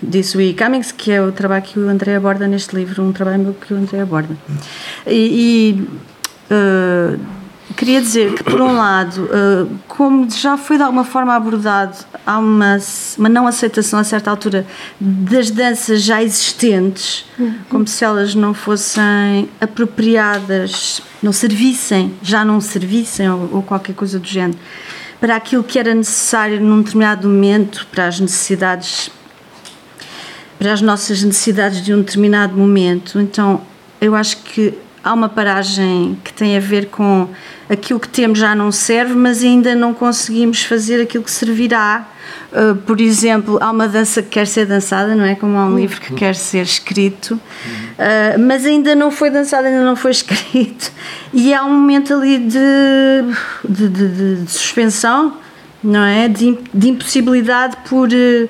[0.00, 3.56] This We Cummings, que é o trabalho que o André aborda neste livro, um trabalho
[3.60, 4.36] que o André aborda.
[5.06, 5.88] E, e
[6.52, 7.18] uh,
[7.76, 11.96] queria dizer que, por um lado, uh, como já foi de alguma forma abordado,
[12.26, 12.78] há uma,
[13.18, 14.66] uma não aceitação a certa altura
[15.00, 17.24] das danças já existentes,
[17.68, 24.18] como se elas não fossem apropriadas, não servissem, já não servissem ou, ou qualquer coisa
[24.18, 24.58] do género,
[25.20, 29.10] para aquilo que era necessário num determinado momento, para as necessidades
[30.58, 33.20] para as nossas necessidades de um determinado momento.
[33.20, 33.60] Então,
[34.00, 34.74] eu acho que
[35.06, 37.28] há uma paragem que tem a ver com
[37.68, 42.08] aquilo que temos já não serve, mas ainda não conseguimos fazer aquilo que servirá.
[42.52, 45.36] Uh, por exemplo, há uma dança que quer ser dançada, não é?
[45.36, 49.84] Como há um livro que quer ser escrito, uh, mas ainda não foi dançado, ainda
[49.84, 50.90] não foi escrito.
[51.32, 52.58] E há um momento ali de,
[53.68, 55.36] de, de, de suspensão,
[55.84, 56.28] não é?
[56.28, 58.08] De, de impossibilidade por.
[58.08, 58.48] Uh,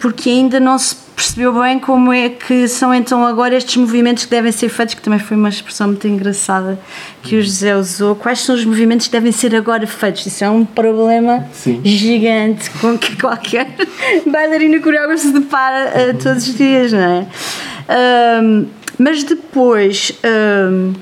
[0.00, 4.30] porque ainda não se percebeu bem como é que são então agora estes movimentos que
[4.30, 6.78] devem ser feitos, que também foi uma expressão muito engraçada
[7.24, 8.14] que o José usou.
[8.14, 10.24] Quais são os movimentos que devem ser agora feitos?
[10.26, 11.80] Isso é um problema Sim.
[11.84, 13.66] gigante com que qualquer
[14.26, 17.26] bailarina coreógrafo se depara uh, todos os dias, não é?
[18.40, 20.12] Um, mas depois,
[20.70, 20.92] um,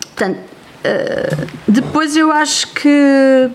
[0.00, 3.48] portanto, uh, depois eu acho que.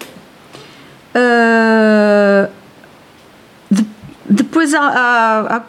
[1.13, 2.49] Uh,
[4.29, 5.63] depois há, há, há,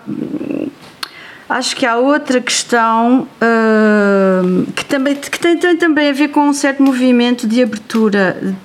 [1.56, 6.48] acho que há outra questão uh, que, também, que tem, tem, também a ver com
[6.48, 8.56] um certo movimento de abertura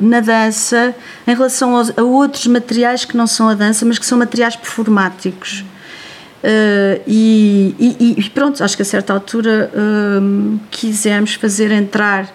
[0.00, 0.94] na dança
[1.26, 4.56] em relação aos, a outros materiais que não são a dança, mas que são materiais
[4.56, 5.64] performáticos.
[6.42, 12.28] Uh, e, e, e, pronto, acho que a certa altura uh, quisemos fazer entrar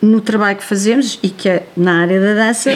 [0.00, 2.70] no trabalho que fazemos e que é na área da dança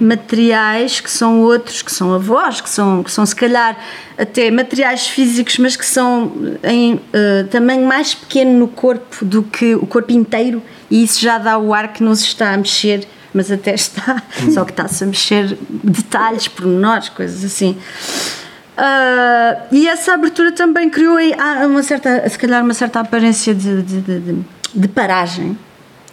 [0.00, 3.78] materiais que são outros que são avós que são que são se calhar
[4.18, 6.32] até materiais físicos mas que são
[6.64, 11.38] em uh, tamanho mais pequeno no corpo do que o corpo inteiro e isso já
[11.38, 14.22] dá o ar que não se está a mexer mas até está
[14.52, 17.76] só que está-se a mexer detalhes pormenores coisas assim.
[18.76, 21.32] Uh, e essa abertura também criou aí,
[21.66, 24.44] uma certa se calhar uma certa aparência de, de, de,
[24.74, 25.56] de paragem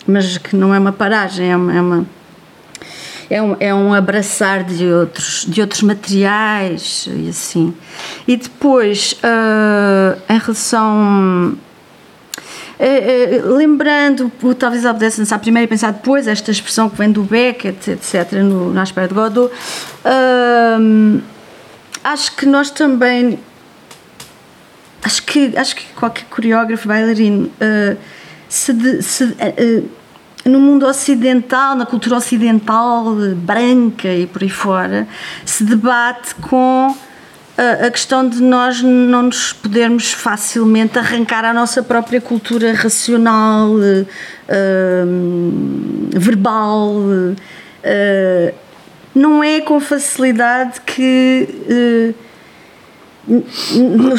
[0.07, 2.05] mas que não é uma paragem, é uma, é, uma,
[3.29, 7.73] é, um, é um abraçar de outros, de outros materiais e assim.
[8.27, 11.57] E depois, uh, em relação.
[12.79, 17.11] Uh, uh, lembrando, talvez eu pudesse pensar primeiro e pensar depois, esta expressão que vem
[17.11, 19.53] do Beckett, etc., no, na espera de Godot,
[22.03, 23.39] acho que nós também.
[25.01, 27.51] Acho que, acho que qualquer coreógrafo, bailarino
[28.53, 29.89] se, de, se uh,
[30.45, 35.07] no mundo ocidental, na cultura ocidental branca e por aí fora,
[35.43, 36.95] se debate com
[37.57, 43.71] a, a questão de nós não nos podermos facilmente arrancar à nossa própria cultura racional,
[43.71, 44.07] uh,
[46.11, 46.91] verbal.
[46.91, 48.53] Uh,
[49.15, 52.15] não é com facilidade que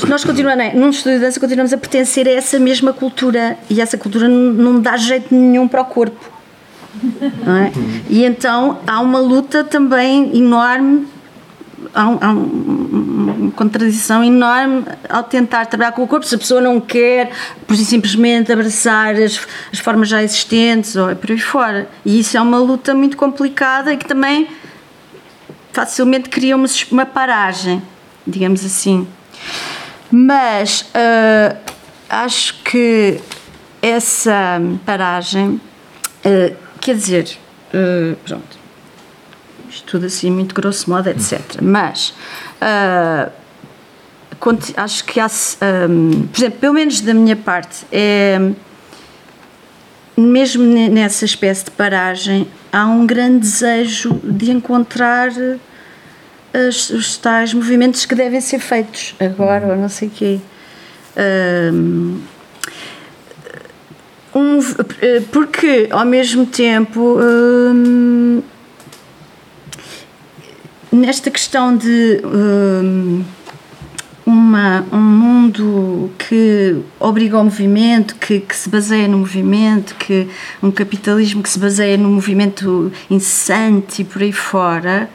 [0.08, 0.74] nós continuamos, é?
[0.74, 4.80] num estudo de dança continuamos a pertencer a essa mesma cultura e essa cultura não
[4.80, 6.32] dá jeito nenhum para o corpo.
[6.94, 7.72] É?
[8.08, 11.06] E então há uma luta também enorme,
[11.92, 16.24] há, um, há uma contradição enorme ao tentar trabalhar com o corpo.
[16.24, 17.30] Se a pessoa não quer,
[17.66, 19.38] por simplesmente abraçar as,
[19.70, 21.88] as formas já existentes ou é por aí fora.
[22.06, 24.48] E isso é uma luta muito complicada e que também
[25.72, 27.82] facilmente cria uma, uma paragem
[28.26, 29.06] digamos assim.
[30.10, 31.56] Mas uh,
[32.08, 33.20] acho que
[33.82, 35.60] essa paragem,
[36.24, 37.36] uh, quer dizer,
[37.74, 38.58] uh, pronto,
[39.68, 41.40] isto tudo assim muito grosso modo, etc.
[41.60, 42.14] Mas
[44.76, 45.26] acho que há,
[45.88, 48.52] um, por exemplo, pelo menos da minha parte, é,
[50.16, 55.30] mesmo nessa espécie de paragem, há um grande desejo de encontrar
[56.54, 60.40] as, os tais movimentos que devem ser feitos agora, ou não sei o quê.
[61.72, 62.20] Um,
[64.34, 64.58] um,
[65.30, 68.42] porque, ao mesmo tempo, um,
[70.92, 73.24] nesta questão de um,
[74.26, 80.28] uma, um mundo que obriga ao movimento, que, que se baseia no movimento, que
[80.62, 85.10] um capitalismo que se baseia no movimento incessante e por aí fora,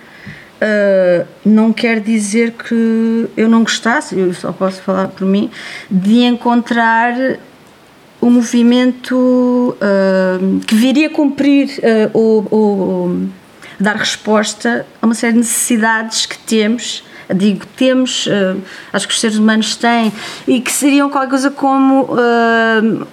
[0.62, 5.50] Uh, não quer dizer que eu não gostasse, eu só posso falar por mim,
[5.90, 7.16] de encontrar
[8.20, 9.16] o movimento
[9.78, 13.30] uh, que viria cumprir uh, o, o,
[13.80, 17.04] dar resposta a uma série de necessidades que temos
[17.34, 18.60] digo temos, uh,
[18.92, 20.12] acho que os seres humanos têm,
[20.48, 23.06] e que seriam qualquer coisa como um,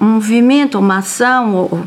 [0.00, 1.86] um, movimento, uma ação, ou,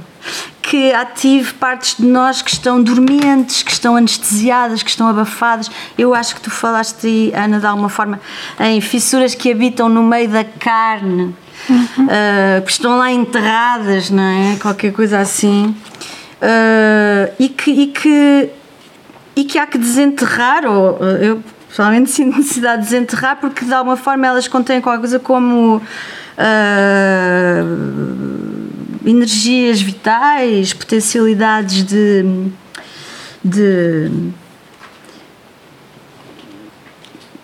[0.70, 5.72] que ative partes de nós que estão dormentes, que estão anestesiadas, que estão abafadas.
[5.98, 8.22] Eu acho que tu falaste aí, Ana, de alguma forma,
[8.60, 11.36] em fissuras que habitam no meio da carne,
[11.68, 12.06] uhum.
[12.06, 14.58] uh, que estão lá enterradas, não é?
[14.62, 15.76] Qualquer coisa assim.
[16.40, 18.50] Uh, e, que, e, que,
[19.38, 23.98] e que há que desenterrar, ou eu pessoalmente sinto necessidade de desenterrar, porque de alguma
[23.98, 25.82] forma elas contêm qualquer coisa como.
[26.38, 28.59] Uh,
[29.06, 32.24] energias vitais, potencialidades de,
[33.44, 34.12] de,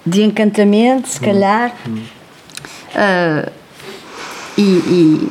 [0.05, 1.75] de encantamento, se calhar.
[1.87, 3.51] Uh,
[4.57, 5.29] e, e,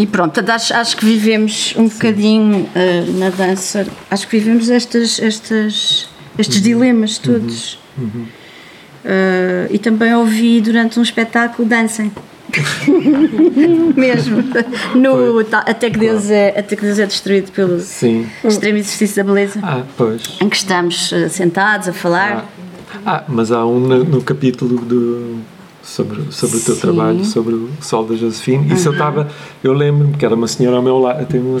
[0.00, 1.94] e, pronto, acho, acho que vivemos um Sim.
[1.94, 6.08] bocadinho uh, na dança, acho que vivemos estas, estas,
[6.38, 6.62] estes uhum.
[6.62, 7.78] dilemas todos.
[7.96, 8.10] Uhum.
[8.14, 8.26] Uhum.
[9.02, 12.12] Uh, e também ouvi durante um espetáculo Dancem.
[13.96, 14.42] Mesmo.
[14.94, 18.26] No, até, que Deus é, até que Deus é destruído pelo Sim.
[18.44, 19.60] extremo exercício da beleza.
[19.62, 20.38] Ah, pois.
[20.40, 22.46] Em que estamos uh, sentados a falar.
[23.04, 25.40] Ah, ah mas há um no, no capítulo do,
[25.82, 28.72] sobre, sobre o teu trabalho, sobre o Sol da Josefine.
[28.72, 29.28] Isso eu estava,
[29.62, 31.60] eu lembro-me que era uma senhora ao meu lado, tem uma,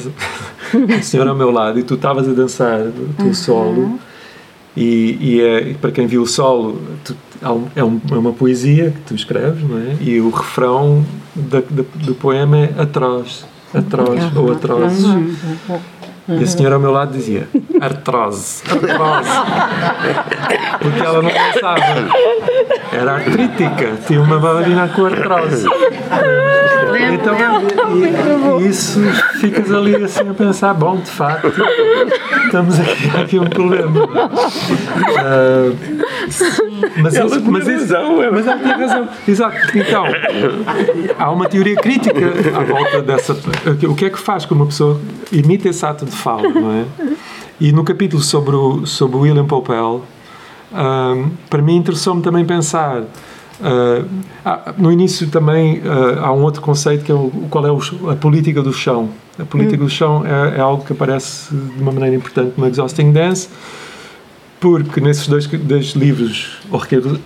[0.74, 3.98] uma senhora ao meu lado e tu estavas a dançar o teu solo.
[4.76, 9.00] E, e, é, para quem viu o solo, tu, é, um, é, uma poesia que
[9.00, 9.96] tu escreves, não é?
[10.00, 11.04] E o refrão
[11.34, 15.04] da, da, do poema é atroz, atroz ou atrozes.
[16.38, 17.48] E a senhora ao meu lado dizia
[17.80, 19.30] artrose, artrose.
[20.80, 21.80] Porque ela não pensava.
[22.92, 25.66] Era artrítica, tinha uma bailarina com artrose.
[27.12, 27.36] Então,
[28.60, 29.00] e, e isso
[29.40, 31.52] ficas ali assim a pensar: bom, de facto,
[32.46, 34.04] estamos aqui, aqui um problema.
[34.04, 35.76] Uh,
[36.96, 37.94] mas, ela isso, mas, isso,
[38.32, 39.08] mas ela tem razão.
[39.26, 39.56] Exato.
[39.78, 40.04] Então,
[41.18, 42.26] há uma teoria crítica
[42.56, 43.36] à volta dessa.
[43.88, 45.00] O que é que faz que uma pessoa
[45.32, 46.86] imita esse ato de fala, não é?
[47.60, 50.02] E no capítulo sobre o, sobre o William Popel,
[50.72, 53.02] um, para mim interessou-me também pensar.
[53.60, 54.08] Uh,
[54.78, 58.16] no início também uh, há um outro conceito que é o, qual é o, a
[58.16, 59.10] política do chão.
[59.38, 59.86] A política hum.
[59.86, 63.48] do chão é, é, algo que aparece de uma maneira importante no Exhausting Dance,
[64.58, 66.58] porque nesses dois, dois livros,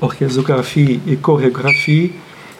[0.01, 2.15] Orchezographie e Choreographie,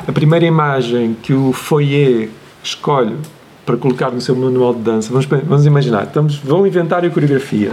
[0.07, 2.31] a primeira imagem que o Foyer
[2.63, 3.17] escolhe
[3.65, 5.11] para colocar no seu manual de dança.
[5.11, 7.73] Vamos, vamos imaginar, estamos, vão inventar a coreografia.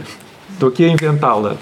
[0.51, 1.57] Estou aqui a inventá-la.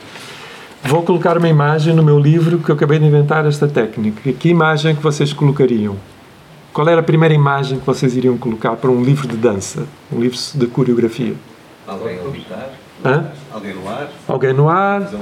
[0.83, 4.31] Vou colocar uma imagem no meu livro que eu acabei de inventar esta técnica.
[4.33, 5.95] Que imagem que vocês colocariam?
[6.71, 10.19] Qual era a primeira imagem que vocês iriam colocar para um livro de dança, um
[10.19, 11.33] livro de coreografia?
[11.87, 12.69] Alguém a habitar?
[13.03, 13.31] Hã?
[13.51, 14.11] Alguém no ar?
[14.27, 15.01] Alguém no ar?
[15.01, 15.17] Um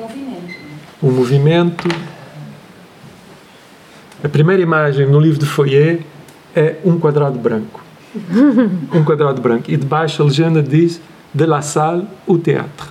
[0.00, 0.58] movimento.
[1.02, 1.88] Um movimento.
[4.22, 6.02] A primeira imagem no livro de Foyer
[6.54, 7.82] é um quadrado branco.
[8.92, 9.70] um quadrado branco.
[9.70, 11.00] E debaixo a legenda diz
[11.32, 12.90] de la salle au théâtre.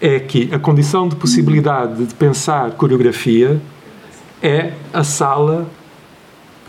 [0.00, 3.60] É que a condição de possibilidade de pensar coreografia
[4.42, 5.66] é a sala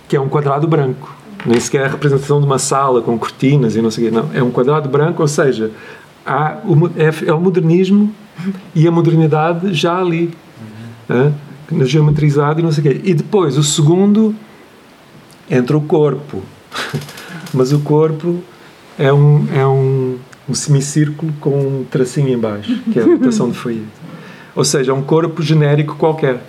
[0.07, 1.15] que é um quadrado branco.
[1.45, 4.15] Nem sequer é a representação de uma sala com cortinas e não sei o quê.
[4.15, 5.71] Não, é um quadrado branco, ou seja,
[6.25, 8.13] há o, é, é o modernismo
[8.75, 10.33] e a modernidade já ali.
[11.09, 11.27] Uhum.
[11.27, 11.31] É,
[11.85, 13.01] geometrizado e não sei o quê.
[13.03, 14.35] E depois, o segundo,
[15.49, 16.43] entra o corpo
[17.53, 18.41] Mas o corpo
[18.97, 20.17] é um, é um,
[20.47, 24.03] um semicírculo com um tracinho em baixo, que é a rotação de folheto.
[24.55, 26.43] Ou seja, é um corpo genérico qualquer.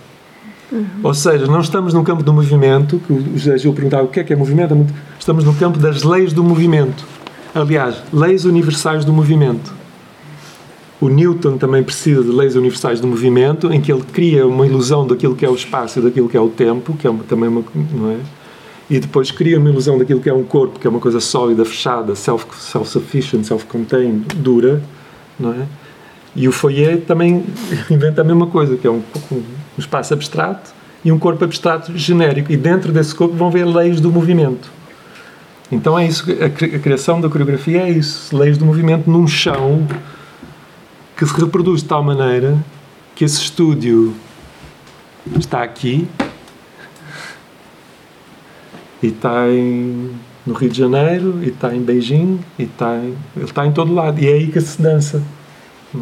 [0.71, 0.87] Uhum.
[1.03, 4.21] Ou seja, não estamos no campo do movimento, que o José Gil perguntava o que
[4.21, 4.87] é que é movimento,
[5.19, 7.05] estamos no campo das leis do movimento.
[7.55, 9.73] Aliás, leis universais do movimento.
[11.01, 15.07] O Newton também precisa de leis universais do movimento, em que ele cria uma ilusão
[15.07, 17.49] daquilo que é o espaço e daquilo que é o tempo, que é uma, também
[17.49, 18.17] uma, não é?
[18.89, 21.65] E depois cria uma ilusão daquilo que é um corpo, que é uma coisa sólida,
[21.65, 24.83] fechada, self-sufficient, self-contained, dura,
[25.39, 25.67] não é?
[26.37, 27.45] E o foyer também
[27.91, 29.43] inventa a mesma coisa, que é um, um
[29.79, 30.73] espaço abstrato
[31.05, 32.53] e um corpo abstrato genérico.
[32.53, 34.71] E dentro desse corpo vão ver leis do movimento.
[35.71, 39.87] Então é isso, a, criação da coreografia é isso, leis do movimento num chão
[41.17, 42.59] que se reproduz de tal maneira
[43.15, 44.15] que esse estúdio
[45.39, 46.07] está aqui
[49.05, 50.13] e está em,
[50.47, 53.93] no Rio de Janeiro, e está em Beijing, e está em, ele está em todo
[53.93, 54.19] lado.
[54.19, 55.23] E é aí que se dança.
[55.95, 55.99] É?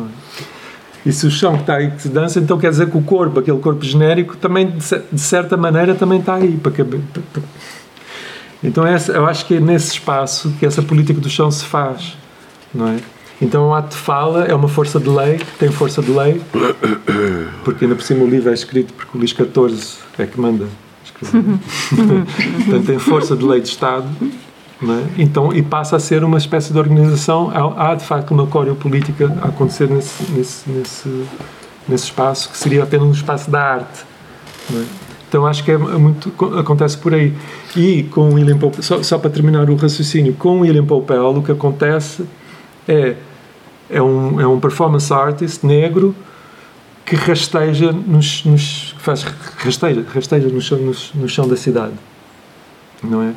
[1.05, 3.03] E se o chão que está aí que se dança, então quer dizer que o
[3.03, 4.70] corpo, aquele corpo genérico, também,
[5.12, 6.57] de certa maneira, também está aí.
[6.57, 7.43] Para para...
[8.62, 12.16] Então essa, eu acho que é nesse espaço que essa política do chão se faz.
[12.73, 12.99] Não é?
[13.41, 16.41] Então o ato de fala é uma força de lei, tem força de lei,
[17.65, 20.69] porque ainda por cima o livro é escrito porque o Luís XIV é que manda.
[22.65, 24.07] Portanto, tem força de lei de Estado.
[24.82, 25.23] é?
[25.23, 27.53] Então, e passa a ser uma espécie de organização.
[27.77, 31.24] Há, de facto uma coreo política a acontecer nesse, nesse, nesse,
[31.89, 34.05] nesse espaço, que seria apenas um espaço da arte.
[34.74, 34.85] é?
[35.28, 37.32] Então acho que é muito acontece por aí.
[37.74, 41.31] E com o William Pope, só, só para terminar o raciocínio, com o William Popel
[41.31, 42.24] o que acontece
[42.86, 43.16] é
[43.93, 46.15] é um, é um performance artist negro
[47.05, 49.23] que rasteja nos, nos faz
[49.59, 51.95] rasteja, rasteja no chão, no, no chão da cidade
[53.03, 53.35] não é?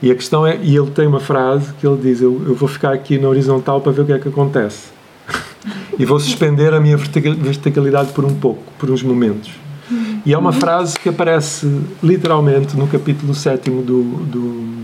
[0.00, 2.68] E a questão é, e ele tem uma frase que ele diz: Eu, eu vou
[2.68, 4.90] ficar aqui na horizontal para ver o que é que acontece.
[5.98, 9.50] e vou suspender a minha verticalidade por um pouco, por uns momentos.
[10.24, 14.02] E é uma frase que aparece literalmente no capítulo 7 do.
[14.02, 14.82] do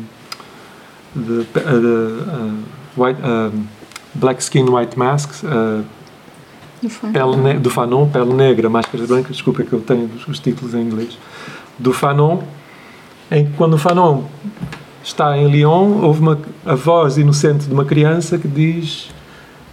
[1.17, 3.53] de, uh, uh, white, uh,
[4.15, 5.43] Black Skin, White Masks.
[6.83, 7.59] Do Fanon.
[7.61, 11.19] Do Fanon, Pele Negra, Máscaras Brancas, desculpa que eu tenho os, os títulos em inglês.
[11.79, 12.41] Do Fanon,
[13.31, 14.25] em que quando o Fanon
[15.03, 19.11] está em Lyon, houve uma, a voz inocente de uma criança que diz: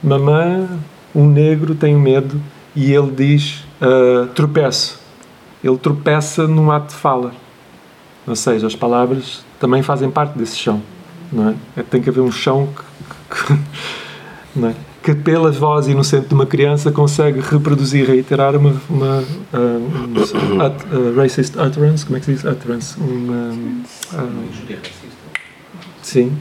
[0.04, 0.68] Mamã,
[1.14, 2.42] um negro tem medo,
[2.76, 5.00] e ele diz: uh, tropeço.
[5.64, 7.32] Ele tropeça num ato de fala.
[8.28, 10.82] Ou seja, as palavras também fazem parte desse chão.
[11.32, 11.56] Não é?
[11.78, 12.70] é tem que haver um chão
[13.30, 13.60] que, que,
[14.56, 14.76] não é?
[15.06, 20.86] Que pela voz inocente de uma criança consegue reproduzir, reiterar uma, uma uh, um, ut,
[20.92, 23.00] uh, racist utterance, como é que se diz utterance?
[23.00, 25.08] Uma, Injúria racista.
[26.02, 26.36] sim.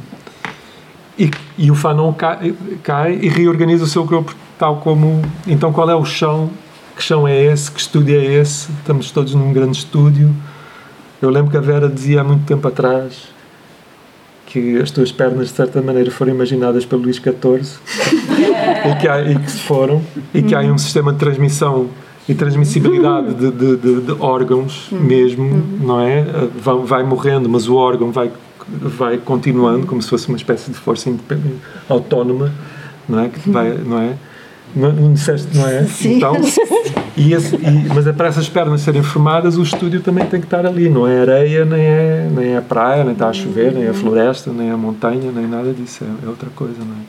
[1.18, 5.20] E, e o Fanon cai, cai e reorganiza o seu corpo tal como...
[5.46, 6.48] Então qual é o chão?
[6.96, 7.70] Que chão é esse?
[7.70, 8.72] Que estúdio é esse?
[8.78, 10.34] Estamos todos num grande estúdio.
[11.20, 13.33] Eu lembro que a Vera dizia há muito tempo atrás
[14.54, 17.32] que as tuas pernas de certa maneira foram imaginadas pelo Luís XIV
[18.88, 20.00] e, que há, e que se foram
[20.32, 21.88] e que há um sistema de transmissão
[22.28, 26.24] e transmissibilidade de, de, de, de órgãos mesmo, não é?
[26.56, 28.30] Vai, vai morrendo, mas o órgão vai,
[28.68, 31.58] vai continuando como se fosse uma espécie de força independente,
[31.88, 32.52] autónoma,
[33.08, 33.28] não é?
[33.30, 34.14] Que vai, não é?
[34.74, 35.84] Não, não disseste, não é?
[35.84, 36.16] Sim.
[36.16, 36.34] Então,
[37.16, 40.46] e esse, e, mas é para essas pernas serem formadas, o estúdio também tem que
[40.46, 40.88] estar ali.
[40.88, 44.50] Não é areia, nem é, nem é praia, nem está a chover, nem é floresta,
[44.52, 46.04] nem é montanha, nem nada disso.
[46.04, 47.04] É, é outra coisa, não é?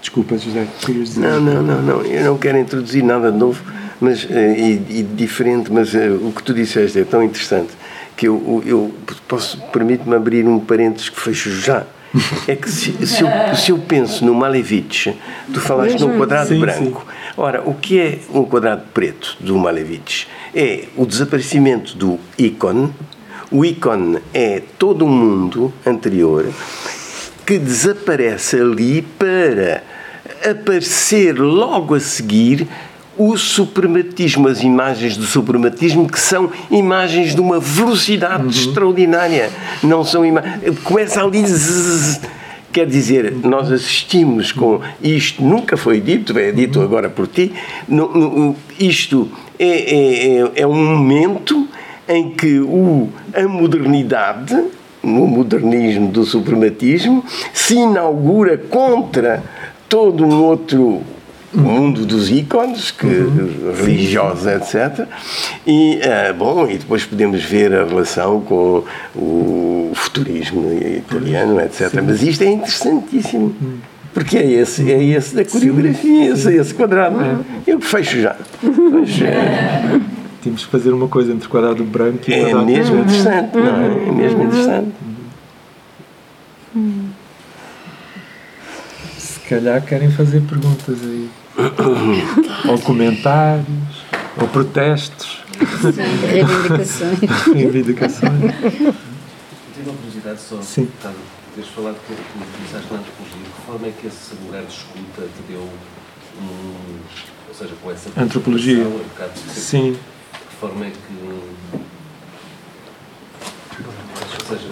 [0.00, 1.20] Desculpa, José, querias dizer?
[1.20, 2.02] Não, não, não, não.
[2.02, 3.62] Eu não quero introduzir nada de novo
[4.02, 7.70] mas, eh, e, e diferente, mas eh, o que tu disseste é tão interessante
[8.16, 8.92] que eu, eu
[9.28, 11.86] posso permite-me abrir um parênteses que fecho já.
[12.46, 15.16] É que se, se, eu, se eu penso no Malevich,
[15.52, 17.06] tu falaste num quadrado Sim, branco.
[17.36, 20.28] Ora, o que é um quadrado preto do Malevich?
[20.54, 22.92] É o desaparecimento do ícone.
[23.50, 26.46] O ícone é todo o mundo anterior
[27.46, 29.82] que desaparece ali para
[30.48, 32.68] aparecer logo a seguir
[33.16, 39.50] o suprematismo, as imagens do suprematismo que são imagens de uma velocidade extraordinária.
[39.82, 40.78] Não são imagens.
[40.82, 41.42] Começa ali.
[41.46, 42.20] zzz,
[42.72, 44.80] Quer dizer, nós assistimos com.
[45.02, 47.52] Isto nunca foi dito, é dito agora por ti.
[48.78, 51.68] isto é, é, é- é um momento
[52.08, 54.54] em que o, a modernidade,
[55.02, 57.22] no modernismo do suprematismo,
[57.52, 59.42] se inaugura contra
[59.88, 61.02] todo um outro
[61.54, 63.06] mundo dos ícones, que,
[63.78, 65.06] religiosos, etc.
[65.66, 68.84] E, ah, bom, e depois podemos ver a relação com
[69.14, 72.02] o futurismo italiano, etc.
[72.04, 73.54] Mas isto é interessantíssimo.
[74.12, 77.16] Porque é esse, é esse da coreografia, esse, esse quadrado.
[77.66, 78.34] Eu fecho já.
[78.34, 80.00] Fecho, é,
[80.42, 83.08] Tínhamos que fazer uma coisa entre quadrado branco e é quadrado mesmo preto.
[83.08, 83.86] interessante, não é?
[83.86, 84.92] É mesmo interessante.
[89.16, 91.30] Se calhar querem fazer perguntas aí.
[92.68, 93.66] ou comentários,
[94.40, 97.18] ou protestos, Reivindicações.
[97.54, 98.42] reivindicações.
[98.42, 98.94] Eu
[99.74, 100.60] tenho uma curiosidade só.
[100.62, 100.88] Sim.
[101.54, 103.38] Teres falado que que utilizaste na antropologia.
[103.38, 105.60] De que forma é que esse lugar de escuta te deu
[106.40, 106.98] um.
[107.48, 108.10] Ou seja, com essa.
[108.16, 108.84] Antropologia.
[108.84, 109.92] um bocado Sim.
[109.92, 110.98] De que forma é que.
[114.20, 114.68] Ou seja.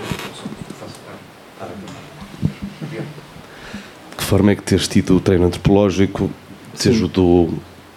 [4.11, 6.31] De que forma é que teres tido o treino antropológico
[6.77, 7.51] te ajudou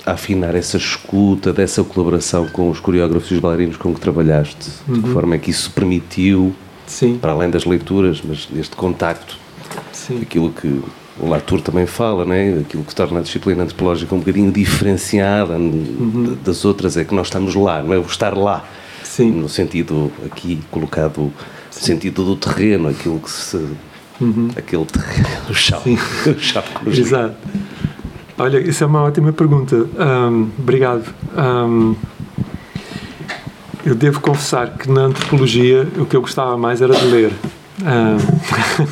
[0.06, 4.70] a afinar essa escuta, dessa colaboração com os coreógrafos e os bailarinos com que trabalhaste?
[4.88, 6.54] De que forma é que isso permitiu,
[6.86, 9.38] Sim, para além das leituras, mas este contacto,
[9.94, 10.22] sim.
[10.22, 10.82] aquilo que
[11.20, 12.60] o Latour também fala, né?
[12.60, 17.28] aquilo que torna a disciplina antropológica um bocadinho diferenciada n- das outras, é que nós
[17.28, 18.66] estamos lá, não é o estar lá,
[19.04, 19.32] Sim.
[19.32, 21.34] no sentido aqui colocado, no
[21.72, 23.66] sentido do terreno, aquilo que se
[24.22, 24.50] Uhum.
[24.56, 24.86] Aquele
[25.50, 25.98] o chave,
[26.28, 27.36] o chave Exato.
[28.38, 29.76] Olha, isso é uma ótima pergunta.
[29.76, 31.14] Um, obrigado.
[31.38, 31.96] Um,
[33.86, 37.32] eu devo confessar que na antropologia o que eu gostava mais era de ler.
[37.82, 38.88] Um,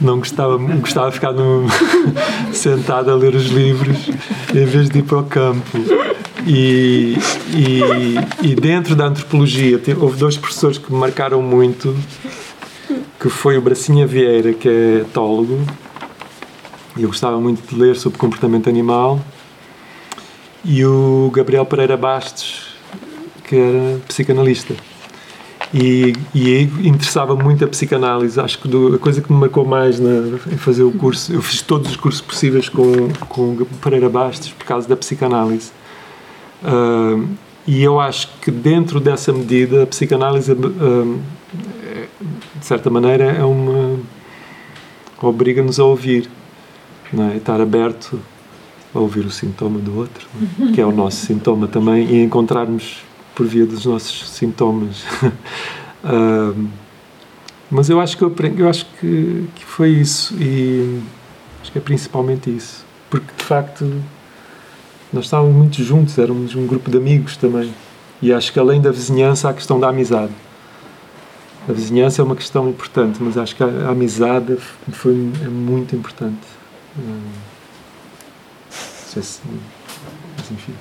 [0.04, 1.66] não gostava, gostava de ficar no,
[2.52, 4.10] sentado a ler os livros
[4.52, 5.78] em vez de ir para o campo.
[6.46, 7.16] E,
[7.54, 7.80] e,
[8.42, 11.96] e dentro da antropologia houve dois professores que me marcaram muito,
[13.20, 15.60] que foi o Bracinha Vieira, que é etólogo,
[16.96, 19.20] eu gostava muito de ler sobre comportamento animal,
[20.64, 22.74] e o Gabriel Pereira Bastos,
[23.44, 24.74] que era psicanalista.
[25.72, 28.38] E, e interessava muito a psicanálise.
[28.40, 31.42] Acho que do, a coisa que me marcou mais na, em fazer o curso, eu
[31.42, 35.72] fiz todos os cursos possíveis com, com Pereira Bastos por causa da psicanálise.
[36.62, 37.28] Uh,
[37.66, 41.20] e eu acho que dentro dessa medida a psicanálise, uh,
[42.54, 43.98] de certa maneira, é uma
[45.20, 46.28] obriga-nos a ouvir,
[47.14, 47.36] não é?
[47.36, 48.20] estar aberto
[48.94, 50.26] a ouvir o sintoma do outro,
[50.60, 50.72] é?
[50.72, 52.98] que é o nosso sintoma também, e encontrarmos
[53.34, 55.04] por via dos nossos sintomas.
[57.70, 61.00] mas eu acho que eu, aprendi, eu acho que, que foi isso e
[61.60, 64.02] acho que é principalmente isso, porque de facto
[65.12, 67.72] nós estávamos muito juntos, éramos um grupo de amigos também.
[68.20, 70.32] E acho que além da vizinhança há a questão da amizade.
[71.68, 74.56] A vizinhança é uma questão importante, mas acho que a, amizade
[74.92, 76.40] foi, é muito importante.
[79.00, 79.40] Se.
[80.36, 80.74] Mas enfim.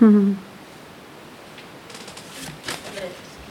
[0.00, 0.36] Uhum.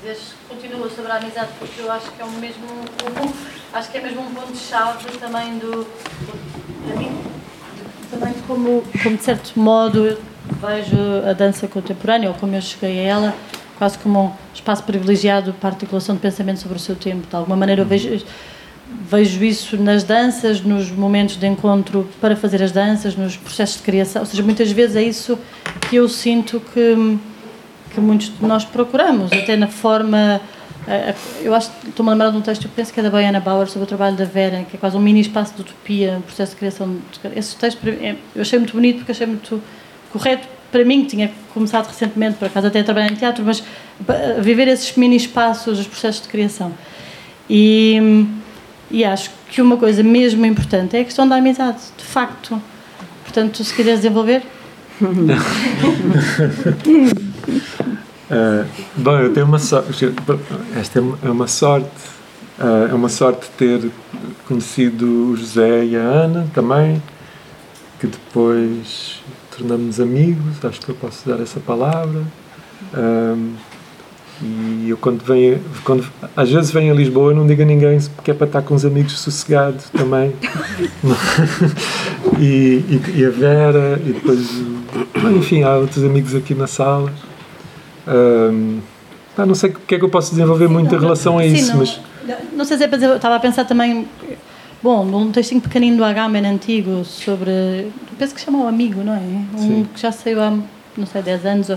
[0.01, 2.65] quiseres, continua sobre a amizade, porque eu acho que é o mesmo.
[3.73, 5.87] Acho que é mesmo um ponto-chave também do.
[8.09, 10.17] também como, como de certo modo
[10.61, 13.35] vejo a dança contemporânea, ou como eu cheguei a ela,
[13.77, 17.27] quase como um espaço privilegiado para articulação de pensamento sobre o seu tempo.
[17.27, 18.23] De alguma maneira eu vejo,
[19.09, 23.83] vejo isso nas danças, nos momentos de encontro para fazer as danças, nos processos de
[23.83, 24.21] criação.
[24.21, 25.37] Ou seja, muitas vezes é isso
[25.89, 27.19] que eu sinto que
[27.93, 30.41] que muitos de nós procuramos, até na forma.
[30.87, 33.09] Eh, eh, eu acho estou-me a lembrar de um texto, eu penso que é da
[33.09, 36.17] Baiana Bauer, sobre o trabalho da Vera, que é quase um mini espaço de utopia,
[36.17, 36.97] um processo de criação.
[37.35, 39.61] Esse texto é, eu achei muito bonito porque achei muito
[40.11, 43.61] correto para mim, que tinha começado recentemente, por acaso até a trabalhar em teatro, mas
[44.39, 46.71] viver esses mini espaços, os processos de criação.
[47.49, 48.25] E,
[48.91, 52.61] e acho que uma coisa mesmo importante é a questão da amizade, de facto.
[53.23, 54.43] Portanto, se quiseres desenvolver.
[58.29, 58.65] Uh,
[58.97, 60.13] bom, eu tenho uma sorte.
[60.75, 61.89] Esta é uma sorte.
[62.59, 63.89] Uh, é uma sorte ter
[64.47, 67.01] conhecido o José e a Ana também,
[67.99, 69.21] que depois
[69.57, 70.63] tornamos amigos.
[70.63, 72.21] Acho que eu posso dar essa palavra.
[72.93, 73.55] Uh,
[74.41, 76.05] e eu quando venho, quando,
[76.35, 78.73] às vezes venho a Lisboa, eu não digo a ninguém porque é para estar com
[78.73, 80.33] os amigos sossegado também.
[82.39, 84.63] e, e, e, a Vera, e depois,
[85.37, 87.13] enfim, há outros amigos aqui na sala.
[88.07, 88.79] Um,
[89.37, 91.43] não sei o que é que eu posso desenvolver sim, muito não, em relação a
[91.43, 91.99] sim, isso, não, mas.
[92.53, 94.07] Não sei se é para dizer, estava a pensar também.
[94.81, 97.91] Bom, num textinho pequenino do Agamben antigo sobre.
[98.17, 99.19] Penso que chama o Amigo, não é?
[99.19, 99.87] Um sim.
[99.93, 100.51] que já saiu há,
[100.97, 101.71] não sei, 10 anos.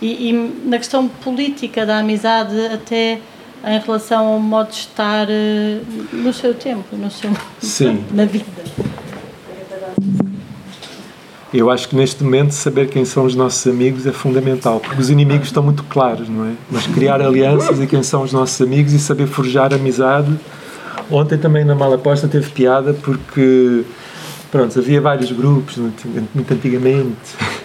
[0.00, 3.18] E, e, na questão política da amizade, até
[3.64, 5.80] em relação ao modo de estar eh,
[6.12, 8.04] no seu tempo, no seu, Sim.
[8.12, 8.44] na vida.
[11.54, 15.08] Eu acho que neste momento saber quem são os nossos amigos é fundamental, porque os
[15.08, 16.52] inimigos estão muito claros, não é?
[16.70, 20.30] Mas criar alianças e quem são os nossos amigos e saber forjar amizade.
[21.10, 23.84] Ontem também na Mala Posta teve piada porque
[24.50, 27.16] pronto, havia vários grupos, muito antigamente,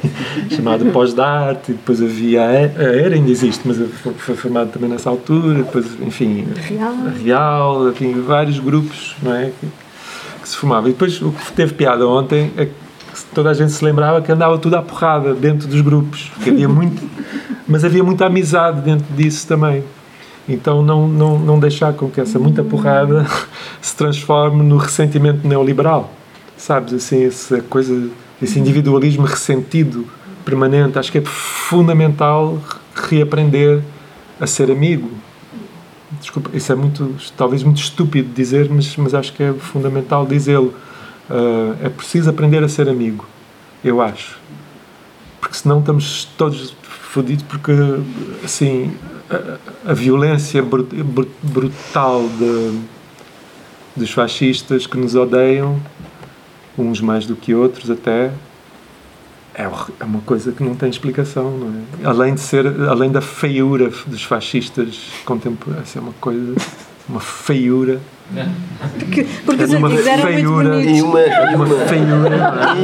[0.56, 3.78] chamado Pós-Arte, depois havia a ERA, ainda existe, mas
[4.18, 9.52] foi formado também nessa altura, depois, enfim, Real, Real enfim, vários grupos, não é?
[9.60, 9.68] Que,
[10.42, 10.90] que se formavam.
[10.90, 12.74] E depois o que teve piada ontem é que
[13.34, 16.68] toda a gente se lembrava que andava tudo à porrada dentro dos grupos, que havia
[16.70, 17.02] muito,
[17.68, 19.84] mas havia muita amizade dentro disso também.
[20.50, 23.26] Então não, não, não deixar com que essa muita porrada
[23.82, 26.12] se transforme no ressentimento neoliberal
[26.62, 28.10] sabes, assim, essa coisa,
[28.42, 30.08] esse individualismo ressentido,
[30.44, 30.98] permanente.
[30.98, 32.60] Acho que é fundamental
[32.96, 33.82] reaprender
[34.40, 35.10] a ser amigo.
[36.20, 40.74] Desculpa, isso é muito, talvez muito estúpido dizer, mas, mas acho que é fundamental dizê-lo.
[41.30, 43.26] Uh, é preciso aprender a ser amigo,
[43.84, 44.38] eu acho.
[45.40, 47.72] Porque senão estamos todos fodidos, porque,
[48.44, 48.94] assim,
[49.30, 52.80] a, a violência brutal de,
[53.96, 55.80] dos fascistas que nos odeiam
[56.78, 58.32] uns mais do que outros até,
[59.54, 59.64] é,
[60.00, 61.68] é uma coisa que não tem explicação, não
[62.04, 62.08] é?
[62.08, 66.56] Além de ser, além da feiura dos fascistas contemporâneos, é uma coisa
[67.10, 68.00] uma feiura.
[68.98, 70.70] Porque, porque É os uma antigos eram muito feiura.
[70.70, 70.98] bonitos.
[70.98, 72.36] E uma, e Uma uma, feiura.
[72.78, 72.82] e,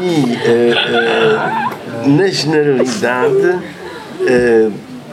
[0.02, 0.74] e, eh,
[2.04, 3.60] eh, na generalidade,
[4.26, 4.70] eh,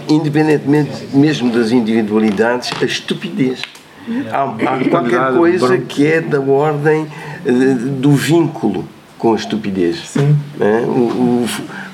[0.10, 3.62] independentemente mesmo das individualidades, a estupidez.
[4.32, 7.08] Há, há qualquer coisa que é da ordem
[7.46, 7.52] eh,
[8.00, 9.98] do vínculo com a estupidez.
[10.10, 10.38] Sim.
[10.58, 10.82] né?
[10.86, 11.46] O,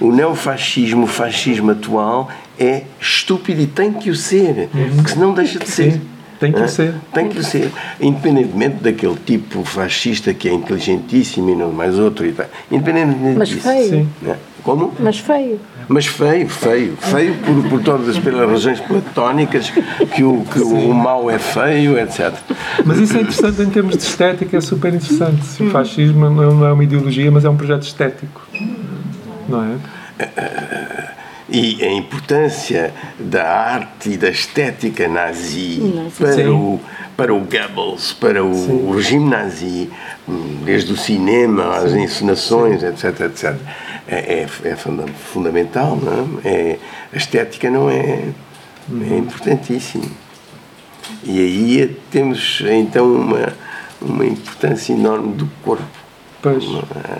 [0.01, 2.29] o, o neofascismo, o fascismo atual
[2.59, 5.93] é estúpido e tem que o ser, porque senão deixa de ser.
[5.93, 6.01] Sim,
[6.39, 6.67] tem que o Hã?
[6.67, 6.93] ser.
[7.13, 7.71] Tem que o ser.
[7.99, 12.45] Independentemente daquele tipo fascista que é inteligentíssimo e não mais outro e tal.
[12.69, 13.61] Independentemente Mas disso.
[13.61, 13.89] feio.
[13.89, 14.09] Sim.
[14.63, 14.93] Como?
[14.99, 15.59] Mas feio.
[15.89, 16.95] Mas feio, feio.
[16.97, 19.69] Feio por, por todas pelas razões platónicas
[20.15, 22.33] que o, que o mal é feio, etc.
[22.85, 25.63] Mas isso é interessante em termos de estética, é super interessante.
[25.63, 28.41] O fascismo não não é uma ideologia, mas é um projeto estético.
[29.49, 29.75] Não é?
[31.49, 36.79] E a importância da arte e da estética nazi, para, o,
[37.17, 39.89] para o Goebbels, para o, o regime nazi,
[40.27, 43.55] hum, desde o cinema às encenações, etc, etc,
[44.07, 46.49] é, é, é funda- fundamental, não é?
[46.49, 46.79] É-
[47.13, 48.29] A estética não é,
[49.09, 50.09] é importantíssimo.
[51.23, 53.53] E aí temos então uma,
[54.01, 55.83] uma importância enorme do corpo.
[56.41, 56.65] Pois.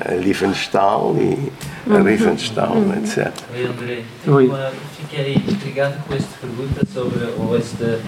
[0.05, 1.51] A Riefenstahl e
[1.93, 3.31] a Riefenstahl, etc.
[3.53, 4.01] Oi, André.
[4.27, 4.47] Oi.
[4.47, 8.01] Eu, ah, fiquei intrigado com esta pergunta sobre, ou esta,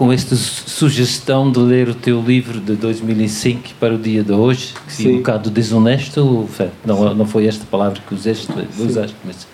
[0.00, 4.32] com esta su- sugestão de ler o teu livro de 2005 para o dia de
[4.32, 5.12] hoje, que Sim.
[5.12, 6.48] um bocado desonesto,
[6.86, 8.48] não, não foi esta palavra que usaste,
[8.78, 9.46] usaste mas...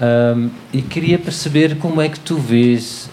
[0.00, 3.10] Ahm, e queria perceber como é que tu vês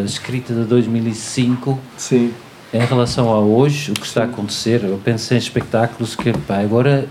[0.00, 2.32] a escrita de 2005 Sim.
[2.72, 6.58] em relação a hoje, o que está a acontecer, eu penso em espetáculos que pá,
[6.60, 7.08] agora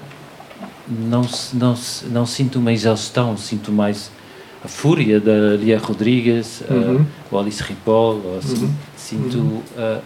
[0.88, 1.76] não, não,
[2.10, 4.10] não sinto uma exaustão, sinto mais
[4.64, 7.06] a fúria da Lia Rodrigues, uh, Uhum.
[7.32, 8.72] o Alice Ripoll, ou assim, Uhum.
[8.96, 10.02] sinto uh,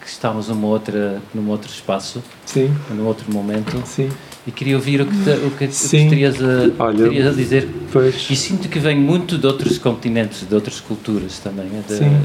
[0.00, 2.74] que estamos numa outra, num outro espaço, Sim.
[2.90, 4.08] num outro momento, Sim.
[4.44, 6.08] e queria ouvir o que, te, o que, Sim.
[6.08, 7.68] terias, a, Olha, terias a dizer.
[7.92, 8.26] Pois.
[8.28, 12.20] E sinto que vem muito de outros continentes, de outras culturas também, de, Sim.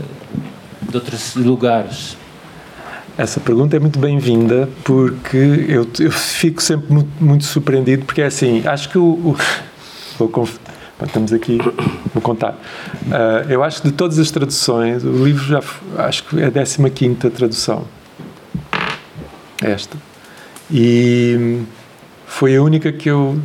[0.89, 2.17] de outros lugares.
[3.15, 5.37] Essa pergunta é muito bem-vinda porque
[5.67, 9.03] eu, eu fico sempre muito, muito surpreendido porque é assim, acho que o...
[9.03, 9.35] o
[10.17, 10.47] vou
[11.05, 11.57] estamos aqui,
[12.13, 12.57] vou contar.
[13.11, 15.61] Ah, eu acho que de todas as traduções, o livro já
[15.97, 17.85] acho que é a 15ª tradução.
[19.61, 19.97] Esta.
[20.71, 21.61] E
[22.25, 23.39] foi a única que eu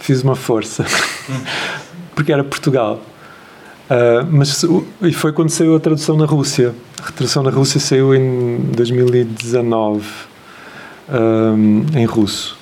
[0.00, 0.84] fiz uma força.
[2.14, 3.00] porque era Portugal.
[3.88, 4.64] Ah, mas
[5.02, 6.74] e foi quando saiu a tradução na Rússia.
[7.02, 10.06] A tradução na Rússia saiu em 2019
[11.08, 12.56] ahm, em russo.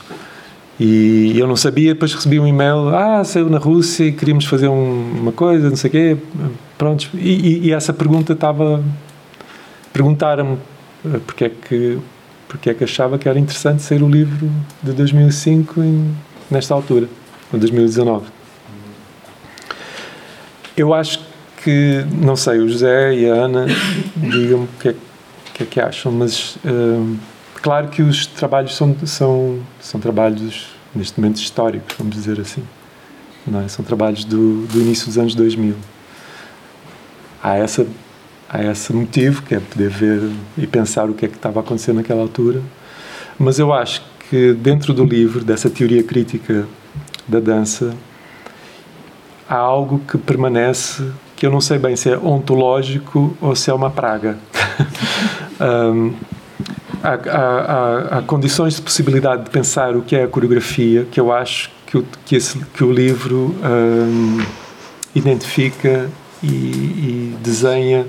[0.80, 4.68] E eu não sabia, depois recebi um e-mail, ah, saiu na Rússia e queríamos fazer
[4.68, 6.16] um- uma coisa, não sei o quê.
[6.78, 7.08] Prontos.
[7.14, 8.82] E, e- e essa pergunta estava...
[9.92, 10.58] Perguntaram-me
[11.06, 11.98] ah, porque é que
[12.48, 14.50] porque é que achava que era interessante sair o livro
[14.82, 16.14] de 2005 em,
[16.50, 17.08] nesta altura,
[17.52, 18.26] em 2019.
[20.76, 21.20] Eu acho
[21.64, 23.66] que, não sei, o José e a Ana,
[24.16, 24.94] digam-me o que, é,
[25.54, 27.16] que é que acham, mas hum,
[27.62, 32.62] claro que os trabalhos são, são, são trabalhos, neste momento, históricos, vamos dizer assim.
[33.64, 33.68] É?
[33.68, 35.74] São trabalhos do, do início dos anos 2000.
[37.42, 37.86] Há, essa,
[38.48, 41.96] há esse motivo, que é poder ver e pensar o que é que estava acontecendo
[41.96, 42.60] naquela altura,
[43.38, 46.66] mas eu acho que dentro do livro, dessa teoria crítica
[47.26, 47.94] da dança,
[49.48, 53.74] há algo que permanece que eu não sei bem se é ontológico ou se é
[53.74, 54.38] uma praga.
[55.60, 56.14] Hum,
[57.02, 61.32] há, há- há- condições de possibilidade de pensar o que é a coreografia que eu
[61.32, 64.40] acho que o, que esse- que o livro hum,
[65.14, 66.08] identifica
[66.42, 68.06] e, e desenha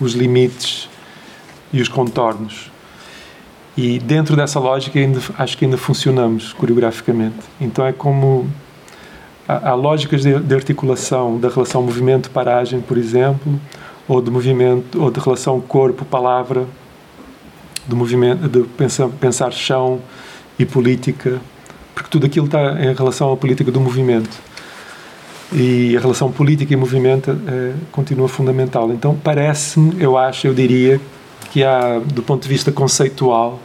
[0.00, 0.88] os limites
[1.72, 2.70] e os contornos.
[3.76, 7.36] E dentro dessa lógica ainda, acho que ainda funcionamos coreograficamente.
[7.58, 8.46] Então é como
[9.48, 13.58] há, há lógicas de, de articulação da relação movimento-paragem, por exemplo,
[14.06, 16.66] ou de movimento ou de relação corpo-palavra,
[17.86, 20.00] do movimento de pensar, pensar chão
[20.58, 21.40] e política,
[21.94, 24.38] porque tudo aquilo está em relação à política do movimento.
[25.52, 28.90] E a relação política e movimento eh, continua fundamental.
[28.90, 31.00] Então parece-me, eu acho, eu diria
[31.50, 33.60] que há, do ponto de vista conceitual,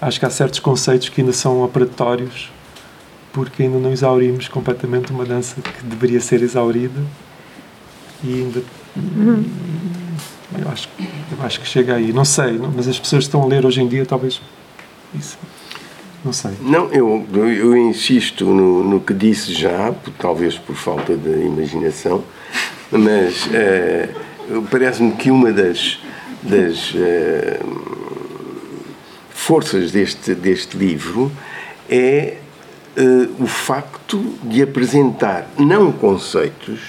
[0.00, 2.50] acho que há certos conceitos que ainda são operatórios
[3.32, 7.02] porque ainda não exaurimos completamente uma dança que deveria ser exaurida
[8.24, 8.62] e ainda
[10.58, 13.66] eu acho, eu acho que chega aí, não sei, mas as pessoas estão a ler
[13.66, 14.40] hoje em dia talvez
[15.14, 15.38] isso,
[16.24, 16.52] não sei.
[16.60, 22.22] Não, eu, eu insisto no, no que disse já, talvez por falta de imaginação,
[22.90, 24.08] mas eh,
[24.70, 25.98] parece-me que uma das,
[26.42, 27.60] das eh,
[29.30, 31.30] forças deste, deste livro
[31.88, 32.38] é
[32.96, 36.80] eh, o facto de apresentar não conceitos,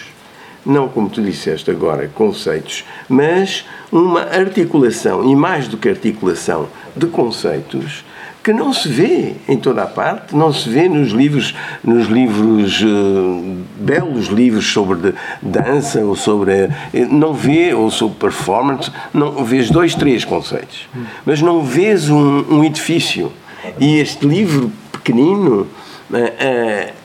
[0.67, 7.07] não como tu disseste agora, conceitos, mas uma articulação, e mais do que articulação, de
[7.07, 8.03] conceitos
[8.43, 11.53] que não se vê em toda a parte, não se vê nos livros,
[11.83, 16.69] nos livros uh, belos livros sobre dança ou sobre
[17.09, 20.87] não vê ou sobre performance, não vês dois, três conceitos,
[21.25, 23.33] mas não vês um, um edifício.
[23.81, 25.67] E este livro pequenino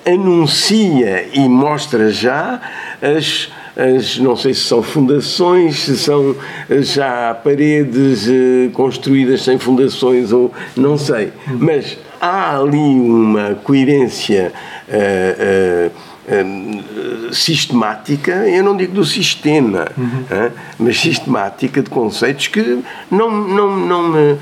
[0.05, 2.61] anuncia e mostra já
[3.03, 6.37] as as, não sei se são fundações, se são
[6.69, 14.53] eh, já paredes eh, construídas sem fundações ou não sei, mas há ali uma coerência
[14.89, 20.51] uh, uh, sistemática, eu não digo do sistema, uhum.
[20.79, 22.79] mas sistemática de conceitos que
[23.11, 24.39] não, não, não me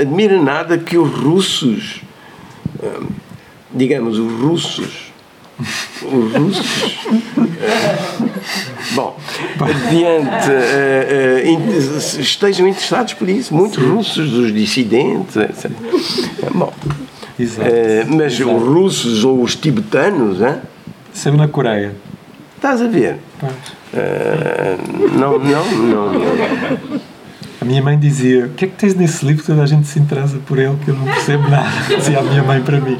[0.00, 2.00] admira nada que os russos,
[3.72, 5.10] digamos, os russos
[6.02, 7.06] os russos.
[8.94, 9.16] Bom,
[9.60, 15.70] adiante, uh, uh, estejam interessados por isso, muitos russos, os dissidentes, etc.
[16.54, 16.72] Bom, uh,
[18.08, 18.56] mas Exato.
[18.56, 20.56] os russos ou os tibetanos, hein?
[21.12, 21.94] sempre na Coreia.
[22.56, 23.18] Estás a ver?
[25.12, 26.12] não, não, não.
[26.12, 27.00] não.
[27.60, 29.44] A minha mãe dizia: O que é que tens nesse livro?
[29.44, 31.68] Toda a gente se interessa por ele, que eu não percebo nada.
[31.94, 32.98] Dizia a minha mãe para mim.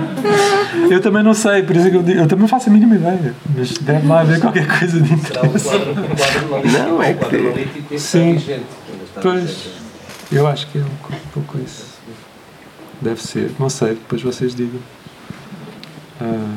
[0.90, 2.72] eu também não sei, por isso é que eu, digo, eu também não faço a
[2.72, 3.34] mínima ideia.
[3.54, 5.68] Mas deve lá haver qualquer coisa de interesse.
[6.72, 7.98] Não, é que.
[7.98, 8.42] Sim.
[9.20, 9.68] Pois,
[10.32, 11.94] eu acho que é um pouco isso.
[13.02, 13.50] Deve ser.
[13.58, 14.80] Não sei, depois vocês digam.
[16.20, 16.56] Ah.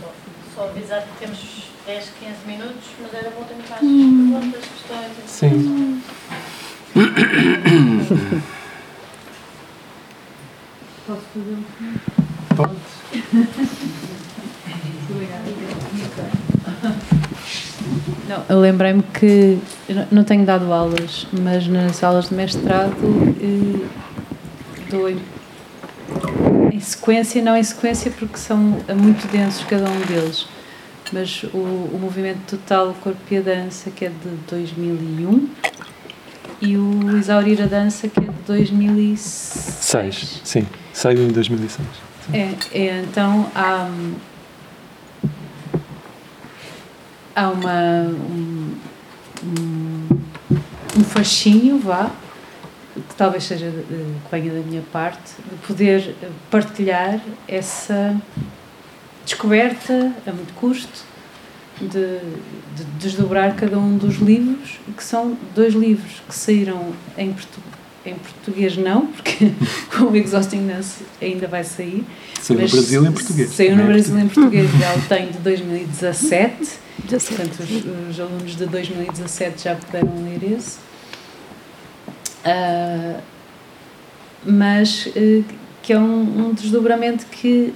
[0.00, 0.12] Só,
[0.54, 4.30] só avisar que temos 10, 15 minutos, mas era bom ter mais hum.
[4.32, 5.12] perguntas, questões.
[5.26, 6.02] Sim.
[11.06, 11.64] Posso fazer um
[12.56, 12.72] Pode.
[18.28, 19.58] Não, eu lembrei-me que
[20.10, 22.96] não tenho dado aulas, mas nas aulas de mestrado
[23.42, 23.86] eh,
[24.88, 30.46] dou em sequência, não em sequência porque são muito densos cada um deles
[31.12, 35.48] mas o, o movimento total Corpo e a Dança, que é de 2001,
[36.60, 39.20] e o Exaurir a Dança, que é de 2006.
[39.80, 41.86] Seis, sim, saiu em 2006.
[42.32, 43.90] É, é, então há,
[47.36, 48.74] há uma, um,
[49.44, 50.08] um,
[50.98, 52.10] um fascínio, vá,
[52.94, 56.14] que talvez seja que venha da minha parte, de poder
[56.50, 58.16] partilhar essa
[59.24, 61.04] descoberta a muito custo
[61.80, 61.88] de,
[62.76, 67.60] de, desdobrar cada um dos livros, que são dois livros que saíram em, portu,
[68.06, 69.50] em português não, porque
[70.00, 72.04] o Exhausting Dance ainda vai sair.
[72.40, 73.50] Saiu no Brasil em português.
[73.50, 76.84] Saiu no é Brasil em português, já o tenho de 2017.
[77.08, 80.78] Portanto, os, os, alunos de 2017 já puderam ler esse.
[82.46, 83.20] Uh,
[84.46, 85.44] mas uh,
[85.82, 87.74] que é um, um desdobramento que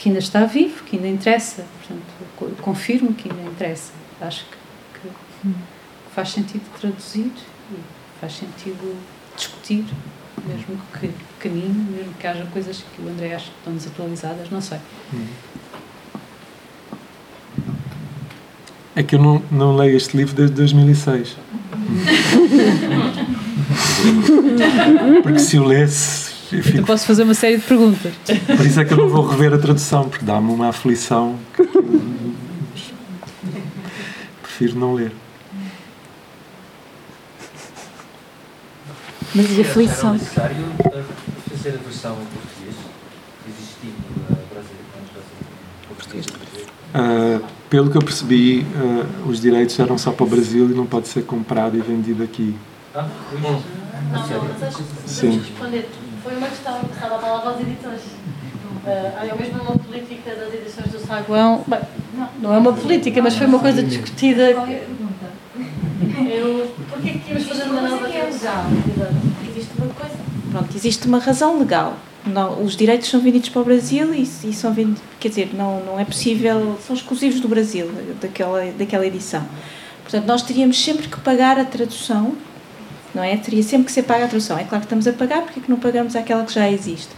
[0.00, 1.66] que ainda está vivo, que ainda interessa.
[1.78, 2.02] Portanto,
[2.62, 3.92] confirmo que ainda interessa.
[4.18, 4.56] Acho que,
[5.02, 5.08] que,
[6.14, 7.30] faz sentido traduzir
[7.70, 7.76] e
[8.18, 8.96] faz sentido
[9.36, 9.84] discutir,
[10.46, 14.62] mesmo que pequenino, mesmo que haja coisas que o André acha que estão desatualizadas, não
[14.62, 14.78] sei.
[18.96, 21.36] É que eu não, não leio este livro desde 2006.
[25.22, 26.68] Porque se o lesse eu fico...
[26.70, 28.12] Então posso fazer uma série de perguntas.
[28.56, 31.62] Por isso é que eu não vou rever a tradução, porque dá-me uma aflição que
[34.42, 35.12] prefiro não ler.
[39.34, 40.10] Mas e aflição?
[40.10, 40.56] É necessário
[41.48, 42.74] fazer a versão em português,
[43.48, 43.96] existindo
[44.28, 44.76] no Brasil,
[46.92, 50.84] Uh, pelo que eu percebi, uh, os direitos eram só para o Brasil e não
[50.84, 52.56] pode ser comprado e vendido aqui.
[52.92, 53.06] Ah,
[53.40, 53.62] bom.
[54.12, 55.38] Não, não, mas acho que Sim.
[55.38, 55.88] responder
[56.30, 58.02] foi uma questão que estava a falar aos editores.
[58.02, 61.80] Uh, eu mesmo uma política das edições do Saguão, bem,
[62.14, 64.54] não, não é uma política, mas foi uma coisa discutida.
[64.54, 66.30] Qual é a pergunta?
[66.32, 68.64] Eu, porquê que íamos fazer uma nova tradução?
[69.50, 70.14] Existe uma coisa.
[70.52, 71.96] Pronto, existe uma razão legal.
[72.24, 75.80] Não, os direitos são vendidos para o Brasil e, e são vendidos, quer dizer, não,
[75.84, 77.90] não é possível, são exclusivos do Brasil,
[78.20, 79.44] daquela, daquela edição.
[80.02, 82.34] Portanto, nós teríamos sempre que pagar a tradução
[83.14, 83.36] não é?
[83.36, 84.58] Teria sempre que ser paga a tradução.
[84.58, 87.10] É claro que estamos a pagar, porque é que não pagamos aquela que já existe?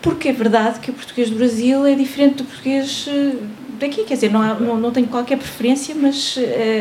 [0.00, 3.36] Porque é verdade que o português do Brasil é diferente do português eh,
[3.78, 6.40] daqui, quer dizer, não, há, não, não tenho qualquer preferência, mas uh,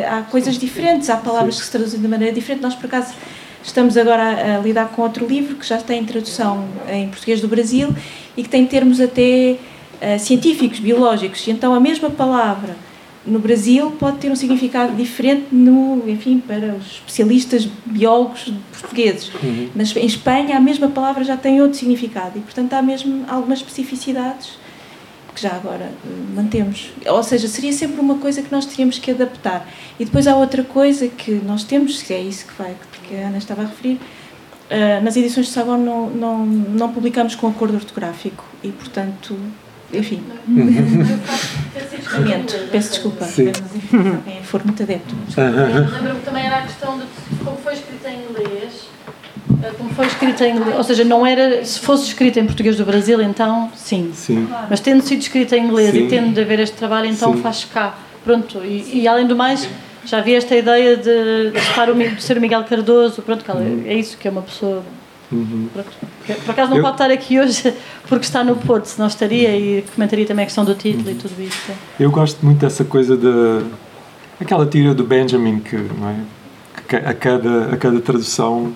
[0.09, 1.59] há coisas diferentes, há palavras Sim.
[1.59, 2.61] que se traduzem de maneira diferente.
[2.61, 3.14] Nós, por acaso,
[3.64, 7.47] estamos agora a, a, lidar com outro livro que já tem tradução em português do
[7.47, 7.89] Brasil
[8.35, 9.57] e que tem termos até
[10.01, 12.76] uh, científicos, biológicos, e então a mesma palavra
[13.28, 19.32] no Brasil pode ter um significado diferente no, enfim, para os especialistas biólogos portugueses.
[19.44, 19.70] Uhum.
[19.76, 23.60] Mas em Espanha a mesma palavra já tem outro significado e, portanto, há mesmo algumas
[23.60, 24.58] especificidades
[25.36, 26.91] que já agora uh, mantemos.
[27.06, 29.68] Ou seja, seria sempre uma coisa que nós teríamos que adaptar.
[29.99, 32.76] E depois há outra coisa que nós temos, que é isso que, vai,
[33.08, 33.99] que a Ana estava a referir,
[34.72, 39.38] uh, nas edições de Sabão não, não, não publicamos com acordo ortográfico e, portanto,
[39.93, 40.23] enfim.
[42.72, 43.26] Peço desculpa.
[43.26, 43.51] Sim.
[44.26, 45.15] Mas, for muito adepto.
[45.35, 47.05] Lembro-me também era a questão de
[47.43, 48.88] como foi escrita em inglês.
[49.64, 52.76] Eh, como foi escrita em inglês, ou seja, não era, se fosse escrita em português
[52.76, 54.11] do Brasil, então sim.
[54.14, 54.47] sim.
[54.69, 56.05] Mas tendo sido escrita em inglês sim.
[56.05, 57.41] e tendo de haver este trabalho, então sim.
[57.41, 57.97] faz cá.
[58.23, 59.69] Pronto, e, e, além do mais,
[60.05, 63.45] já havia esta ideia de, de, de ser o Miguel Cardoso, pronto,
[63.85, 64.84] é isso que é uma pessoa
[65.32, 65.68] Uhum.
[65.74, 67.74] Por acaso não eu, pode estar aqui hoje
[68.08, 71.12] porque está no Porto, senão estaria e comentaria também a questão do título uhum.
[71.12, 71.72] e tudo isso.
[71.99, 73.64] Eu gosto muito dessa coisa da.
[74.40, 76.16] aquela tira do Benjamin que, não é?
[76.88, 78.74] que a, cada, a cada tradução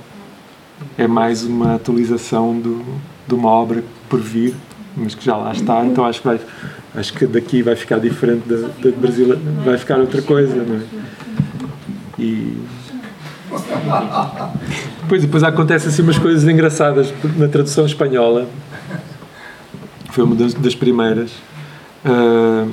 [0.98, 2.84] é mais uma atualização do,
[3.28, 4.54] de uma obra por vir,
[4.96, 6.40] mas que já lá está, então acho que, vai,
[6.96, 10.82] acho que daqui vai ficar diferente da, da Brasil, vai ficar outra coisa, não é?
[12.20, 12.58] E
[15.08, 18.48] Pois, depois acontecem assim umas coisas engraçadas na tradução espanhola.
[20.12, 21.32] Foi uma das, das primeiras.
[22.06, 22.72] Uh,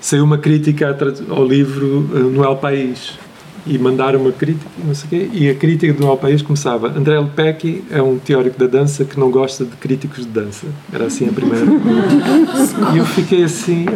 [0.00, 0.96] saiu uma crítica
[1.30, 3.18] ao livro uh, no El País
[3.66, 7.18] e mandaram uma crítica, não sei quê, e a crítica do El País começava André
[7.18, 10.66] Lepecki é um teórico da dança que não gosta de críticos de dança.
[10.92, 11.64] Era assim a primeira.
[12.94, 13.86] e eu fiquei assim,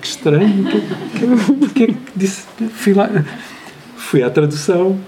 [0.00, 2.42] que estranho, que, que, que disse,
[2.72, 3.08] fui lá,
[3.96, 4.98] fui à tradução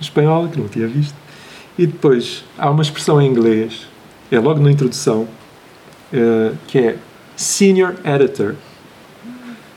[0.00, 1.14] espanhola, que não tinha visto.
[1.78, 3.86] E depois há uma expressão em inglês,
[4.30, 5.28] é logo na introdução,
[6.12, 6.96] uh, que é
[7.36, 8.54] senior editor.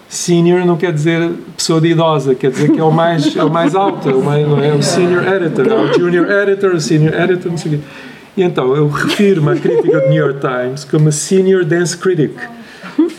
[0.07, 3.49] Senior não quer dizer pessoa de idosa, quer dizer que é o mais, é o
[3.49, 4.73] mais alto, é o, mais, não é?
[4.73, 7.83] o senior editor, é o junior editor, o senior editor, não sei o quê.
[8.37, 12.31] E então eu refiro-me à crítica do New York Times como a senior dance critic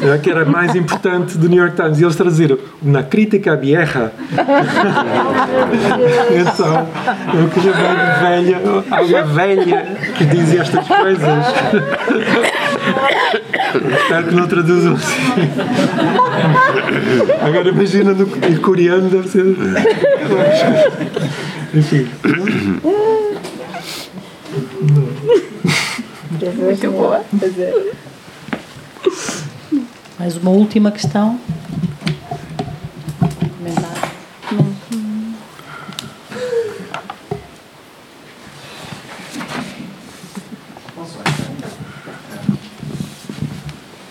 [0.00, 2.00] é, que era mais importante do New York Times.
[2.00, 4.12] E eles traduziram na crítica vieja.
[6.30, 6.88] então,
[7.34, 8.58] eu queria ver velha,
[8.90, 11.46] há uma velha que diz estas coisas.
[14.02, 15.50] Espero que não traduzam assim.
[17.46, 19.44] Agora imagina no em coreano deve ser.
[21.74, 22.08] Enfim.
[26.56, 27.24] Muito boa.
[30.20, 31.40] Mais uma última questão.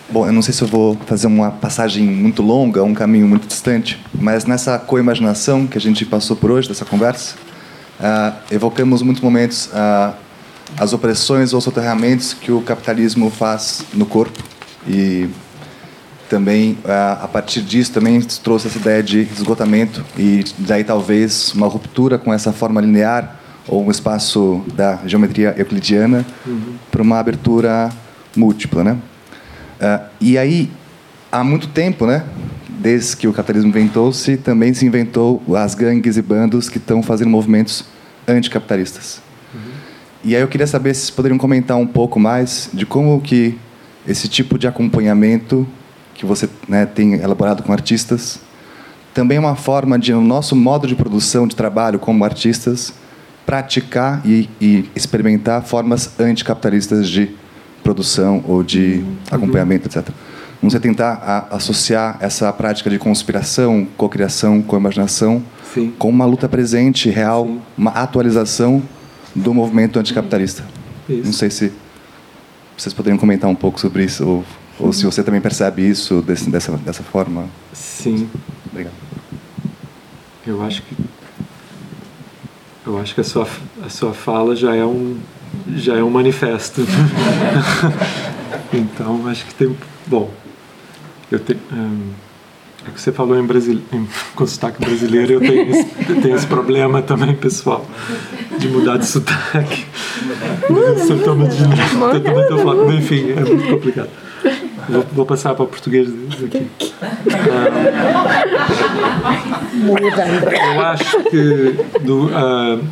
[0.10, 3.46] Bom, eu não sei se eu vou fazer uma passagem muito longa, um caminho muito
[3.48, 7.36] distante, mas nessa coimaginação que a gente passou por hoje, dessa conversa,
[8.00, 10.16] uh, evocamos muitos momentos uh,
[10.76, 14.44] as opressões ou soterramentos que o capitalismo faz no corpo
[14.88, 15.30] e
[16.30, 22.18] também a partir disso também trouxe essa ideia de esgotamento e daí talvez uma ruptura
[22.18, 26.76] com essa forma linear ou um espaço da geometria euclidiana uhum.
[26.92, 27.90] para uma abertura
[28.36, 28.98] múltipla, né?
[29.80, 30.72] Uh, e aí
[31.32, 32.24] há muito tempo, né?
[32.68, 37.30] Desde que o capitalismo inventou-se, também se inventou as gangues e bandos que estão fazendo
[37.30, 37.86] movimentos
[38.28, 39.22] anticapitalistas.
[39.54, 39.62] Uhum.
[40.24, 43.58] E aí eu queria saber se vocês poderiam comentar um pouco mais de como que
[44.08, 45.68] esse tipo de acompanhamento
[46.20, 48.42] que você né, tem elaborado com artistas,
[49.14, 52.94] também é uma forma de, no nosso modo de produção de trabalho como artistas,
[53.46, 57.32] praticar e, e experimentar formas anticapitalistas de
[57.82, 59.16] produção ou de uhum.
[59.32, 60.14] acompanhamento, etc.
[60.62, 65.42] Vamos tentar associar essa prática de conspiração, cocriação, co-imaginação
[65.98, 67.62] com uma luta presente, real, Sim.
[67.78, 68.84] uma atualização
[69.34, 70.66] do movimento anticapitalista.
[71.08, 71.24] Isso.
[71.24, 71.72] Não sei se
[72.78, 74.46] vocês poderiam comentar um pouco sobre isso ou
[74.80, 77.50] ou se você também percebe isso desse, dessa, dessa forma.
[77.74, 78.30] Sim.
[78.72, 78.94] Obrigado.
[80.48, 80.96] Eu acho que
[82.86, 83.48] eu acho que a sua,
[83.84, 85.20] a sua fala já é um
[85.76, 86.82] já é um manifesto.
[88.74, 89.76] então acho que tem
[90.08, 90.32] bom.
[91.32, 92.12] Eu tenho hum,
[92.88, 96.36] é que você falou em, Brasil, em com sotaque brasileiro, eu tenho, esse, eu tenho
[96.36, 97.86] esse problema também, pessoal,
[98.58, 99.86] de mudar de sotaque.
[101.08, 101.58] Totalmente,
[102.48, 104.10] totalmente, enfim, é muito complicado.
[104.90, 106.10] Vou, vou passar para o português
[106.44, 106.68] aqui.
[110.74, 112.84] Eu acho que do, uh,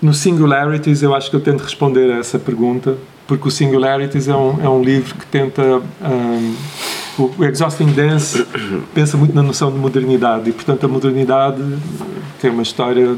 [0.00, 2.96] no Singularities eu acho que eu tento responder a essa pergunta,
[3.26, 5.62] porque o Singularities é um, é um livro que tenta.
[6.02, 6.54] Um,
[7.18, 8.46] o Exhausting Dance
[8.94, 11.62] pensa muito na noção de modernidade e, portanto, a modernidade
[12.40, 13.14] tem uma história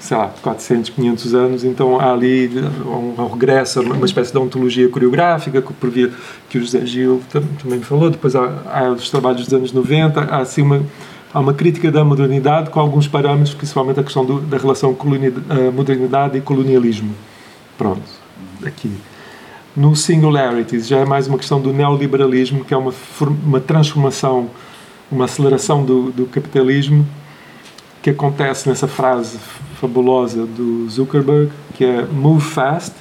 [0.00, 2.50] sei lá, 400, 500 anos, então há ali
[2.86, 6.10] um, regresso, uma espécie de ontologia coreográfica que, por via,
[6.48, 7.22] que o José Gil
[7.62, 10.82] também falou, depois há, há os trabalhos dos anos 90, há assim uma,
[11.32, 15.72] há uma crítica da modernidade com alguns parâmetros, principalmente a questão do, da relação uh,
[15.72, 17.14] modernidade e colonialismo.
[17.76, 18.02] Pronto,
[18.64, 18.90] aqui.
[19.76, 22.92] No Singularities já é mais uma questão do neoliberalismo, que é uma,
[23.44, 24.50] uma transformação,
[25.10, 27.06] uma aceleração do, do capitalismo
[28.02, 29.38] que acontece nessa frase
[29.80, 32.94] fabulosa do Zuckerberg, que é move fast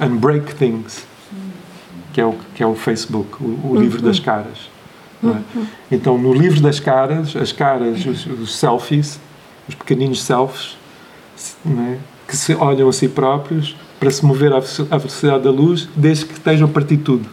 [0.00, 1.06] and break things,
[2.12, 4.70] que é o, que é o Facebook, o, o livro das caras.
[5.24, 5.64] É?
[5.90, 9.18] Então, no livro das caras, as caras, os, os selfies,
[9.68, 10.76] os pequeninos selfies,
[11.66, 11.98] é?
[12.26, 16.34] que se olham a si próprios para se mover à velocidade da luz, desde que
[16.34, 17.28] estejam a partir tudo.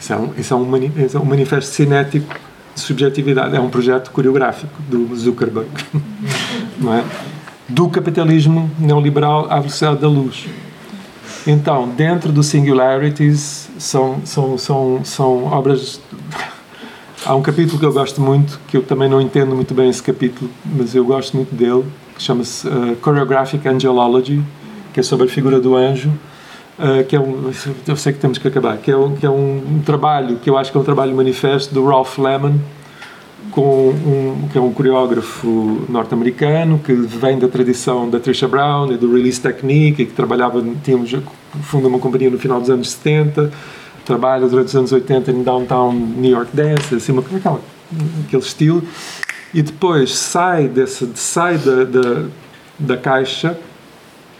[0.00, 2.45] Isso é um, isso é um, isso é um manifesto cinético
[2.76, 3.56] subjetividade.
[3.56, 5.68] É um projeto coreográfico do Zuckerberg,
[6.78, 7.04] não é?
[7.68, 10.46] Do capitalismo neoliberal à velocidade da luz.
[11.46, 16.00] Então, dentro do Singularities, são, são, são, são obras.
[17.24, 20.02] Há um capítulo que eu gosto muito, que eu também não entendo muito bem esse
[20.02, 21.84] capítulo, mas eu gosto muito dele,
[22.16, 24.40] que chama-se uh, Choreographic Angelology,
[24.92, 26.12] que é sobre a figura do anjo,
[26.78, 27.50] uh, que é um,
[27.86, 30.56] eu sei que temos que acabar, que é, um, que é um, trabalho que eu
[30.56, 32.58] acho que é um trabalho manifesto do Ralph Lemon,
[33.50, 38.96] com um, que é um coreógrafo norte-americano que vem da tradição da Trisha Brown e
[38.96, 41.14] do Release Technique e que trabalhava, tínhamos,
[41.62, 43.50] funda uma companhia no final dos anos 70,
[44.04, 47.60] trabalha durante os anos 80 em Downtown New York Dance, assim, uma, aquela,
[48.26, 48.82] aquele estilo,
[49.54, 52.24] e depois sai, desse, sai da, da,
[52.78, 53.58] da caixa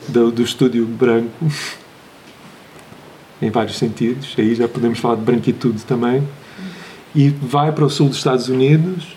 [0.09, 1.47] do, do estúdio branco
[3.41, 6.27] em vários sentidos, aí já podemos falar de branquitude também,
[7.15, 9.17] e vai para o sul dos Estados Unidos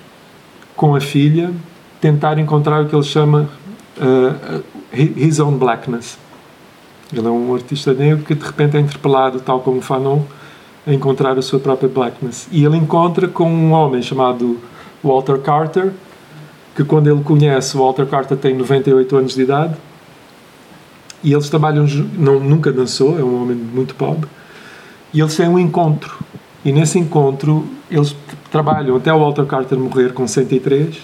[0.76, 1.52] com a filha
[2.00, 3.50] tentar encontrar o que ele chama
[3.98, 4.64] uh,
[4.94, 6.18] his own blackness.
[7.12, 10.22] Ele é um artista negro que de repente é interpelado, tal como Fanon,
[10.86, 12.48] a encontrar a sua própria blackness.
[12.52, 14.60] E ele encontra com um homem chamado
[15.04, 15.92] Walter Carter,
[16.76, 19.76] que quando ele conhece, Walter Carter tem 98 anos de idade,
[21.24, 21.86] e eles trabalham,
[22.18, 24.30] não, nunca dançou, é um homem muito pobre,
[25.14, 26.18] e eles têm um encontro.
[26.64, 28.16] E nesse encontro, eles
[28.52, 30.96] trabalham até o Walter Carter morrer com 103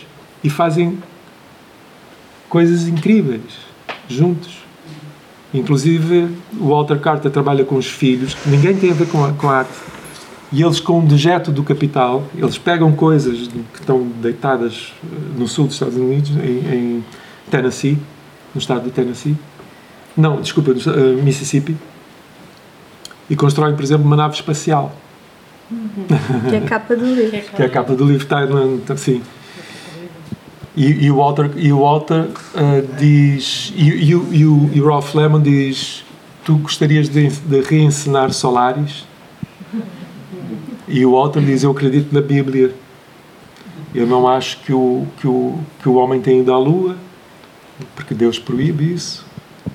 [0.43, 0.97] e fazem
[2.49, 3.65] coisas incríveis
[4.07, 4.63] juntos.
[5.53, 6.29] Inclusive,
[6.59, 9.59] o Walter Carter trabalha com os filhos, ninguém tem a ver com a, com a
[9.59, 9.71] arte.
[10.51, 15.47] E eles, com um dejeto do capital, eles pegam coisas que estão deitadas eh, no
[15.47, 17.05] sul dos Estados Unidos, em, em
[17.49, 17.97] Tennessee,
[18.53, 19.35] no estado de Tennessee,
[20.15, 21.75] não, desculpa, uh, Mississippi.
[23.29, 24.95] E constroem, por exemplo, uma nave espacial.
[25.69, 26.05] Uhum.
[26.49, 27.41] Que é a capa do livro.
[27.41, 29.21] que é a capa do livro, está, sim.
[30.75, 33.73] E, e, o Walter, e o Walter uh, diz.
[33.75, 36.05] E, e, e, o, e o Ralph Lemon diz:
[36.43, 39.05] Tu gostarias de, de reencenar Solaris?
[40.87, 42.73] E o Walter diz: Eu acredito na Bíblia.
[43.93, 46.97] Eu não acho que o, que o, que o homem tenha ido à Lua,
[47.95, 49.24] porque Deus proíbe isso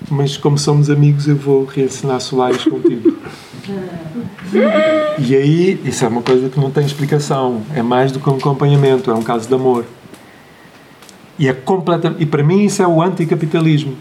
[0.09, 3.16] mas como somos amigos, eu vou reensinar Solares contigo.
[5.18, 7.62] E aí, isso é uma coisa que não tem explicação.
[7.74, 9.85] É mais do que um acompanhamento, é um caso de amor.
[11.39, 13.97] E, é completa, e para mim isso é o anticapitalismo.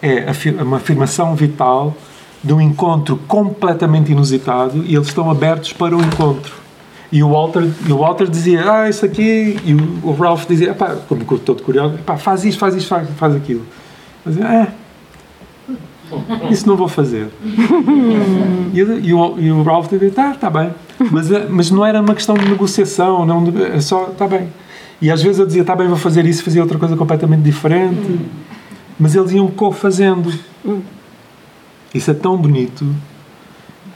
[0.00, 0.26] É
[0.62, 1.96] uma afirmação vital
[2.42, 6.52] de um encontro completamente inusitado e eles estão abertos para o encontro.
[7.10, 10.74] E o Walter, e o Walter dizia, ah, isso aqui, e o, Ralph dizia,
[11.08, 13.64] como todo curioso, pá, faz isto, faz isto, faz, faz aquilo.
[14.24, 14.68] Mas, é,
[16.50, 17.28] isso não vou fazer.
[18.72, 20.74] e, e, o, e o Ralph dizia, tá, tá bem.
[21.10, 24.48] Mas, eh, mas não era uma questão de negociação, não, é só, tá bem.
[25.00, 28.20] E às vezes eu dizia, tá bem, vou fazer isso, fazia outra coisa completamente diferente.
[28.98, 30.32] Mas eles iam co-fazendo.
[31.92, 32.86] Isso é tão bonito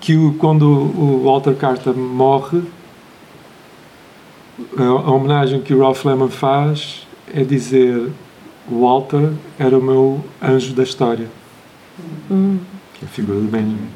[0.01, 2.62] que o, quando o Walter Carter morre,
[4.77, 8.11] a, a homenagem que o Ralph Lemon faz é dizer
[8.70, 11.28] Walter era o meu anjo da história.
[12.95, 13.89] Que é a figura do Benjamin.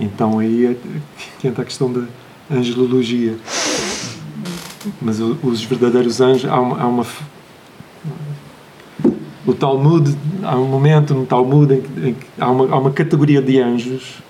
[0.00, 0.76] Então aí é,
[1.46, 2.06] entra a questão da
[2.50, 3.36] angelologia.
[5.00, 7.06] Mas os verdadeiros anjos, há uma, há uma
[9.46, 12.90] o Talmud, há um momento no Talmud em que, em que há, uma, há, uma,
[12.92, 14.22] categoria de anjos,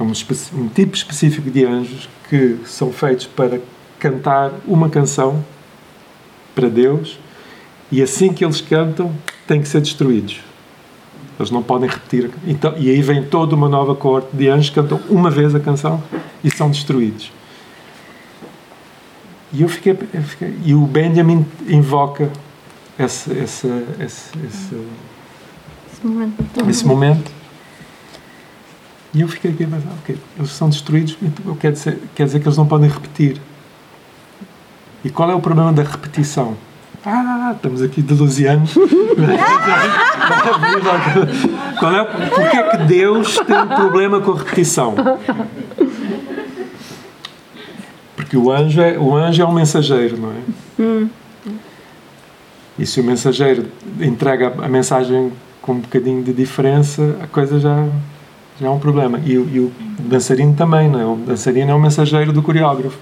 [0.00, 0.12] um,
[0.58, 3.60] um tipo específico de anjos que são feitos para
[3.98, 5.44] cantar uma canção
[6.54, 7.18] para Deus
[7.90, 9.14] e assim que eles cantam
[9.46, 10.40] têm que ser destruídos.
[11.38, 12.30] Eles não podem repetir.
[12.46, 15.60] Então, e aí vem toda uma nova corte de anjos que cantam uma vez a
[15.60, 16.02] canção
[16.42, 17.30] e são destruídos.
[19.52, 22.30] E eu fiquei, eu fiquei e o Benjamin invoca
[22.98, 23.66] esse, esse,
[24.00, 24.76] esse, esse,
[25.92, 26.68] esse momento.
[26.68, 27.30] Esse momento.
[29.14, 32.40] E eu fiquei aqui a pensar, ok, eles são destruídos, então quer dizer, quer dizer
[32.40, 33.40] que eles não podem repetir.
[35.02, 36.56] E qual é o problema da repetição?
[37.10, 38.74] Ah, estamos aqui de Lusianos.
[41.80, 44.94] qual é, porquê é que Deus tem um problema com a repetição?
[48.14, 50.34] Porque o anjo é, o anjo é um mensageiro, não é?
[50.78, 51.08] Hum.
[52.78, 53.64] E se o mensageiro
[53.98, 55.32] entrega a mensagem
[55.62, 57.88] com um bocadinho de diferença, a coisa já,
[58.60, 59.18] já é um problema.
[59.24, 61.06] E, e o dançarino também, não é?
[61.06, 62.98] O dançarino é o mensageiro do coreógrafo.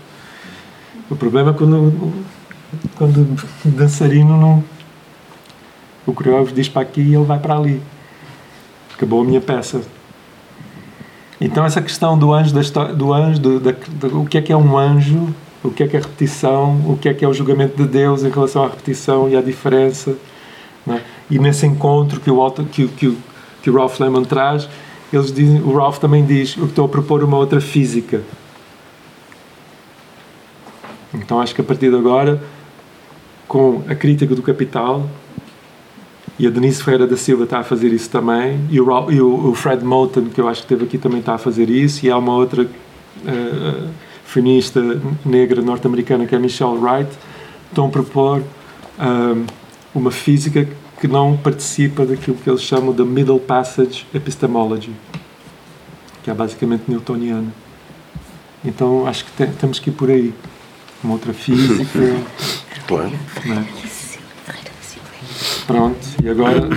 [1.10, 2.12] O problema é quando,
[2.97, 3.18] quando
[3.64, 4.64] o dançarino não.
[6.06, 7.82] O coreógrafo diz para aqui e ele vai para ali.
[8.94, 9.82] Acabou a minha peça.
[11.40, 14.52] Então essa questão do anjo, da do anjo, do, da, do, o que é que
[14.52, 17.34] é um anjo, o que é que é repetição, o que é que é o
[17.34, 20.16] julgamento de Deus em relação à repetição e à diferença,
[20.88, 21.01] é?
[21.30, 23.18] e nesse encontro que o, Walter, que, que,
[23.62, 24.68] que o Ralph Lemon traz,
[25.12, 28.22] eles dizem, o Ralph também diz, eu estou a propor uma outra física.
[31.12, 32.43] Então acho que a partir de agora,
[33.47, 35.09] com a crítica do capital,
[36.39, 39.55] e a Denise Ferreira da Silva está a fazer isso também, e o, e o,
[39.55, 42.18] Fred Moulton, que eu acho que esteve aqui, também está a fazer isso, e há
[42.18, 43.89] uma outra uh,
[44.24, 47.10] feminista negra norte-americana que é Michelle Wright,
[47.70, 48.43] estão a propor
[48.98, 49.44] eh,
[49.94, 50.66] uma física
[51.01, 54.93] que não participa daquilo que eles chamam de Middle Passage Epistemology,
[56.23, 57.52] que é basicamente newtoniana.
[58.64, 60.32] Então acho que te, temos que ir por aí.
[61.02, 61.98] Uma outra física.
[62.86, 63.12] Claro.
[63.44, 63.66] Né?
[65.66, 66.68] Pronto, e agora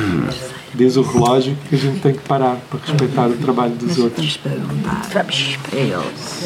[0.74, 4.40] diz o relógio que a gente tem que parar para respeitar o trabalho dos outros.
[4.44, 6.40] Vamos para eles.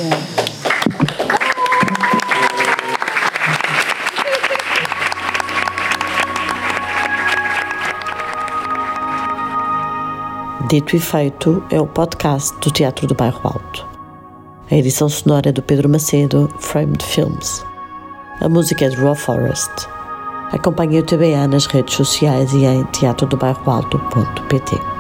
[10.70, 13.93] Dito e Feito é o podcast do Teatro do Bairro Alto.
[14.74, 17.64] A edição sonora é do Pedro Macedo, Framed Films.
[18.42, 19.70] A música é de Raw Forest.
[20.52, 24.93] Acompanhe o TBA nas redes sociais e em teatrodobairroalto.pt.